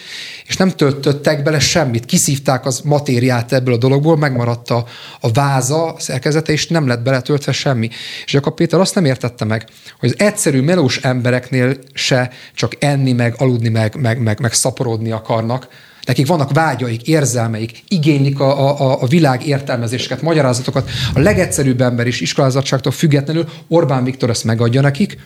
és 0.46 0.56
nem 0.56 0.70
töltöttek 0.70 1.42
bele 1.42 1.58
semmit. 1.58 2.04
Kiszívták 2.04 2.66
az 2.66 2.80
matériát 2.80 3.52
ebből 3.52 3.74
a 3.74 3.78
dologból, 3.78 4.16
megmaradt 4.16 4.70
a, 4.70 4.86
a 5.20 5.32
váza, 5.32 5.84
a 5.92 6.00
szerkezete, 6.00 6.52
és 6.52 6.66
nem 6.66 6.86
lett 6.86 7.02
beletöltve 7.02 7.52
semmi. 7.52 7.88
És 8.24 8.32
Jakab 8.32 8.54
Péter 8.54 8.80
azt 8.80 8.94
nem 8.94 9.04
értette 9.04 9.44
meg, 9.44 9.66
hogy 9.98 10.08
az 10.08 10.18
egyszerű 10.18 10.60
melós 10.60 10.96
embereknél 10.96 11.76
se 11.92 12.30
csak 12.54 12.76
enni, 12.78 13.12
meg 13.12 13.34
aludni, 13.38 13.68
meg, 13.68 13.94
meg, 13.94 14.20
meg, 14.20 14.40
meg 14.40 14.52
szaporodni 14.52 15.10
akarnak, 15.10 15.68
Nekik 16.08 16.26
vannak 16.26 16.52
vágyaik, 16.52 17.02
érzelmeik, 17.02 17.82
igénylik 17.88 18.40
a, 18.40 18.80
a, 18.80 19.02
a 19.02 19.06
világ 19.06 19.46
értelmezéseket, 19.46 20.22
magyarázatokat. 20.22 20.90
A 21.14 21.18
legegyszerűbb 21.18 21.80
ember 21.80 22.06
is 22.06 22.20
iskolázatságtól 22.20 22.92
függetlenül 22.92 23.48
Orbán 23.68 24.04
Viktor 24.04 24.30
ezt 24.30 24.44
megadja 24.44 24.80
nekik, 24.80 25.18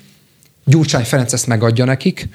Gyurcsány 0.65 1.05
Ferenc 1.05 1.33
ezt 1.33 1.47
megadja 1.47 1.85
nekik. 1.85 2.29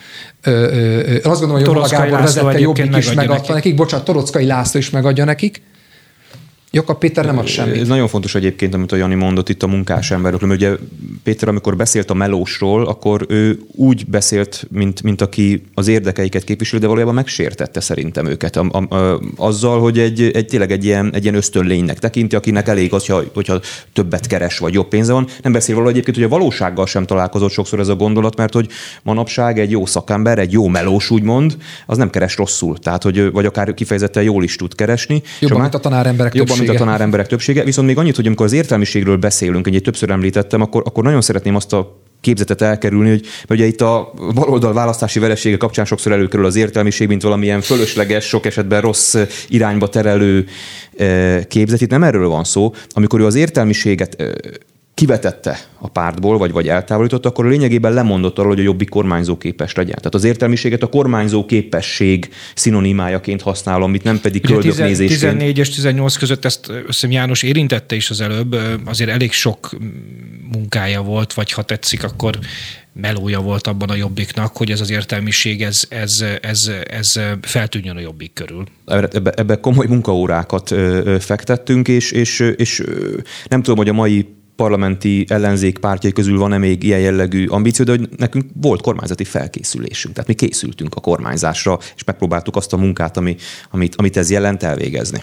Ö, 0.44 0.52
ö, 0.52 1.12
ö, 1.24 1.30
azt 1.30 1.40
gondolom, 1.40 1.82
hogy 1.82 1.90
Gábor 1.90 2.20
vezette 2.20 2.60
Jobbik 2.60 2.96
is 2.96 3.14
megadta 3.14 3.34
nekik. 3.34 3.54
nekik. 3.54 3.76
Bocsánat, 3.76 4.06
Torockai 4.06 4.46
László 4.46 4.80
is 4.80 4.90
megadja 4.90 5.26
nekik. 5.26 5.62
Jakab 6.72 6.98
Péter 6.98 7.26
nem 7.26 7.38
ad 7.38 7.48
semmit. 7.48 7.82
Ez 7.82 7.88
nagyon 7.88 8.08
fontos 8.08 8.36
egyébként, 8.36 8.74
amit 8.74 8.92
a 8.92 8.96
Jani 8.96 9.16
mondott 9.16 9.50
itt 9.50 9.64
a 9.64 9.68
munkás 9.68 10.12
emberekről, 10.12 10.50
ugye 10.50 10.72
Péter, 11.24 11.50
amikor 11.50 11.76
beszélt 11.76 12.10
a 12.10 12.14
melósról, 12.14 12.88
akkor 12.88 13.26
ő 13.30 13.60
úgy 13.76 14.06
beszélt, 14.06 14.68
mint, 14.72 15.04
mint 15.04 15.22
aki 15.22 15.64
az 15.74 15.88
érdekeiket 15.88 16.44
képviseli, 16.44 16.82
de 16.82 16.88
valójában 16.88 17.14
megsértette 17.14 17.80
szerintem 17.80 18.26
őket. 18.26 18.56
A, 18.56 18.70
a, 18.72 18.96
a, 18.96 19.22
azzal, 19.36 19.80
hogy 19.80 20.00
egy, 20.00 20.22
egy, 20.34 20.46
tényleg 20.46 20.72
egy 20.72 20.86
ilyen, 20.86 21.14
egy 21.14 21.24
ilyen 21.24 21.36
ösztönlénynek 21.36 22.00
tekinti, 22.00 22.36
akinek 22.36 22.68
elég 22.68 22.94
az, 22.94 23.06
hogyha, 23.06 23.30
hogyha 23.34 23.60
többet 23.94 24.28
keres, 24.28 24.58
vagy 24.58 24.74
jobb 24.74 24.88
pénze 24.88 25.14
van. 25.14 25.28
Nem 25.42 25.52
beszél 25.52 25.76
való 25.76 25.88
egyébként, 25.88 26.16
hogy 26.16 26.26
a 26.26 26.30
valósággal 26.30 26.86
sem 26.86 27.06
találkozott 27.06 27.52
sokszor 27.52 27.80
ez 27.80 27.88
a 27.88 27.96
gondolat, 27.96 28.36
mert 28.36 28.54
hogy 28.54 28.68
manapság 29.04 29.60
egy 29.60 29.72
jó 29.72 29.86
szakember, 29.86 30.40
egy 30.40 30.52
jó 30.52 30.68
melós 30.68 31.10
úgymond, 31.10 31.58
az 31.86 31.98
nem 31.98 32.10
keres 32.10 32.38
rosszul. 32.38 32.78
Tehát, 32.78 33.04
hogy, 33.04 33.32
vagy 33.32 33.46
akár 33.46 33.74
kifejezetten 33.74 34.24
jól 34.24 34.44
is 34.44 34.56
tud 34.56 34.76
keresni. 34.76 35.22
Jobban, 35.40 35.62
mint 35.62 35.74
a 35.74 35.80
tanáremberek 35.80 36.36
jobban, 36.36 36.57
mint 36.58 36.70
a 36.70 36.74
tanáremberek 36.74 37.28
többsége. 37.28 37.64
Viszont 37.64 37.88
még 37.88 37.98
annyit, 37.98 38.16
hogy 38.16 38.26
amikor 38.26 38.46
az 38.46 38.54
értelmiségről 38.54 39.18
beszélünk, 39.18 39.68
egy 39.68 39.82
többször 39.82 40.10
említettem, 40.10 40.62
akkor, 40.62 40.82
akkor 40.86 41.04
nagyon 41.04 41.22
szeretném 41.22 41.56
azt 41.56 41.74
a 41.74 42.02
képzetet 42.22 42.62
elkerülni, 42.62 43.10
hogy 43.10 43.22
ugye 43.50 43.66
itt 43.66 43.82
a 43.82 44.14
baloldal 44.34 44.74
választási 44.74 45.20
veresége 45.20 45.58
kapcsán 45.58 45.86
sokszor 45.86 46.12
előkerül 46.12 46.46
az 46.46 46.56
értelmiség, 46.56 47.08
mint 47.08 47.22
valamilyen 47.22 47.62
fölösleges, 47.62 48.26
sok 48.26 48.46
esetben 48.46 48.82
rossz 48.82 49.16
irányba 49.48 49.90
terelő 49.90 50.46
eh, 50.98 51.44
képzet. 51.44 51.82
Itt 51.82 51.90
nem 51.90 52.04
erről 52.04 52.28
van 52.28 52.44
szó. 52.44 52.74
Amikor 52.90 53.20
ő 53.20 53.26
az 53.26 53.36
értelmiséget 53.36 54.22
eh, 54.22 54.32
kivetette 54.98 55.60
a 55.80 55.88
pártból, 55.88 56.38
vagy, 56.38 56.52
vagy 56.52 56.68
eltávolította, 56.68 57.30
akkor 57.30 57.46
lényegében 57.46 57.94
lemondott 57.94 58.38
arról, 58.38 58.52
hogy 58.52 58.60
a 58.60 58.64
jobbik 58.64 58.90
kormányzó 58.90 59.38
képes 59.38 59.76
legyen. 59.76 59.96
Tehát 59.96 60.16
az 60.16 60.24
értelmiséget 60.24 60.84
a 60.84 60.88
kormányzó 60.88 61.46
képesség 61.46 62.30
szinonimájaként 62.56 63.42
használom, 63.42 63.92
mit 63.92 64.04
nem 64.04 64.20
pedig 64.20 64.42
köldöknézésként. 64.42 65.20
14 65.20 65.58
és 65.58 65.70
18 65.70 66.16
között 66.16 66.46
ezt 66.46 66.72
összem 66.88 67.12
János 67.12 67.44
érintette 67.44 67.96
is 67.96 68.10
az 68.10 68.22
előbb, 68.22 68.56
azért 68.86 69.10
elég 69.10 69.32
sok 69.32 69.78
munkája 70.52 71.02
volt, 71.02 71.34
vagy 71.34 71.52
ha 71.52 71.62
tetszik, 71.62 72.04
akkor 72.04 72.40
melója 72.94 73.40
volt 73.40 73.68
abban 73.68 73.90
a 73.90 73.96
jobbiknak, 73.96 74.58
hogy 74.58 74.72
ez 74.72 74.82
az 74.82 74.90
értelmiség, 74.90 75.62
ez, 75.62 75.78
ez, 75.90 76.24
ez, 76.42 76.72
ez 76.90 77.20
feltűnjön 77.42 77.96
a 77.96 78.00
jobbik 78.00 78.34
körül. 78.34 78.64
Ebbe, 78.86 79.32
ebbe 79.32 79.60
komoly 79.60 79.86
munkaórákat 79.88 80.76
fektettünk, 81.20 81.88
és, 81.88 82.12
és, 82.12 82.40
és 82.56 82.84
nem 83.48 83.62
tudom, 83.62 83.78
hogy 83.78 83.90
a 83.90 83.94
mai 83.94 84.36
parlamenti 84.58 85.26
ellenzék 85.30 85.78
pártjai 85.78 86.12
közül 86.12 86.38
van-e 86.38 86.58
még 86.58 86.84
ilyen 86.84 87.00
jellegű 87.00 87.48
ambíció, 87.48 87.86
de 87.86 87.92
hogy 87.92 88.10
nekünk 88.18 88.46
volt 88.54 88.82
kormányzati 88.82 89.24
felkészülésünk. 89.24 90.14
Tehát 90.14 90.30
mi 90.30 90.36
készültünk 90.36 90.96
a 90.96 91.00
kormányzásra, 91.00 91.80
és 91.96 92.04
megpróbáltuk 92.04 92.56
azt 92.56 92.74
a 92.74 92.78
munkát, 92.78 93.18
ami, 93.18 93.36
amit, 93.70 93.96
amit 93.96 94.18
ez 94.18 94.32
jelent 94.32 94.64
elvégezni. 94.64 95.22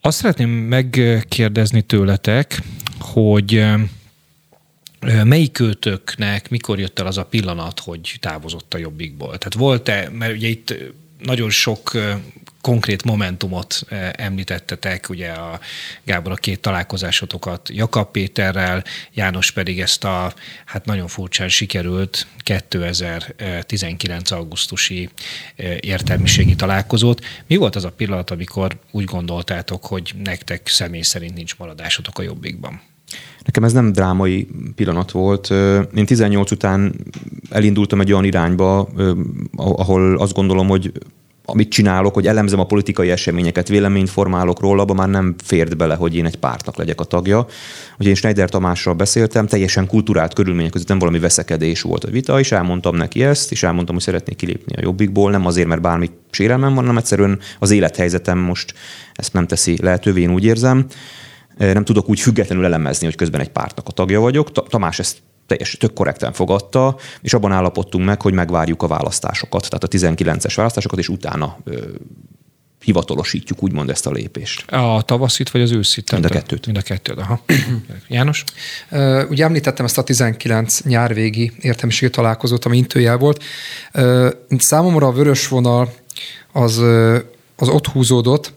Azt 0.00 0.18
szeretném 0.18 0.50
megkérdezni 0.50 1.82
tőletek, 1.82 2.62
hogy 3.00 3.64
melyik 5.24 5.52
kötőknek 5.52 6.50
mikor 6.50 6.78
jött 6.78 6.98
el 6.98 7.06
az 7.06 7.18
a 7.18 7.24
pillanat, 7.24 7.80
hogy 7.80 8.16
távozott 8.20 8.74
a 8.74 8.78
jobbikból? 8.78 9.38
Tehát 9.38 9.54
volt-e, 9.54 10.10
mert 10.18 10.32
ugye 10.32 10.48
itt 10.48 10.74
nagyon 11.18 11.50
sok 11.50 11.92
konkrét 12.64 13.04
momentumot 13.04 13.82
eh, 13.88 14.10
említettetek, 14.12 15.08
ugye 15.08 15.30
a 15.30 15.60
Gábor 16.04 16.32
a 16.32 16.34
két 16.34 16.60
találkozásotokat 16.60 17.68
Jakab 17.72 18.10
Péterrel, 18.10 18.84
János 19.12 19.50
pedig 19.50 19.80
ezt 19.80 20.04
a 20.04 20.32
hát 20.64 20.84
nagyon 20.84 21.06
furcsán 21.06 21.48
sikerült 21.48 22.26
2019. 22.38 24.30
augusztusi 24.30 25.08
eh, 25.56 25.76
értelmiségi 25.80 26.54
találkozót. 26.54 27.24
Mi 27.46 27.56
volt 27.56 27.76
az 27.76 27.84
a 27.84 27.90
pillanat, 27.90 28.30
amikor 28.30 28.76
úgy 28.90 29.04
gondoltátok, 29.04 29.86
hogy 29.86 30.14
nektek 30.24 30.68
személy 30.68 31.02
szerint 31.02 31.34
nincs 31.34 31.56
maradásotok 31.56 32.18
a 32.18 32.22
jobbikban? 32.22 32.80
Nekem 33.44 33.64
ez 33.64 33.72
nem 33.72 33.92
drámai 33.92 34.48
pillanat 34.74 35.10
volt. 35.10 35.50
Én 35.94 36.06
18 36.06 36.50
után 36.50 36.94
elindultam 37.50 38.00
egy 38.00 38.12
olyan 38.12 38.24
irányba, 38.24 38.88
ahol 39.56 40.18
azt 40.18 40.34
gondolom, 40.34 40.68
hogy 40.68 40.92
amit 41.44 41.68
csinálok, 41.68 42.14
hogy 42.14 42.26
elemzem 42.26 42.58
a 42.58 42.64
politikai 42.64 43.10
eseményeket, 43.10 43.68
véleményt 43.68 44.10
formálok 44.10 44.60
róla, 44.60 44.82
abban 44.82 44.96
már 44.96 45.08
nem 45.08 45.34
fért 45.44 45.76
bele, 45.76 45.94
hogy 45.94 46.16
én 46.16 46.26
egy 46.26 46.36
pártnak 46.36 46.76
legyek 46.76 47.00
a 47.00 47.04
tagja. 47.04 47.46
Hogy 47.96 48.06
én 48.06 48.14
Schneider 48.14 48.48
Tamással 48.48 48.94
beszéltem, 48.94 49.46
teljesen 49.46 49.86
kulturált 49.86 50.34
körülmények 50.34 50.70
között 50.70 50.88
nem 50.88 50.98
valami 50.98 51.18
veszekedés 51.18 51.82
volt 51.82 52.04
a 52.04 52.10
vita, 52.10 52.38
és 52.38 52.52
elmondtam 52.52 52.96
neki 52.96 53.22
ezt, 53.22 53.50
és 53.52 53.62
elmondtam, 53.62 53.94
hogy 53.94 54.04
szeretnék 54.04 54.36
kilépni 54.36 54.76
a 54.76 54.82
jobbikból, 54.82 55.30
nem 55.30 55.46
azért, 55.46 55.68
mert 55.68 55.80
bármi 55.80 56.10
sérelmem 56.30 56.74
van, 56.74 56.82
hanem 56.82 56.96
egyszerűen 56.96 57.38
az 57.58 57.70
élethelyzetem 57.70 58.38
most 58.38 58.74
ezt 59.14 59.32
nem 59.32 59.46
teszi 59.46 59.78
lehetővé, 59.82 60.20
én 60.20 60.32
úgy 60.32 60.44
érzem 60.44 60.86
nem 61.56 61.84
tudok 61.84 62.08
úgy 62.08 62.20
függetlenül 62.20 62.64
elemezni, 62.64 63.06
hogy 63.06 63.16
közben 63.16 63.40
egy 63.40 63.48
pártnak 63.48 63.88
a 63.88 63.92
tagja 63.92 64.20
vagyok. 64.20 64.52
Tamás 64.68 64.98
ezt 64.98 65.18
teljes, 65.46 65.76
tök 65.76 65.92
korrekten 65.92 66.32
fogadta, 66.32 66.96
és 67.20 67.34
abban 67.34 67.52
állapodtunk 67.52 68.04
meg, 68.04 68.22
hogy 68.22 68.32
megvárjuk 68.32 68.82
a 68.82 68.86
választásokat, 68.86 69.68
tehát 69.68 69.84
a 69.84 69.88
19-es 69.88 70.52
választásokat, 70.56 70.98
és 70.98 71.08
utána 71.08 71.58
hivatalosítjuk 72.84 73.62
úgymond 73.62 73.90
ezt 73.90 74.06
a 74.06 74.10
lépést. 74.10 74.70
A 74.70 75.02
tavaszit 75.06 75.50
vagy 75.50 75.60
az 75.60 75.70
őszit? 75.70 76.12
Mind 76.12 76.24
a 76.24 76.28
kettőt. 76.28 76.66
Mind 76.66 76.78
a 76.78 76.82
kettőt, 76.82 77.18
aha. 77.18 77.40
János? 78.08 78.44
Uh, 78.90 79.22
ugye 79.30 79.44
említettem 79.44 79.84
ezt 79.84 79.98
a 79.98 80.02
19 80.02 80.82
nyárvégi 80.82 81.52
értelmiségi 81.60 82.10
találkozót, 82.10 82.64
ami 82.64 82.76
intőjel 82.76 83.16
volt. 83.16 83.42
Uh, 83.94 84.28
számomra 84.58 85.06
a 85.06 85.12
vörös 85.12 85.48
vonal 85.48 85.94
az, 86.52 86.78
az 87.56 87.68
ott 87.68 87.86
húzódott, 87.86 88.52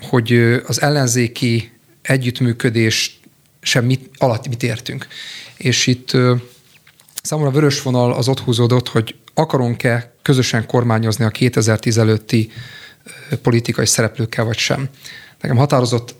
hogy 0.00 0.32
az 0.66 0.82
ellenzéki 0.82 1.72
együttműködés 2.02 3.20
sem 3.66 3.84
mit, 3.84 4.10
alatt 4.18 4.48
mit 4.48 4.62
értünk. 4.62 5.06
És 5.56 5.86
itt 5.86 6.16
számomra 7.22 7.50
vörös 7.50 7.82
vonal 7.82 8.12
az 8.12 8.28
ott 8.28 8.40
húzódott, 8.40 8.88
hogy 8.88 9.14
akarunk-e 9.34 10.14
közösen 10.22 10.66
kormányozni 10.66 11.24
a 11.24 11.28
2010 11.28 11.98
előtti 11.98 12.50
politikai 13.42 13.86
szereplőkkel, 13.86 14.44
vagy 14.44 14.58
sem. 14.58 14.88
Nekem 15.40 15.56
határozott 15.56 16.14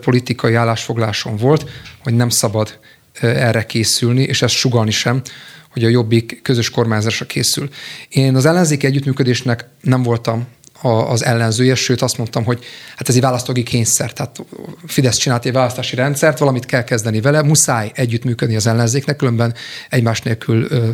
politikai 0.00 0.54
állásfoglásom 0.54 1.36
volt, 1.36 1.70
hogy 2.02 2.14
nem 2.14 2.28
szabad 2.28 2.78
erre 3.20 3.66
készülni, 3.66 4.22
és 4.22 4.42
ezt 4.42 4.54
sugalni 4.54 4.90
sem, 4.90 5.22
hogy 5.70 5.84
a 5.84 5.88
Jobbik 5.88 6.42
közös 6.42 6.70
kormányzásra 6.70 7.26
készül. 7.26 7.68
Én 8.08 8.36
az 8.36 8.44
ellenzéki 8.46 8.86
együttműködésnek 8.86 9.68
nem 9.80 10.02
voltam 10.02 10.46
az 10.82 11.24
ellenzője, 11.24 11.74
sőt 11.74 12.02
azt 12.02 12.18
mondtam, 12.18 12.44
hogy 12.44 12.64
hát 12.96 13.08
ez 13.08 13.14
egy 13.14 13.20
választógi 13.20 13.62
kényszer, 13.62 14.12
tehát 14.12 14.44
Fidesz 14.86 15.16
csinált 15.16 15.44
egy 15.44 15.52
választási 15.52 15.96
rendszert, 15.96 16.38
valamit 16.38 16.66
kell 16.66 16.84
kezdeni 16.84 17.20
vele, 17.20 17.42
muszáj 17.42 17.90
együttműködni 17.94 18.56
az 18.56 18.66
ellenzéknek, 18.66 19.16
különben 19.16 19.54
egymás 19.88 20.20
nélkül 20.20 20.66
ö, 20.68 20.90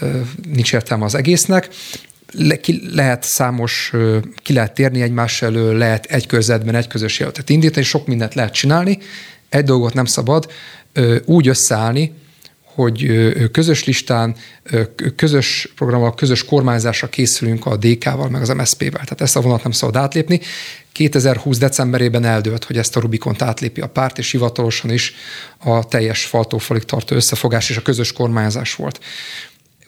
ö, 0.00 0.20
nincs 0.52 0.72
értelme 0.72 1.04
az 1.04 1.14
egésznek. 1.14 1.68
Le, 2.32 2.56
ki 2.56 2.82
lehet 2.92 3.24
számos, 3.24 3.92
ki 4.42 4.52
lehet 4.52 4.74
térni 4.74 5.02
egymás 5.02 5.42
elől, 5.42 5.76
lehet 5.76 6.04
egy 6.04 6.26
körzetben 6.26 6.74
egy 6.74 6.86
közös 6.86 7.18
jelöltet 7.18 7.50
indítani, 7.50 7.84
sok 7.84 8.06
mindent 8.06 8.34
lehet 8.34 8.52
csinálni, 8.52 8.98
egy 9.48 9.64
dolgot 9.64 9.94
nem 9.94 10.04
szabad, 10.04 10.50
úgy 11.24 11.48
összeállni, 11.48 12.12
hogy 12.84 13.50
közös 13.52 13.84
listán, 13.84 14.36
közös 15.16 15.72
programmal, 15.74 16.14
közös 16.14 16.44
kormányzásra 16.44 17.08
készülünk 17.08 17.66
a 17.66 17.76
DK-val, 17.76 18.28
meg 18.28 18.42
az 18.42 18.48
MSZP-vel. 18.48 18.90
Tehát 18.90 19.20
ezt 19.20 19.36
a 19.36 19.40
vonat 19.40 19.62
nem 19.62 19.72
szabad 19.72 19.96
átlépni. 19.96 20.40
2020 20.92 21.58
decemberében 21.58 22.24
eldőlt, 22.24 22.64
hogy 22.64 22.76
ezt 22.76 22.96
a 22.96 23.00
Rubikont 23.00 23.42
átlépi 23.42 23.80
a 23.80 23.86
párt, 23.86 24.18
és 24.18 24.30
hivatalosan 24.30 24.90
is 24.90 25.14
a 25.58 25.84
teljes 25.84 26.24
faltófalig 26.24 26.84
tartó 26.84 27.16
összefogás 27.16 27.70
és 27.70 27.76
a 27.76 27.82
közös 27.82 28.12
kormányzás 28.12 28.74
volt. 28.74 29.00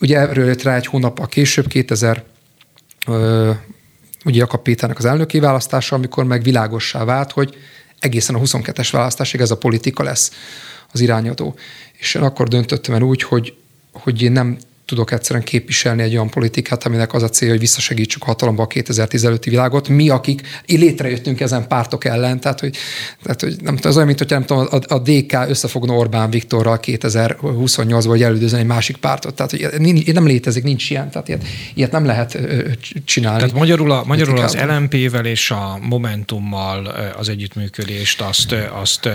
Ugye 0.00 0.18
erről 0.18 0.46
jött 0.46 0.62
rá 0.62 0.76
egy 0.76 0.86
hónappal 0.86 1.26
később, 1.26 1.66
2000 1.66 2.24
ugye 4.24 4.38
Jakab 4.38 4.62
Péternek 4.62 4.98
az 4.98 5.04
elnöki 5.04 5.38
választása, 5.38 5.96
amikor 5.96 6.24
meg 6.24 6.42
világossá 6.42 7.04
vált, 7.04 7.32
hogy 7.32 7.56
egészen 7.98 8.34
a 8.34 8.38
22-es 8.38 8.88
választásig 8.92 9.40
ez 9.40 9.50
a 9.50 9.56
politika 9.56 10.02
lesz 10.02 10.32
az 10.92 11.00
irányadó. 11.00 11.54
És 12.00 12.14
én 12.14 12.22
akkor 12.22 12.48
döntöttem 12.48 12.94
el 12.94 13.02
úgy, 13.02 13.22
hogy, 13.22 13.54
hogy 13.92 14.22
én 14.22 14.32
nem 14.32 14.58
tudok 14.90 15.12
egyszerűen 15.12 15.44
képviselni 15.44 16.02
egy 16.02 16.12
olyan 16.12 16.30
politikát, 16.30 16.84
aminek 16.84 17.14
az 17.14 17.22
a 17.22 17.28
célja, 17.28 17.54
hogy 17.54 17.62
visszasegítsük 17.62 18.22
hatalomba 18.22 18.62
a 18.62 18.66
2010 18.66 19.24
előtti 19.24 19.50
világot. 19.50 19.88
Mi, 19.88 20.08
akik 20.08 20.62
létrejöttünk 20.66 21.40
ezen 21.40 21.68
pártok 21.68 22.04
ellen, 22.04 22.40
tehát 22.40 22.60
hogy, 22.60 22.76
tehát, 23.22 23.40
hogy 23.40 23.56
nem 23.62 23.78
az 23.82 23.94
olyan, 23.94 24.06
mint 24.06 24.18
hogy 24.18 24.30
nem 24.30 24.44
tudom, 24.44 24.66
a, 24.70 24.94
a 24.94 24.98
DK 24.98 25.48
összefogna 25.48 25.94
Orbán 25.94 26.30
Viktorral 26.30 26.80
2028-ban, 26.82 28.04
hogy 28.06 28.22
elődözni 28.22 28.58
egy 28.58 28.66
másik 28.66 28.96
pártot. 28.96 29.34
Tehát 29.34 29.50
hogy 29.50 30.14
nem 30.14 30.26
létezik, 30.26 30.62
nincs 30.62 30.90
ilyen, 30.90 31.10
tehát 31.10 31.28
ilyet, 31.28 31.44
ilyet 31.74 31.90
nem 31.90 32.04
lehet 32.04 32.38
csinálni. 33.04 33.38
Tehát 33.38 33.54
magyarul, 33.54 33.90
a, 33.90 34.04
magyarul 34.06 34.38
az 34.38 34.56
LMP-vel 34.56 35.26
és 35.26 35.50
a 35.50 35.78
Momentummal 35.80 36.86
az 37.16 37.28
együttműködést, 37.28 38.20
azt, 38.20 38.54
azt 38.72 39.08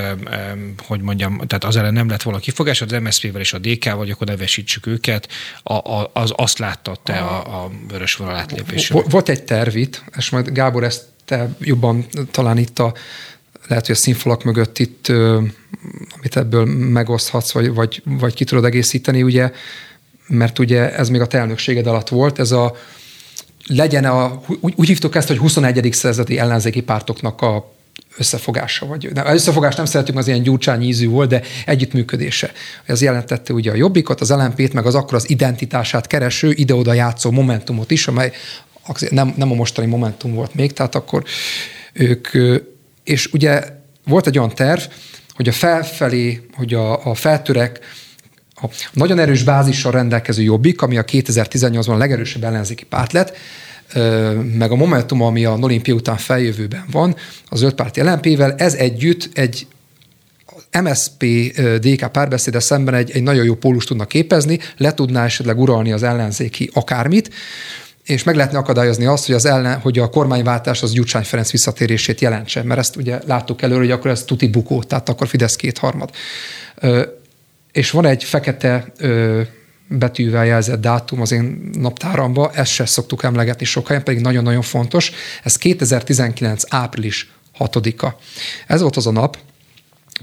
hogy 0.87 1.01
mondjam, 1.01 1.37
tehát 1.47 1.63
az 1.63 1.75
ellen 1.75 1.93
nem 1.93 2.09
lett 2.09 2.21
volna 2.21 2.39
kifogás, 2.39 2.81
az 2.81 2.91
MSZP-vel 2.91 3.41
és 3.41 3.53
a 3.53 3.59
DK-val, 3.59 4.07
akkor 4.11 4.27
nevesítsük 4.27 4.87
őket, 4.87 5.27
a, 5.73 6.09
az 6.13 6.33
azt 6.35 6.57
látta 6.57 6.95
te 7.03 7.17
a, 7.17 7.63
a 7.63 7.71
vörös 7.87 8.15
vonal 8.15 8.35
átlépésre? 8.35 9.01
Volt 9.09 9.29
egy 9.29 9.43
terv 9.43 9.75
itt, 9.75 10.03
és 10.17 10.29
majd 10.29 10.51
Gábor 10.51 10.83
ezt 10.83 11.03
te 11.25 11.49
jobban 11.59 12.05
talán 12.31 12.57
itt 12.57 12.79
a 12.79 12.93
lehet, 13.67 13.85
hogy 13.85 13.95
a 13.95 13.97
színfalak 13.97 14.43
mögött 14.43 14.79
itt, 14.79 15.07
amit 16.17 16.37
ebből 16.37 16.65
megoszthatsz, 16.65 17.51
vagy, 17.51 17.73
vagy, 17.73 18.01
vagy 18.05 18.33
ki 18.33 18.43
tudod 18.43 18.65
egészíteni, 18.65 19.23
ugye, 19.23 19.51
mert 20.27 20.59
ugye 20.59 20.95
ez 20.95 21.09
még 21.09 21.21
a 21.21 21.27
te 21.27 21.37
elnökséged 21.37 21.87
alatt 21.87 22.09
volt, 22.09 22.39
ez 22.39 22.51
a 22.51 22.75
legyen 23.67 24.05
a, 24.05 24.41
úgy, 24.59 24.73
úgy 24.75 24.87
hívtuk 24.87 25.15
ezt, 25.15 25.27
hogy 25.27 25.37
21. 25.37 25.93
századi 25.93 26.37
ellenzéki 26.37 26.81
pártoknak 26.81 27.41
a 27.41 27.74
összefogása, 28.17 28.85
vagy 28.85 29.11
nem, 29.13 29.25
összefogás 29.25 29.75
nem 29.75 29.85
szeretünk, 29.85 30.17
az 30.17 30.27
ilyen 30.27 30.41
gyurcsány 30.41 30.81
ízű 30.81 31.07
volt, 31.07 31.29
de 31.29 31.41
együttműködése. 31.65 32.51
Ez 32.85 33.01
jelentette 33.01 33.53
ugye 33.53 33.71
a 33.71 33.75
jobbikot, 33.75 34.21
az 34.21 34.29
lmp 34.29 34.73
meg 34.73 34.85
az 34.85 34.95
akkor 34.95 35.13
az 35.13 35.29
identitását 35.29 36.07
kereső, 36.07 36.51
ide-oda 36.51 36.93
játszó 36.93 37.31
momentumot 37.31 37.91
is, 37.91 38.07
amely 38.07 38.31
nem, 39.09 39.33
nem 39.37 39.51
a 39.51 39.55
mostani 39.55 39.87
momentum 39.87 40.33
volt 40.33 40.55
még, 40.55 40.73
tehát 40.73 40.95
akkor 40.95 41.23
ők, 41.93 42.27
és 43.03 43.33
ugye 43.33 43.63
volt 44.05 44.27
egy 44.27 44.37
olyan 44.37 44.55
terv, 44.55 44.81
hogy 45.33 45.47
a 45.47 45.51
felfelé, 45.51 46.45
hogy 46.53 46.73
a, 46.73 47.05
a 47.05 47.13
feltörek, 47.13 47.79
a 48.61 48.65
nagyon 48.93 49.19
erős 49.19 49.43
bázissal 49.43 49.91
rendelkező 49.91 50.41
jobbik, 50.41 50.81
ami 50.81 50.97
a 50.97 51.03
2018-ban 51.03 51.93
a 51.93 51.97
legerősebb 51.97 52.43
ellenzéki 52.43 52.85
párt 52.85 53.11
lett, 53.11 53.37
meg 54.57 54.71
a 54.71 54.75
Momentum, 54.75 55.21
ami 55.21 55.45
a 55.45 55.57
Olimpia 55.61 55.93
után 55.93 56.17
feljövőben 56.17 56.85
van, 56.91 57.15
az 57.49 57.61
ötpárti 57.61 58.01
LNP-vel, 58.01 58.53
ez 58.57 58.73
együtt 58.73 59.29
egy 59.33 59.67
MSP-DK 60.81 62.11
párbeszéde 62.11 62.59
szemben 62.59 62.93
egy, 62.93 63.11
egy 63.11 63.23
nagyon 63.23 63.45
jó 63.45 63.55
pólus 63.55 63.85
tudna 63.85 64.05
képezni, 64.05 64.59
le 64.77 64.93
tudná 64.93 65.23
esetleg 65.23 65.59
uralni 65.59 65.91
az 65.91 66.03
ellenzéki 66.03 66.69
akármit, 66.73 67.33
és 68.05 68.23
meg 68.23 68.35
lehetne 68.35 68.57
akadályozni 68.57 69.05
azt, 69.05 69.25
hogy, 69.25 69.35
az 69.35 69.45
ellen, 69.45 69.79
hogy 69.79 69.99
a 69.99 70.09
kormányváltás 70.09 70.83
az 70.83 70.91
Gyurcsány 70.91 71.23
Ferenc 71.23 71.51
visszatérését 71.51 72.21
jelentse, 72.21 72.63
mert 72.63 72.79
ezt 72.79 72.95
ugye 72.95 73.19
láttuk 73.25 73.61
előre, 73.61 73.79
hogy 73.79 73.91
akkor 73.91 74.11
ez 74.11 74.23
tuti 74.23 74.47
bukó, 74.47 74.83
tehát 74.83 75.09
akkor 75.09 75.27
Fidesz 75.27 75.55
kétharmad. 75.55 76.09
És 77.71 77.91
van 77.91 78.05
egy 78.05 78.23
fekete 78.23 78.93
betűvel 79.87 80.45
jelzett 80.45 80.81
dátum 80.81 81.21
az 81.21 81.31
én 81.31 81.69
naptáramba, 81.73 82.51
ezt 82.53 82.71
se 82.71 82.85
szoktuk 82.85 83.23
emlegetni 83.23 83.65
sok 83.65 83.87
helyen, 83.87 84.03
pedig 84.03 84.21
nagyon-nagyon 84.21 84.61
fontos. 84.61 85.11
Ez 85.43 85.57
2019. 85.57 86.63
április 86.69 87.31
6-a. 87.59 88.07
Ez 88.67 88.81
volt 88.81 88.95
az 88.95 89.07
a 89.07 89.11
nap, 89.11 89.37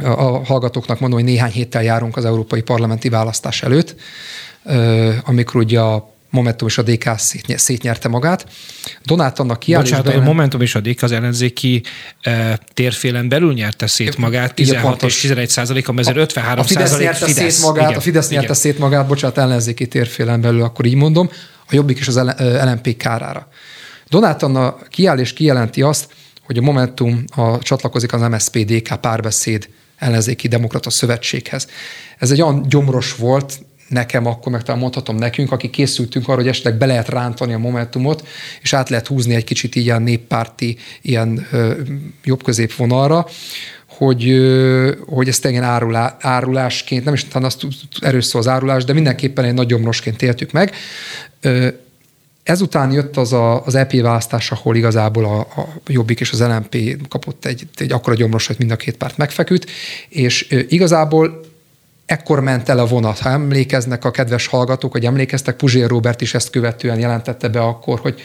a 0.03 0.45
hallgatóknak 0.45 1.01
mondom, 1.01 1.19
hogy 1.19 1.29
néhány 1.29 1.51
héttel 1.51 1.83
járunk 1.83 2.17
az 2.17 2.25
európai 2.25 2.63
parlamenti 2.63 3.09
választás 3.09 3.63
előtt, 3.63 3.95
amikor 5.25 5.61
ugye 5.61 5.81
a 5.81 6.15
Momentum 6.33 6.69
és 6.69 6.79
a 6.79 6.83
DK 6.83 7.11
szétnyerte 7.57 8.09
magát. 8.09 8.47
Donát 9.05 9.39
annak 9.39 9.59
kiállásban... 9.59 10.01
Bocsánat, 10.01 10.23
a 10.23 10.25
Momentum 10.25 10.61
és 10.61 10.75
a 10.75 10.81
DK 10.81 11.03
az 11.03 11.13
ellenzéki 11.13 11.83
e, 12.21 12.59
térfélen 12.75 13.29
belül 13.29 13.53
nyerte 13.53 13.87
szét 13.87 14.17
magát, 14.17 14.55
16 14.55 14.97
igen, 14.97 15.09
és 15.09 15.21
11 15.21 15.49
százalék, 15.49 15.89
ami 15.89 16.03
53 16.07 16.59
a 16.59 16.63
Fidesz 16.63 16.99
nyerte 16.99 17.27
Fidesz. 17.27 17.55
szét 17.55 17.65
magát, 17.65 17.85
igen, 17.85 17.99
a 17.99 18.01
Fidesz 18.01 18.29
nyerte 18.29 18.45
igen. 18.45 18.57
szét 18.57 18.79
magát, 18.79 19.07
bocsánat, 19.07 19.39
ellenzéki 19.39 19.89
térfélen 19.89 20.41
belül, 20.41 20.63
akkor 20.63 20.85
így 20.85 20.95
mondom, 20.95 21.31
a 21.67 21.75
Jobbik 21.75 21.99
és 21.99 22.09
az 22.09 22.21
LNP 22.37 22.97
kárára. 22.97 23.49
Donát 24.09 24.43
Anna 24.43 24.77
kiáll 24.89 25.19
és 25.19 25.33
kijelenti 25.33 25.83
azt, 25.83 26.07
hogy 26.43 26.59
a 26.59 26.63
Momentum 26.63 27.25
a, 27.35 27.59
csatlakozik 27.59 28.13
az 28.13 28.21
MSZP-DK 28.21 29.01
párbeszéd 29.01 29.69
ellenzéki 29.99 30.49
demokrata 30.49 30.91
szövetséghez. 30.91 31.67
Ez 32.19 32.31
egy 32.31 32.43
olyan 32.43 32.65
gyomros 32.69 33.15
volt, 33.15 33.61
nekem 33.93 34.27
akkor, 34.27 34.53
meg 34.53 34.63
talán 34.63 34.81
mondhatom 34.81 35.17
nekünk, 35.17 35.53
akik 35.53 35.71
készültünk 35.71 36.29
arra, 36.29 36.37
hogy 36.37 36.49
esetleg 36.49 36.77
be 36.77 36.87
lehet 36.87 37.09
rántani 37.09 37.53
a 37.53 37.59
Momentumot, 37.59 38.27
és 38.63 38.73
át 38.73 38.89
lehet 38.89 39.07
húzni 39.07 39.35
egy 39.35 39.45
kicsit 39.45 39.75
ilyen 39.75 40.03
néppárti, 40.03 40.77
ilyen 41.03 41.47
ö, 41.51 41.73
jobb 42.25 42.43
középvonalra, 42.43 43.27
hogy, 43.87 44.43
hogy 45.07 45.29
ezt 45.29 45.45
ilyen 45.45 45.63
árulá, 45.63 46.17
árulásként, 46.21 47.05
nem 47.05 47.15
is 47.15 47.25
talán 47.25 47.47
azt 47.49 47.67
erős 48.01 48.35
az 48.35 48.49
árulás, 48.49 48.85
de 48.85 48.93
mindenképpen 48.93 49.45
egy 49.45 49.55
nagy 49.55 49.67
gyomrosként 49.67 50.23
éltük 50.23 50.53
meg. 50.53 50.73
Ezután 52.43 52.93
jött 52.93 53.17
az 53.17 53.33
a, 53.33 53.65
az 53.65 53.75
EP 53.75 53.93
választás, 53.93 54.51
ahol 54.51 54.77
igazából 54.77 55.25
a, 55.25 55.39
a 55.39 55.69
Jobbik 55.87 56.21
és 56.21 56.33
az 56.33 56.41
LMP 56.41 56.77
kapott 57.09 57.45
egy, 57.45 57.67
egy 57.77 57.93
akkora 57.93 58.17
gyomros, 58.17 58.47
hogy 58.47 58.57
mind 58.59 58.71
a 58.71 58.77
két 58.77 58.97
párt 58.97 59.17
megfeküdt, 59.17 59.71
és 60.09 60.49
igazából 60.69 61.41
ekkor 62.13 62.41
ment 62.41 62.69
el 62.69 62.79
a 62.79 62.87
vonat. 62.87 63.19
Ha 63.19 63.29
emlékeznek 63.29 64.05
a 64.05 64.11
kedves 64.11 64.47
hallgatók, 64.47 64.93
hogy 64.93 65.05
emlékeztek, 65.05 65.57
Puzsér 65.57 65.89
Robert 65.89 66.21
is 66.21 66.35
ezt 66.35 66.51
követően 66.51 66.99
jelentette 66.99 67.49
be 67.49 67.61
akkor, 67.61 68.01
hogy 68.01 68.21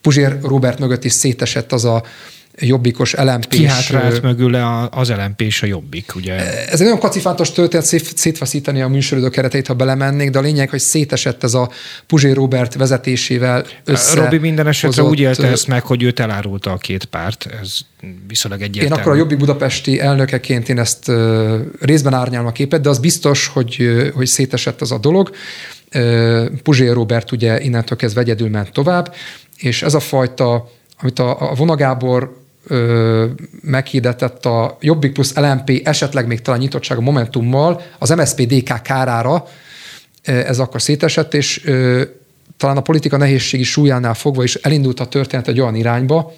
Puzsér 0.00 0.38
Robert 0.42 0.78
mögött 0.78 1.04
is 1.04 1.12
szétesett 1.12 1.72
az 1.72 1.84
a 1.84 2.02
jobbikos 2.58 3.14
lmp 3.14 3.48
Kihátrált 3.48 4.22
mögül 4.22 4.54
az 4.90 5.10
LMP 5.10 5.40
és 5.40 5.62
a 5.62 5.66
jobbik, 5.66 6.12
ugye? 6.16 6.32
Ez 6.66 6.80
egy 6.80 6.86
nagyon 6.86 6.98
kacifántos 6.98 7.52
történet, 7.52 7.86
szétfeszíteni 8.16 8.80
a 8.80 8.88
műsoridő 8.88 9.28
kereteit, 9.28 9.66
ha 9.66 9.74
belemennék, 9.74 10.30
de 10.30 10.38
a 10.38 10.42
lényeg, 10.42 10.70
hogy 10.70 10.80
szétesett 10.80 11.42
ez 11.42 11.54
a 11.54 11.70
Puzsé 12.06 12.30
Robert 12.30 12.74
vezetésésével 12.74 13.64
össze. 13.84 14.20
Robi 14.20 14.38
minden 14.38 14.66
esetre 14.66 15.02
úgy 15.02 15.20
élte 15.20 15.46
ezt 15.46 15.66
meg, 15.66 15.82
hogy 15.82 16.02
őt 16.02 16.20
elárulta 16.20 16.72
a 16.72 16.76
két 16.76 17.04
párt. 17.04 17.48
Ez 17.60 17.78
viszonylag 18.26 18.62
egyértelmű. 18.62 18.94
Én 18.94 19.00
akkor 19.00 19.12
a 19.12 19.16
Jobbik 19.16 19.38
Budapesti 19.38 20.00
elnökeként 20.00 20.68
én 20.68 20.78
ezt 20.78 21.08
uh, 21.08 21.60
részben 21.80 22.14
árnyalom 22.14 22.46
a 22.46 22.52
képet, 22.52 22.80
de 22.80 22.88
az 22.88 22.98
biztos, 22.98 23.46
hogy, 23.46 23.76
uh, 23.80 24.08
hogy 24.08 24.26
szétesett 24.26 24.80
az 24.80 24.92
a 24.92 24.98
dolog. 24.98 25.30
Uh, 25.94 26.46
Puzsé 26.62 26.88
Robert 26.88 27.32
ugye 27.32 27.60
innentől 27.60 27.98
kezdve 27.98 28.20
egyedül 28.20 28.48
ment 28.48 28.72
tovább, 28.72 29.14
és 29.56 29.82
ez 29.82 29.94
a 29.94 30.00
fajta, 30.00 30.70
amit 31.00 31.18
a, 31.18 31.50
a 31.50 31.54
Vonagábor 31.54 32.41
meghirdetett 33.62 34.46
a 34.46 34.76
Jobbik 34.80 35.12
plusz 35.12 35.36
LMP 35.36 35.80
esetleg 35.84 36.26
még 36.26 36.42
talán 36.42 36.60
nyitottság 36.60 36.98
a 36.98 37.00
Momentummal 37.00 37.82
az 37.98 38.10
MSZP-DK 38.10 38.82
kárára, 38.82 39.46
ez 40.22 40.58
akkor 40.58 40.82
szétesett, 40.82 41.34
és 41.34 41.70
talán 42.56 42.76
a 42.76 42.80
politika 42.80 43.16
nehézségi 43.16 43.62
súlyánál 43.62 44.14
fogva 44.14 44.42
is 44.42 44.54
elindult 44.54 45.00
a 45.00 45.06
történet 45.06 45.48
egy 45.48 45.60
olyan 45.60 45.74
irányba, 45.74 46.32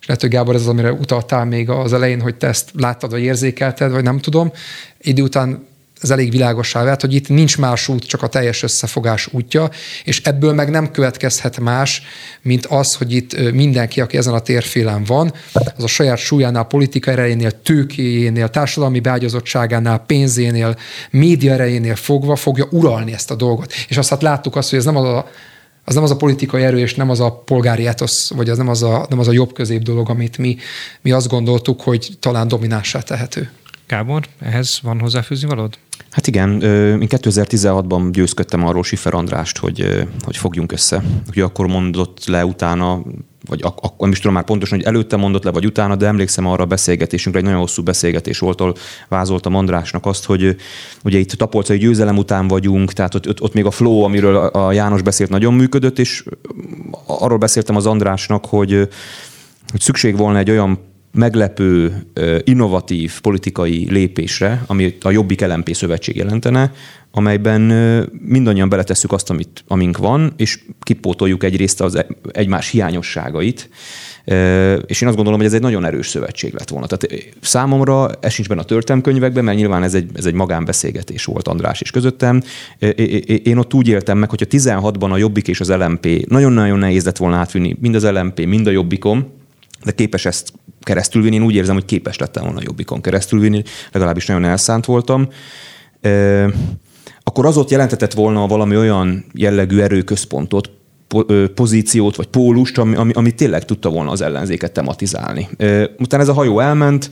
és 0.00 0.06
lehet, 0.06 0.22
hogy 0.22 0.30
Gábor 0.30 0.54
ez 0.54 0.60
az, 0.60 0.68
amire 0.68 0.92
utaltál 0.92 1.44
még 1.44 1.68
az 1.68 1.92
elején, 1.92 2.20
hogy 2.20 2.34
te 2.34 2.46
ezt 2.46 2.70
láttad, 2.74 3.10
vagy 3.10 3.22
érzékelted, 3.22 3.90
vagy 3.90 4.02
nem 4.02 4.18
tudom. 4.18 4.52
Idő 5.00 5.22
után 5.22 5.66
ez 6.00 6.10
elég 6.10 6.30
világosá 6.30 6.84
vált, 6.84 7.00
hogy 7.00 7.14
itt 7.14 7.28
nincs 7.28 7.58
más 7.58 7.88
út, 7.88 8.06
csak 8.06 8.22
a 8.22 8.26
teljes 8.26 8.62
összefogás 8.62 9.28
útja, 9.32 9.70
és 10.04 10.20
ebből 10.22 10.52
meg 10.52 10.70
nem 10.70 10.90
következhet 10.90 11.60
más, 11.60 12.02
mint 12.42 12.66
az, 12.66 12.94
hogy 12.94 13.12
itt 13.12 13.52
mindenki, 13.52 14.00
aki 14.00 14.16
ezen 14.16 14.34
a 14.34 14.40
térfélen 14.40 15.04
van, 15.04 15.32
az 15.52 15.84
a 15.84 15.86
saját 15.86 16.18
súlyánál, 16.18 16.64
politikai 16.64 17.12
erejénél, 17.12 17.62
tőkéjénél, 17.62 18.48
társadalmi 18.48 19.00
beágyazottságánál, 19.00 19.98
pénzénél, 19.98 20.76
média 21.10 21.52
erejénél 21.52 21.96
fogva 21.96 22.36
fogja 22.36 22.66
uralni 22.70 23.12
ezt 23.12 23.30
a 23.30 23.34
dolgot. 23.34 23.72
És 23.88 23.96
azt 23.96 24.08
hát 24.08 24.22
láttuk 24.22 24.56
azt, 24.56 24.70
hogy 24.70 24.78
ez 24.78 24.84
nem 24.84 24.96
az 24.96 25.04
a 25.04 25.30
az 25.84 25.94
nem 25.94 26.04
az 26.04 26.10
a 26.10 26.16
politikai 26.16 26.62
erő, 26.62 26.78
és 26.78 26.94
nem 26.94 27.10
az 27.10 27.20
a 27.20 27.32
polgári 27.32 27.86
etosz, 27.86 28.30
vagy 28.30 28.48
az 28.48 28.56
nem 28.56 28.68
az 28.68 28.82
a, 28.82 29.06
nem 29.08 29.18
az 29.18 29.28
a 29.28 29.32
jobb 29.32 29.52
közép 29.52 29.82
dolog, 29.82 30.10
amit 30.10 30.38
mi, 30.38 30.56
mi 31.00 31.10
azt 31.10 31.28
gondoltuk, 31.28 31.80
hogy 31.80 32.10
talán 32.20 32.48
dominánsá 32.48 33.00
tehető. 33.00 33.50
Gábor, 33.90 34.24
ehhez 34.40 34.80
van 34.82 35.00
hozzáfűzni 35.00 35.48
valód? 35.48 35.78
Hát 36.10 36.26
igen, 36.26 36.62
én 37.00 37.08
2016-ban 37.08 38.08
győzködtem 38.12 38.66
arról 38.66 38.82
Sifer 38.82 39.14
Andrást, 39.14 39.58
hogy, 39.58 40.06
hogy 40.24 40.36
fogjunk 40.36 40.72
össze. 40.72 41.02
Ugye 41.28 41.44
akkor 41.44 41.66
mondott 41.66 42.26
le 42.26 42.44
utána, 42.44 43.02
vagy 43.46 43.60
ak- 43.62 44.00
nem 44.00 44.10
is 44.10 44.18
tudom 44.18 44.34
már 44.34 44.44
pontosan, 44.44 44.78
hogy 44.78 44.86
előtte 44.86 45.16
mondott 45.16 45.44
le, 45.44 45.50
vagy 45.50 45.66
utána, 45.66 45.96
de 45.96 46.06
emlékszem 46.06 46.46
arra 46.46 46.62
a 46.62 46.66
beszélgetésünkre, 46.66 47.40
egy 47.40 47.46
nagyon 47.46 47.60
hosszú 47.60 47.82
beszélgetés 47.82 48.38
volt, 48.38 48.60
ahol 48.60 48.74
vázoltam 49.08 49.54
Andrásnak 49.54 50.06
azt, 50.06 50.24
hogy 50.24 50.56
ugye 51.04 51.18
itt 51.18 51.30
tapolcai 51.32 51.78
győzelem 51.78 52.16
után 52.16 52.48
vagyunk, 52.48 52.92
tehát 52.92 53.14
ott, 53.14 53.28
ott, 53.28 53.40
ott 53.40 53.54
még 53.54 53.64
a 53.64 53.70
flow, 53.70 54.02
amiről 54.02 54.36
a 54.36 54.72
János 54.72 55.02
beszélt, 55.02 55.30
nagyon 55.30 55.54
működött, 55.54 55.98
és 55.98 56.24
arról 57.06 57.38
beszéltem 57.38 57.76
az 57.76 57.86
Andrásnak, 57.86 58.46
hogy, 58.46 58.88
hogy 59.70 59.80
szükség 59.80 60.16
volna 60.16 60.38
egy 60.38 60.50
olyan 60.50 60.89
meglepő, 61.12 62.02
innovatív 62.44 63.20
politikai 63.20 63.86
lépésre, 63.90 64.64
ami 64.66 64.96
a 65.00 65.10
Jobbik 65.10 65.46
LMP 65.46 65.74
szövetség 65.74 66.16
jelentene, 66.16 66.72
amelyben 67.12 67.60
mindannyian 68.24 68.68
beletesszük 68.68 69.12
azt, 69.12 69.30
amit, 69.30 69.64
amink 69.66 69.96
van, 69.96 70.32
és 70.36 70.60
kipótoljuk 70.80 71.44
egyrészt 71.44 71.80
az 71.80 71.94
e, 71.94 72.06
egymás 72.32 72.70
hiányosságait, 72.70 73.68
és 74.86 75.00
én 75.00 75.08
azt 75.08 75.16
gondolom, 75.16 75.38
hogy 75.38 75.44
ez 75.44 75.54
egy 75.54 75.60
nagyon 75.60 75.84
erős 75.84 76.08
szövetség 76.08 76.52
lett 76.52 76.68
volna. 76.68 76.86
Tehát 76.86 77.24
számomra 77.40 78.10
ez 78.20 78.32
sincs 78.32 78.48
benne 78.48 78.60
a 78.60 78.64
történelmkönyvekben, 78.64 79.44
mert 79.44 79.56
nyilván 79.56 79.82
ez 79.82 79.94
egy, 79.94 80.10
ez 80.14 80.26
egy 80.26 80.34
magánbeszélgetés 80.34 81.24
volt 81.24 81.48
András 81.48 81.80
és 81.80 81.90
közöttem. 81.90 82.42
Én 83.42 83.56
ott 83.56 83.74
úgy 83.74 83.88
éltem 83.88 84.18
meg, 84.18 84.30
hogy 84.30 84.42
a 84.42 84.56
16-ban 84.56 85.10
a 85.10 85.16
Jobbik 85.16 85.48
és 85.48 85.60
az 85.60 85.70
LMP 85.70 86.26
nagyon-nagyon 86.28 86.78
nehéz 86.78 87.04
lett 87.04 87.16
volna 87.16 87.36
átvinni 87.36 87.76
mind 87.80 87.94
az 87.94 88.10
LMP, 88.10 88.46
mind 88.46 88.66
a 88.66 88.70
Jobbikom, 88.70 89.26
de 89.84 89.92
képes 89.92 90.24
ezt 90.24 90.52
keresztülvinni. 90.80 91.34
Én 91.34 91.42
úgy 91.42 91.54
érzem, 91.54 91.74
hogy 91.74 91.84
képes 91.84 92.18
lettem 92.18 92.44
volna 92.44 92.60
jobbikon 92.62 93.00
keresztülvinni, 93.00 93.62
legalábbis 93.92 94.26
nagyon 94.26 94.44
elszánt 94.44 94.84
voltam. 94.84 95.28
Akkor 97.22 97.46
az 97.46 97.56
ott 97.56 97.70
jelentetett 97.70 98.12
volna 98.12 98.46
valami 98.46 98.76
olyan 98.76 99.24
jellegű 99.32 99.80
erőközpontot, 99.80 100.70
pozíciót 101.54 102.16
vagy 102.16 102.26
pólust, 102.26 102.78
ami, 102.78 102.96
ami, 102.96 103.12
ami 103.12 103.34
tényleg 103.34 103.64
tudta 103.64 103.90
volna 103.90 104.10
az 104.10 104.20
ellenzéket 104.20 104.72
tematizálni. 104.72 105.48
Utána 105.98 106.22
ez 106.22 106.28
a 106.28 106.32
hajó 106.32 106.60
elment, 106.60 107.10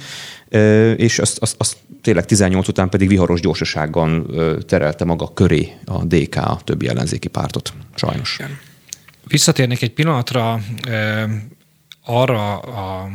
és 0.96 1.18
azt, 1.18 1.38
azt, 1.38 1.54
azt 1.58 1.76
tényleg 2.02 2.24
18 2.24 2.68
után 2.68 2.88
pedig 2.88 3.08
viharos 3.08 3.40
gyorsasággal 3.40 4.26
terelte 4.66 5.04
maga 5.04 5.32
köré 5.32 5.72
a 5.84 6.04
DK, 6.04 6.36
a 6.36 6.58
többi 6.64 6.88
ellenzéki 6.88 7.28
pártot. 7.28 7.72
Sajnos. 7.94 8.38
Visszatérnék 9.24 9.82
egy 9.82 9.92
pillanatra 9.92 10.60
arra 12.04 12.58
a 12.58 13.08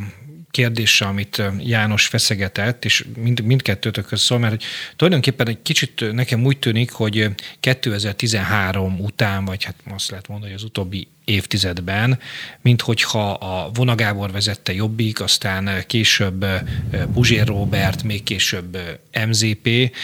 kérdésre, 0.54 1.06
amit 1.06 1.42
János 1.58 2.06
feszegetett, 2.06 2.84
és 2.84 3.04
mind, 3.16 3.40
mindkettőtökhöz 3.40 4.20
szól, 4.20 4.38
mert 4.38 4.52
hogy 4.52 4.64
tulajdonképpen 4.96 5.48
egy 5.48 5.62
kicsit 5.62 6.12
nekem 6.12 6.44
úgy 6.44 6.58
tűnik, 6.58 6.90
hogy 6.90 7.28
2013 7.60 9.00
után, 9.00 9.44
vagy 9.44 9.64
hát 9.64 9.74
azt 9.90 10.10
lehet 10.10 10.28
mondani, 10.28 10.50
hogy 10.50 10.60
az 10.60 10.66
utóbbi 10.66 11.08
évtizedben, 11.24 12.18
mint 12.62 12.80
hogyha 12.80 13.32
a 13.32 13.70
Vona 13.74 13.94
Gábor 13.94 14.32
vezette 14.32 14.74
Jobbik, 14.74 15.20
aztán 15.20 15.84
később 15.86 16.46
Puzsér 17.12 17.46
Robert, 17.46 18.02
még 18.02 18.22
később 18.22 18.78
MZP, 19.28 19.96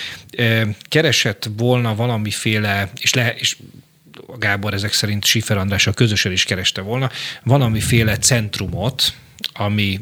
keresett 0.89 1.51
volna 1.57 1.95
valamiféle, 1.95 2.91
és, 3.01 3.15
le, 3.15 3.35
és 3.35 3.57
Gábor 4.39 4.75
ezek 4.75 4.93
szerint 4.93 5.25
Sifer 5.25 5.57
András 5.57 5.87
a 5.87 5.93
közösen 5.93 6.33
is 6.33 6.45
kereste 6.45 6.81
volna, 6.81 7.11
valamiféle 7.43 8.17
centrumot, 8.17 9.15
ami 9.53 10.01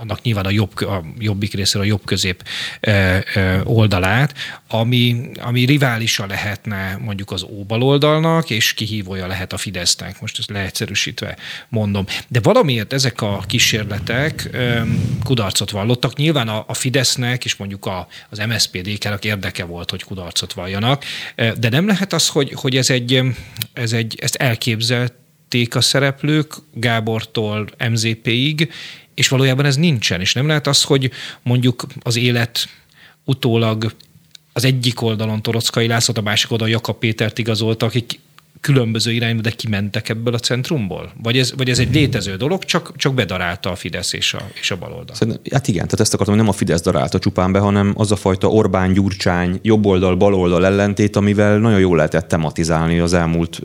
annak 0.00 0.22
nyilván 0.22 0.44
a, 0.44 0.50
jobb, 0.50 0.80
a 0.80 1.04
jobbik 1.18 1.54
részéről 1.54 1.82
a 1.82 1.86
jobb 1.86 2.04
közép 2.04 2.44
oldalát, 3.64 4.34
ami, 4.68 5.30
ami 5.40 5.64
riválisa 5.64 6.26
lehetne 6.26 6.98
mondjuk 7.00 7.30
az 7.30 7.42
óbaloldalnak, 7.42 8.50
és 8.50 8.74
kihívója 8.74 9.26
lehet 9.26 9.52
a 9.52 9.56
Fidesznek, 9.56 10.20
most 10.20 10.38
ezt 10.38 10.50
leegyszerűsítve 10.50 11.36
mondom. 11.68 12.04
De 12.28 12.40
valamiért 12.40 12.92
ezek 12.92 13.20
a 13.20 13.42
kísérletek 13.46 14.50
kudarcot 15.24 15.70
vallottak. 15.70 16.16
Nyilván 16.16 16.48
a, 16.48 16.64
a 16.66 16.74
Fidesznek 16.74 17.44
és 17.44 17.56
mondjuk 17.56 17.86
a, 17.86 18.06
az 18.30 18.38
MSZPD-nek 18.38 19.24
érdeke 19.24 19.64
volt, 19.64 19.90
hogy 19.90 20.02
kudarcot 20.02 20.52
valljanak, 20.52 21.04
de 21.58 21.68
nem 21.68 21.86
lehet 21.86 22.12
az, 22.12 22.28
hogy, 22.28 22.52
hogy 22.54 22.76
ez 22.76 22.90
egy, 22.90 23.20
ez 23.72 23.92
egy, 23.92 24.18
ezt 24.20 24.34
elképzelt 24.34 25.12
a 25.70 25.80
szereplők 25.80 26.54
Gábortól 26.72 27.68
MZP-ig, 27.90 28.72
és 29.14 29.28
valójában 29.28 29.64
ez 29.64 29.76
nincsen, 29.76 30.20
és 30.20 30.32
nem 30.32 30.46
lehet 30.46 30.66
az, 30.66 30.82
hogy 30.82 31.10
mondjuk 31.42 31.86
az 32.02 32.16
élet 32.16 32.68
utólag 33.24 33.94
az 34.52 34.64
egyik 34.64 35.02
oldalon 35.02 35.42
Torockai 35.42 35.86
Lászlót, 35.86 36.18
a 36.18 36.22
másik 36.22 36.50
oldalon 36.50 36.72
Jakab 36.72 36.98
Pétert 36.98 37.38
igazolta, 37.38 37.86
akik 37.86 38.20
különböző 38.60 39.12
irányba, 39.12 39.42
de 39.42 39.50
kimentek 39.50 40.08
ebből 40.08 40.34
a 40.34 40.38
centrumból? 40.38 41.12
Vagy 41.22 41.38
ez, 41.38 41.52
vagy 41.56 41.70
ez 41.70 41.78
egy 41.78 41.94
létező 41.94 42.36
dolog, 42.36 42.64
csak, 42.64 42.92
csak 42.96 43.14
bedarálta 43.14 43.70
a 43.70 43.74
Fidesz 43.74 44.12
és 44.12 44.34
a, 44.34 44.50
és 44.60 44.70
a 44.70 44.76
baloldal? 44.76 45.16
Hát 45.50 45.68
igen, 45.68 45.84
tehát 45.84 46.00
ezt 46.00 46.14
akartam, 46.14 46.34
hogy 46.34 46.44
nem 46.44 46.52
a 46.52 46.56
Fidesz 46.56 46.82
darálta 46.82 47.18
csupán 47.18 47.52
be, 47.52 47.58
hanem 47.58 47.94
az 47.96 48.12
a 48.12 48.16
fajta 48.16 48.48
Orbán-Gyurcsány 48.48 49.58
jobboldal, 49.62 50.16
baloldal 50.16 50.66
ellentét, 50.66 51.16
amivel 51.16 51.58
nagyon 51.58 51.80
jól 51.80 51.96
lehetett 51.96 52.28
tematizálni 52.28 52.98
az 52.98 53.12
elmúlt 53.12 53.60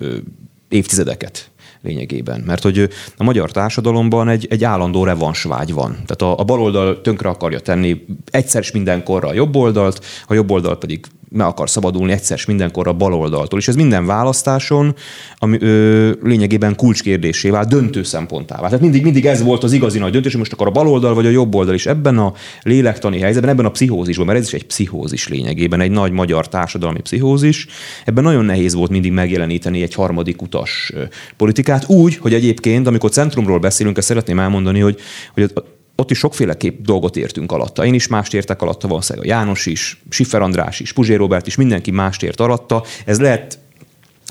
évtizedeket 0.69 1.51
lényegében. 1.81 2.41
Mert 2.45 2.63
hogy 2.63 2.89
a 3.17 3.23
magyar 3.23 3.51
társadalomban 3.51 4.29
egy, 4.29 4.47
egy 4.49 4.63
állandó 4.63 5.03
revansvágy 5.03 5.73
van. 5.73 5.91
Tehát 5.91 6.21
a, 6.21 6.39
a 6.39 6.43
baloldal 6.43 7.01
tönkre 7.01 7.29
akarja 7.29 7.59
tenni 7.59 8.05
egyszer 8.31 8.61
is 8.61 8.71
mindenkorra 8.71 9.27
a 9.27 9.33
jobb 9.33 9.55
oldalt, 9.55 10.05
a 10.27 10.33
jobb 10.33 10.51
oldal 10.51 10.77
pedig 10.77 11.05
meg 11.31 11.47
akar 11.47 11.69
szabadulni 11.69 12.11
egyszer 12.11 12.39
mindenkor 12.47 12.87
a 12.87 12.93
baloldaltól. 12.93 13.59
És 13.59 13.67
ez 13.67 13.75
minden 13.75 14.05
választáson 14.05 14.95
ami 15.39 15.57
ö, 15.61 16.11
lényegében 16.23 16.75
kulcskérdésé 16.75 17.49
vált, 17.49 17.69
döntő 17.69 18.03
szemponttá 18.03 18.55
vált. 18.55 18.67
Tehát 18.67 18.81
mindig, 18.81 19.03
mindig 19.03 19.25
ez 19.25 19.43
volt 19.43 19.63
az 19.63 19.71
igazi 19.71 19.99
nagy 19.99 20.11
döntés, 20.11 20.31
hogy 20.31 20.39
most 20.39 20.53
akar 20.53 20.67
a 20.67 20.71
baloldal 20.71 21.13
vagy 21.13 21.25
a 21.25 21.29
jobb 21.29 21.55
oldal 21.55 21.73
is 21.73 21.85
ebben 21.85 22.17
a 22.17 22.33
lélektani 22.63 23.19
helyzetben, 23.19 23.51
ebben 23.51 23.65
a 23.65 23.69
pszichózisban, 23.69 24.25
mert 24.25 24.39
ez 24.39 24.45
is 24.45 24.53
egy 24.53 24.65
pszichózis 24.65 25.27
lényegében, 25.27 25.81
egy 25.81 25.91
nagy 25.91 26.11
magyar 26.11 26.47
társadalmi 26.47 26.99
pszichózis. 26.99 27.67
Ebben 28.05 28.23
nagyon 28.23 28.45
nehéz 28.45 28.73
volt 28.73 28.89
mindig 28.89 29.11
megjeleníteni 29.11 29.81
egy 29.81 29.93
harmadik 29.93 30.41
utas 30.41 30.93
politikát, 31.37 31.89
úgy, 31.89 32.17
hogy 32.17 32.33
egyébként, 32.33 32.87
amikor 32.87 33.09
centrumról 33.09 33.59
beszélünk, 33.59 33.97
ezt 33.97 34.07
szeretném 34.07 34.39
elmondani, 34.39 34.79
hogy, 34.79 34.99
hogy 35.33 35.51
ott 35.99 36.11
is 36.11 36.17
sokféle 36.17 36.57
kép 36.57 36.81
dolgot 36.81 37.15
értünk 37.15 37.51
alatta. 37.51 37.85
Én 37.85 37.93
is 37.93 38.07
mást 38.07 38.33
értek 38.33 38.61
alatta, 38.61 38.87
valószínűleg 38.87 39.27
a 39.27 39.31
János 39.31 39.65
is, 39.65 40.01
Siffer 40.09 40.41
András 40.41 40.79
is, 40.79 40.93
Puzsé 40.93 41.13
Robert 41.13 41.47
is, 41.47 41.55
mindenki 41.55 41.91
mást 41.91 42.23
ért 42.23 42.39
alatta. 42.39 42.83
Ez 43.05 43.19
lehet 43.19 43.59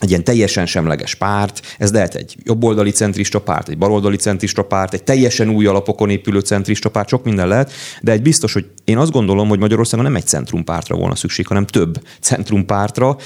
egy 0.01 0.09
ilyen 0.09 0.24
teljesen 0.24 0.66
semleges 0.66 1.14
párt, 1.14 1.61
ez 1.78 1.92
lehet 1.92 2.14
egy 2.14 2.36
jobboldali 2.42 2.90
centrista 2.90 3.40
párt, 3.40 3.68
egy 3.68 3.78
baloldali 3.78 4.16
centrista 4.16 4.62
párt, 4.62 4.94
egy 4.94 5.03
teljesen 5.03 5.49
új 5.49 5.66
alapokon 5.66 6.11
épülő 6.11 6.38
centrista 6.40 6.88
párt, 6.88 7.09
sok 7.09 7.24
minden 7.24 7.49
lehet, 7.49 7.72
de 8.03 8.12
egy 8.12 8.22
biztos, 8.22 8.53
hogy 8.53 8.66
én 8.84 8.99
azt 8.99 9.11
gondolom, 9.11 9.49
hogy 9.49 9.59
Magyarországon 9.59 10.05
nem 10.05 10.16
egy 10.16 10.26
centrumpártra 10.26 10.96
volna 10.96 11.14
szükség, 11.14 11.46
hanem 11.46 11.66
több 11.66 12.03
centrumpártra. 12.20 13.16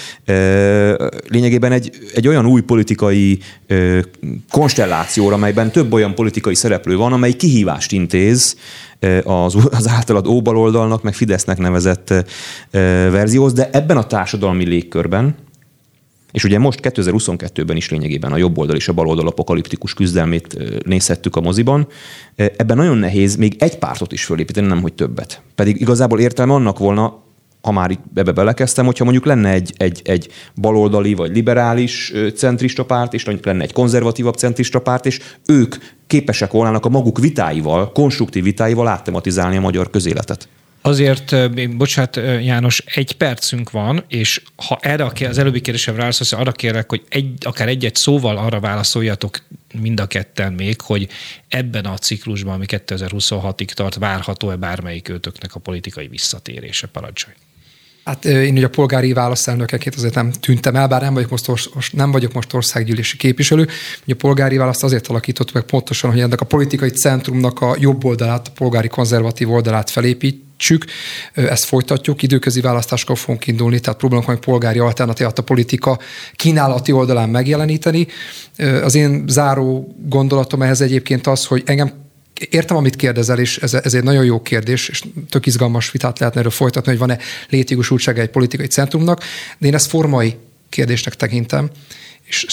Lényegében 1.29 1.73
egy, 1.73 1.91
egy 2.15 2.29
olyan 2.29 2.47
új 2.47 2.61
politikai 2.61 3.39
konstellációra, 4.51 5.35
amelyben 5.35 5.73
több 5.73 5.93
olyan 5.93 6.15
politikai 6.15 6.55
szereplő 6.55 6.97
van, 6.97 7.13
amely 7.13 7.33
kihívást 7.33 7.93
intéz 7.93 8.57
az, 9.25 9.57
az 9.71 9.89
általad 9.89 10.27
óbaloldalnak, 10.27 11.03
meg 11.03 11.15
Fidesznek 11.15 11.59
nevezett 11.59 12.15
verzióhoz, 13.11 13.53
de 13.53 13.69
ebben 13.73 13.97
a 13.97 14.07
társadalmi 14.07 14.65
légkörben, 14.65 15.35
és 16.33 16.45
ugye 16.45 16.59
most 16.59 16.81
2022-ben 16.83 17.77
is 17.77 17.91
lényegében 17.91 18.33
a 18.33 18.37
jobb 18.37 18.59
oldal 18.59 18.77
és 18.77 18.89
a 18.89 18.93
bal 18.93 19.07
oldal 19.07 19.27
apokaliptikus 19.27 19.95
küzdelmét 19.95 20.57
nézhettük 20.85 21.37
a 21.37 21.41
moziban. 21.41 21.87
Ebben 22.37 22.77
nagyon 22.77 22.99
nehéz 22.99 23.37
még 23.37 23.57
egy 23.59 23.79
pártot 23.79 24.13
is 24.13 24.25
fölépíteni, 24.25 24.67
nem 24.67 24.81
hogy 24.81 24.93
többet. 24.93 25.43
Pedig 25.55 25.81
igazából 25.81 26.21
értelme 26.21 26.53
annak 26.53 26.79
volna, 26.79 27.21
ha 27.63 27.73
már 27.73 27.99
ebbe 28.15 28.33
belekezdtem, 28.33 28.85
hogyha 28.85 29.05
mondjuk 29.05 29.25
lenne 29.25 29.51
egy, 29.51 29.73
egy, 29.77 30.03
egy 30.05 30.29
baloldali 30.55 31.15
vagy 31.15 31.35
liberális 31.35 32.13
centrista 32.35 32.85
párt, 32.85 33.15
és 33.15 33.27
lenne 33.43 33.63
egy 33.63 33.73
konzervatívabb 33.73 34.35
centrista 34.35 34.81
párt, 34.81 35.07
és 35.07 35.21
ők 35.47 35.77
képesek 36.07 36.53
volnának 36.53 36.85
a 36.85 36.89
maguk 36.89 37.19
vitáival, 37.19 37.93
konstruktív 37.93 38.43
vitáival 38.43 38.89
áttematizálni 38.89 39.57
a 39.57 39.61
magyar 39.61 39.91
közéletet. 39.91 40.49
Azért, 40.85 41.51
bocsánat 41.77 42.17
János, 42.45 42.83
egy 42.87 43.13
percünk 43.13 43.71
van, 43.71 44.05
és 44.09 44.43
ha 44.57 44.79
erre 44.81 45.29
az 45.29 45.39
előbbi 45.39 45.61
kérdésre 45.61 45.93
válaszolsz, 45.93 46.33
arra 46.33 46.53
kérlek, 46.53 46.89
hogy 46.89 47.03
egy, 47.09 47.47
akár 47.47 47.69
egy-egy 47.69 47.95
szóval 47.95 48.37
arra 48.37 48.61
válaszoljatok 48.61 49.39
mind 49.81 50.01
a 50.01 50.07
ketten 50.07 50.53
még, 50.53 50.81
hogy 50.81 51.09
ebben 51.49 51.85
a 51.85 51.99
ciklusban, 51.99 52.55
ami 52.55 52.65
2026-ig 52.69 53.71
tart, 53.71 53.95
várható-e 53.95 54.57
bármelyik 54.57 55.09
őtöknek 55.09 55.55
a 55.55 55.61
politikai 55.61 56.07
visszatérése? 56.07 56.87
Parancsolj! 56.87 57.35
Hát 58.05 58.25
én 58.25 58.57
ugye 58.57 58.67
a 58.67 58.69
polgári 58.69 59.13
választelnökeként 59.13 59.95
azért 59.95 60.15
nem 60.15 60.31
tűntem 60.31 60.77
el, 60.77 60.89
bár 60.89 61.01
nem 61.01 61.15
vagyok 61.15 61.31
most, 61.31 61.93
nem 61.93 62.11
vagyok 62.11 62.33
most 62.33 62.53
országgyűlési 62.53 63.17
képviselő. 63.17 63.69
Ugye 64.05 64.15
a 64.15 64.17
polgári 64.17 64.57
választ 64.57 64.83
azért 64.83 65.07
alakított 65.07 65.53
meg 65.53 65.63
pontosan, 65.63 66.11
hogy 66.11 66.21
ennek 66.21 66.41
a 66.41 66.45
politikai 66.45 66.91
centrumnak 66.91 67.61
a 67.61 67.77
jobb 67.79 68.05
oldalát, 68.05 68.49
a 68.49 68.51
polgári 68.55 68.89
konzervatív 68.89 69.51
oldalát 69.51 69.91
felépítsük. 69.91 70.85
Ezt 71.35 71.65
folytatjuk, 71.65 72.23
időközi 72.23 72.61
választáskor 72.61 73.19
fogunk 73.19 73.47
indulni, 73.47 73.81
tehát 73.81 73.99
próbálunk 73.99 74.27
majd 74.27 74.39
polgári 74.39 74.79
alternatívát 74.79 75.39
a 75.39 75.43
politika 75.43 75.99
kínálati 76.35 76.93
oldalán 76.93 77.29
megjeleníteni. 77.29 78.07
Az 78.83 78.95
én 78.95 79.25
záró 79.29 79.97
gondolatom 80.09 80.63
ehhez 80.63 80.81
egyébként 80.81 81.27
az, 81.27 81.45
hogy 81.45 81.63
engem 81.67 82.02
értem, 82.51 82.77
amit 82.77 82.97
kérdezel, 82.97 83.39
és 83.39 83.59
ez, 83.59 83.75
ez 83.75 83.95
egy 83.95 84.03
nagyon 84.03 84.25
jó 84.25 84.43
kérdés, 84.43 84.89
és 84.89 85.03
tök 85.29 85.47
izgalmas 85.47 85.91
vitát 85.91 86.19
lehetne 86.19 86.41
erről 86.41 86.53
folytatni, 86.53 86.91
hogy 86.91 87.01
van-e 87.01 87.19
létjogosultsága 87.49 88.21
egy 88.21 88.31
politikai 88.31 88.67
centrumnak, 88.67 89.23
de 89.59 89.67
én 89.67 89.75
ezt 89.75 89.87
formai 89.87 90.37
kérdésnek 90.69 91.15
tekintem, 91.15 91.71
és 92.23 92.47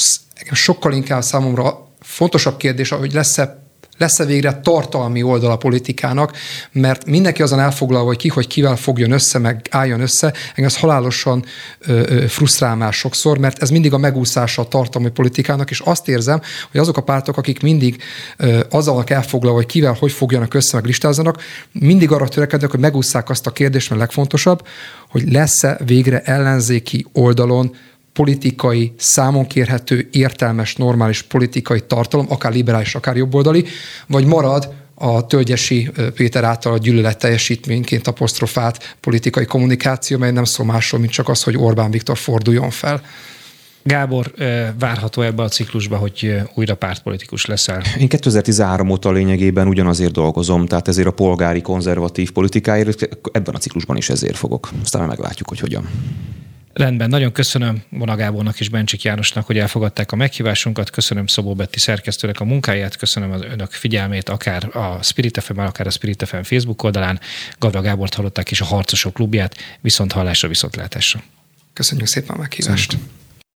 sokkal 0.51 0.93
inkább 0.93 1.21
számomra 1.21 1.87
fontosabb 2.01 2.57
kérdés, 2.57 2.89
hogy 2.89 3.13
lesz-e 3.13 3.68
lesz-e 3.99 4.25
végre 4.25 4.59
tartalmi 4.63 5.23
oldal 5.23 5.51
a 5.51 5.57
politikának, 5.57 6.37
mert 6.71 7.05
mindenki 7.05 7.41
azon 7.41 7.59
elfoglalva, 7.59 8.07
hogy 8.07 8.17
ki, 8.17 8.27
hogy 8.27 8.47
kivel 8.47 8.75
fogjon 8.75 9.11
össze, 9.11 9.39
meg 9.39 9.67
álljon 9.69 10.01
össze, 10.01 10.33
engem 10.49 10.65
ez 10.65 10.77
halálosan 10.77 11.45
ö, 11.79 12.01
ö, 12.07 12.27
frusztrál 12.27 12.75
már 12.75 12.93
sokszor, 12.93 13.37
mert 13.37 13.61
ez 13.61 13.69
mindig 13.69 13.93
a 13.93 13.97
megúszása 13.97 14.61
a 14.61 14.67
tartalmi 14.67 15.09
politikának, 15.09 15.69
és 15.69 15.79
azt 15.79 16.07
érzem, 16.07 16.41
hogy 16.71 16.79
azok 16.79 16.97
a 16.97 17.01
pártok, 17.01 17.37
akik 17.37 17.61
mindig 17.61 18.01
ö, 18.37 18.59
azzal 18.69 19.03
elfoglalva, 19.07 19.57
hogy 19.57 19.65
kivel, 19.65 19.95
hogy 19.99 20.11
fogjanak 20.11 20.53
össze, 20.53 20.75
meg 20.75 20.85
listázzanak, 20.85 21.41
mindig 21.71 22.11
arra 22.11 22.27
törekednek, 22.27 22.71
hogy 22.71 22.79
megúszszák 22.79 23.29
azt 23.29 23.47
a 23.47 23.51
kérdést, 23.51 23.89
mert 23.89 24.01
legfontosabb, 24.01 24.67
hogy 25.09 25.31
lesz-e 25.31 25.79
végre 25.85 26.21
ellenzéki 26.21 27.05
oldalon 27.13 27.75
politikai, 28.13 28.93
számon 28.97 29.47
kérhető, 29.47 30.07
értelmes, 30.11 30.75
normális 30.75 31.21
politikai 31.21 31.81
tartalom, 31.87 32.25
akár 32.29 32.53
liberális, 32.53 32.95
akár 32.95 33.15
jobboldali, 33.15 33.65
vagy 34.07 34.25
marad 34.25 34.73
a 34.95 35.25
Tölgyesi 35.25 35.89
Péter 36.13 36.43
által 36.43 36.73
a 36.73 36.77
gyűlölet 36.77 37.17
teljesítményként 37.17 38.07
apostrofált 38.07 38.95
politikai 38.99 39.45
kommunikáció, 39.45 40.17
mely 40.17 40.31
nem 40.31 40.43
szól 40.43 40.65
másról, 40.65 40.99
mint 40.99 41.11
csak 41.11 41.29
az, 41.29 41.43
hogy 41.43 41.57
Orbán 41.57 41.91
Viktor 41.91 42.17
forduljon 42.17 42.69
fel. 42.69 43.01
Gábor, 43.83 44.33
várható 44.79 45.21
ebbe 45.21 45.43
a 45.43 45.47
ciklusba, 45.47 45.97
hogy 45.97 46.35
újra 46.53 46.75
pártpolitikus 46.75 47.45
leszel? 47.45 47.81
Én 47.99 48.07
2013 48.07 48.89
óta 48.89 49.11
lényegében 49.11 49.67
ugyanazért 49.67 50.11
dolgozom, 50.11 50.65
tehát 50.65 50.87
ezért 50.87 51.07
a 51.07 51.11
polgári 51.11 51.61
konzervatív 51.61 52.31
politikáért, 52.31 53.09
ebben 53.31 53.55
a 53.55 53.57
ciklusban 53.57 53.97
is 53.97 54.09
ezért 54.09 54.37
fogok. 54.37 54.69
Aztán 54.83 55.07
meglátjuk, 55.07 55.49
hogy 55.49 55.59
hogyan. 55.59 55.89
Rendben, 56.73 57.09
nagyon 57.09 57.31
köszönöm 57.31 57.83
Bona 57.89 58.15
Gábornak 58.15 58.59
és 58.59 58.69
Bencsik 58.69 59.01
Jánosnak, 59.01 59.45
hogy 59.45 59.57
elfogadták 59.57 60.11
a 60.11 60.15
meghívásunkat, 60.15 60.89
köszönöm 60.89 61.27
Szabó 61.27 61.53
Betti 61.53 61.79
szerkesztőnek 61.79 62.39
a 62.39 62.43
munkáját, 62.43 62.95
köszönöm 62.95 63.31
az 63.31 63.41
önök 63.41 63.71
figyelmét, 63.71 64.29
akár 64.29 64.75
a 64.75 65.03
Spirit 65.03 65.43
FM, 65.43 65.59
akár 65.59 65.87
a 65.87 65.89
Spirit 65.89 66.27
FM 66.27 66.41
Facebook 66.41 66.83
oldalán. 66.83 67.19
Gavra 67.57 67.81
Gábort 67.81 68.13
hallották 68.13 68.51
és 68.51 68.61
a 68.61 68.65
Harcosok 68.65 69.13
klubját, 69.13 69.55
viszont 69.81 70.11
hallásra, 70.11 70.47
viszontlátásra. 70.47 71.23
Köszönjük 71.73 72.07
szépen 72.07 72.35
a 72.35 72.39
meghívást. 72.39 72.89
Köszönöm. 72.91 73.17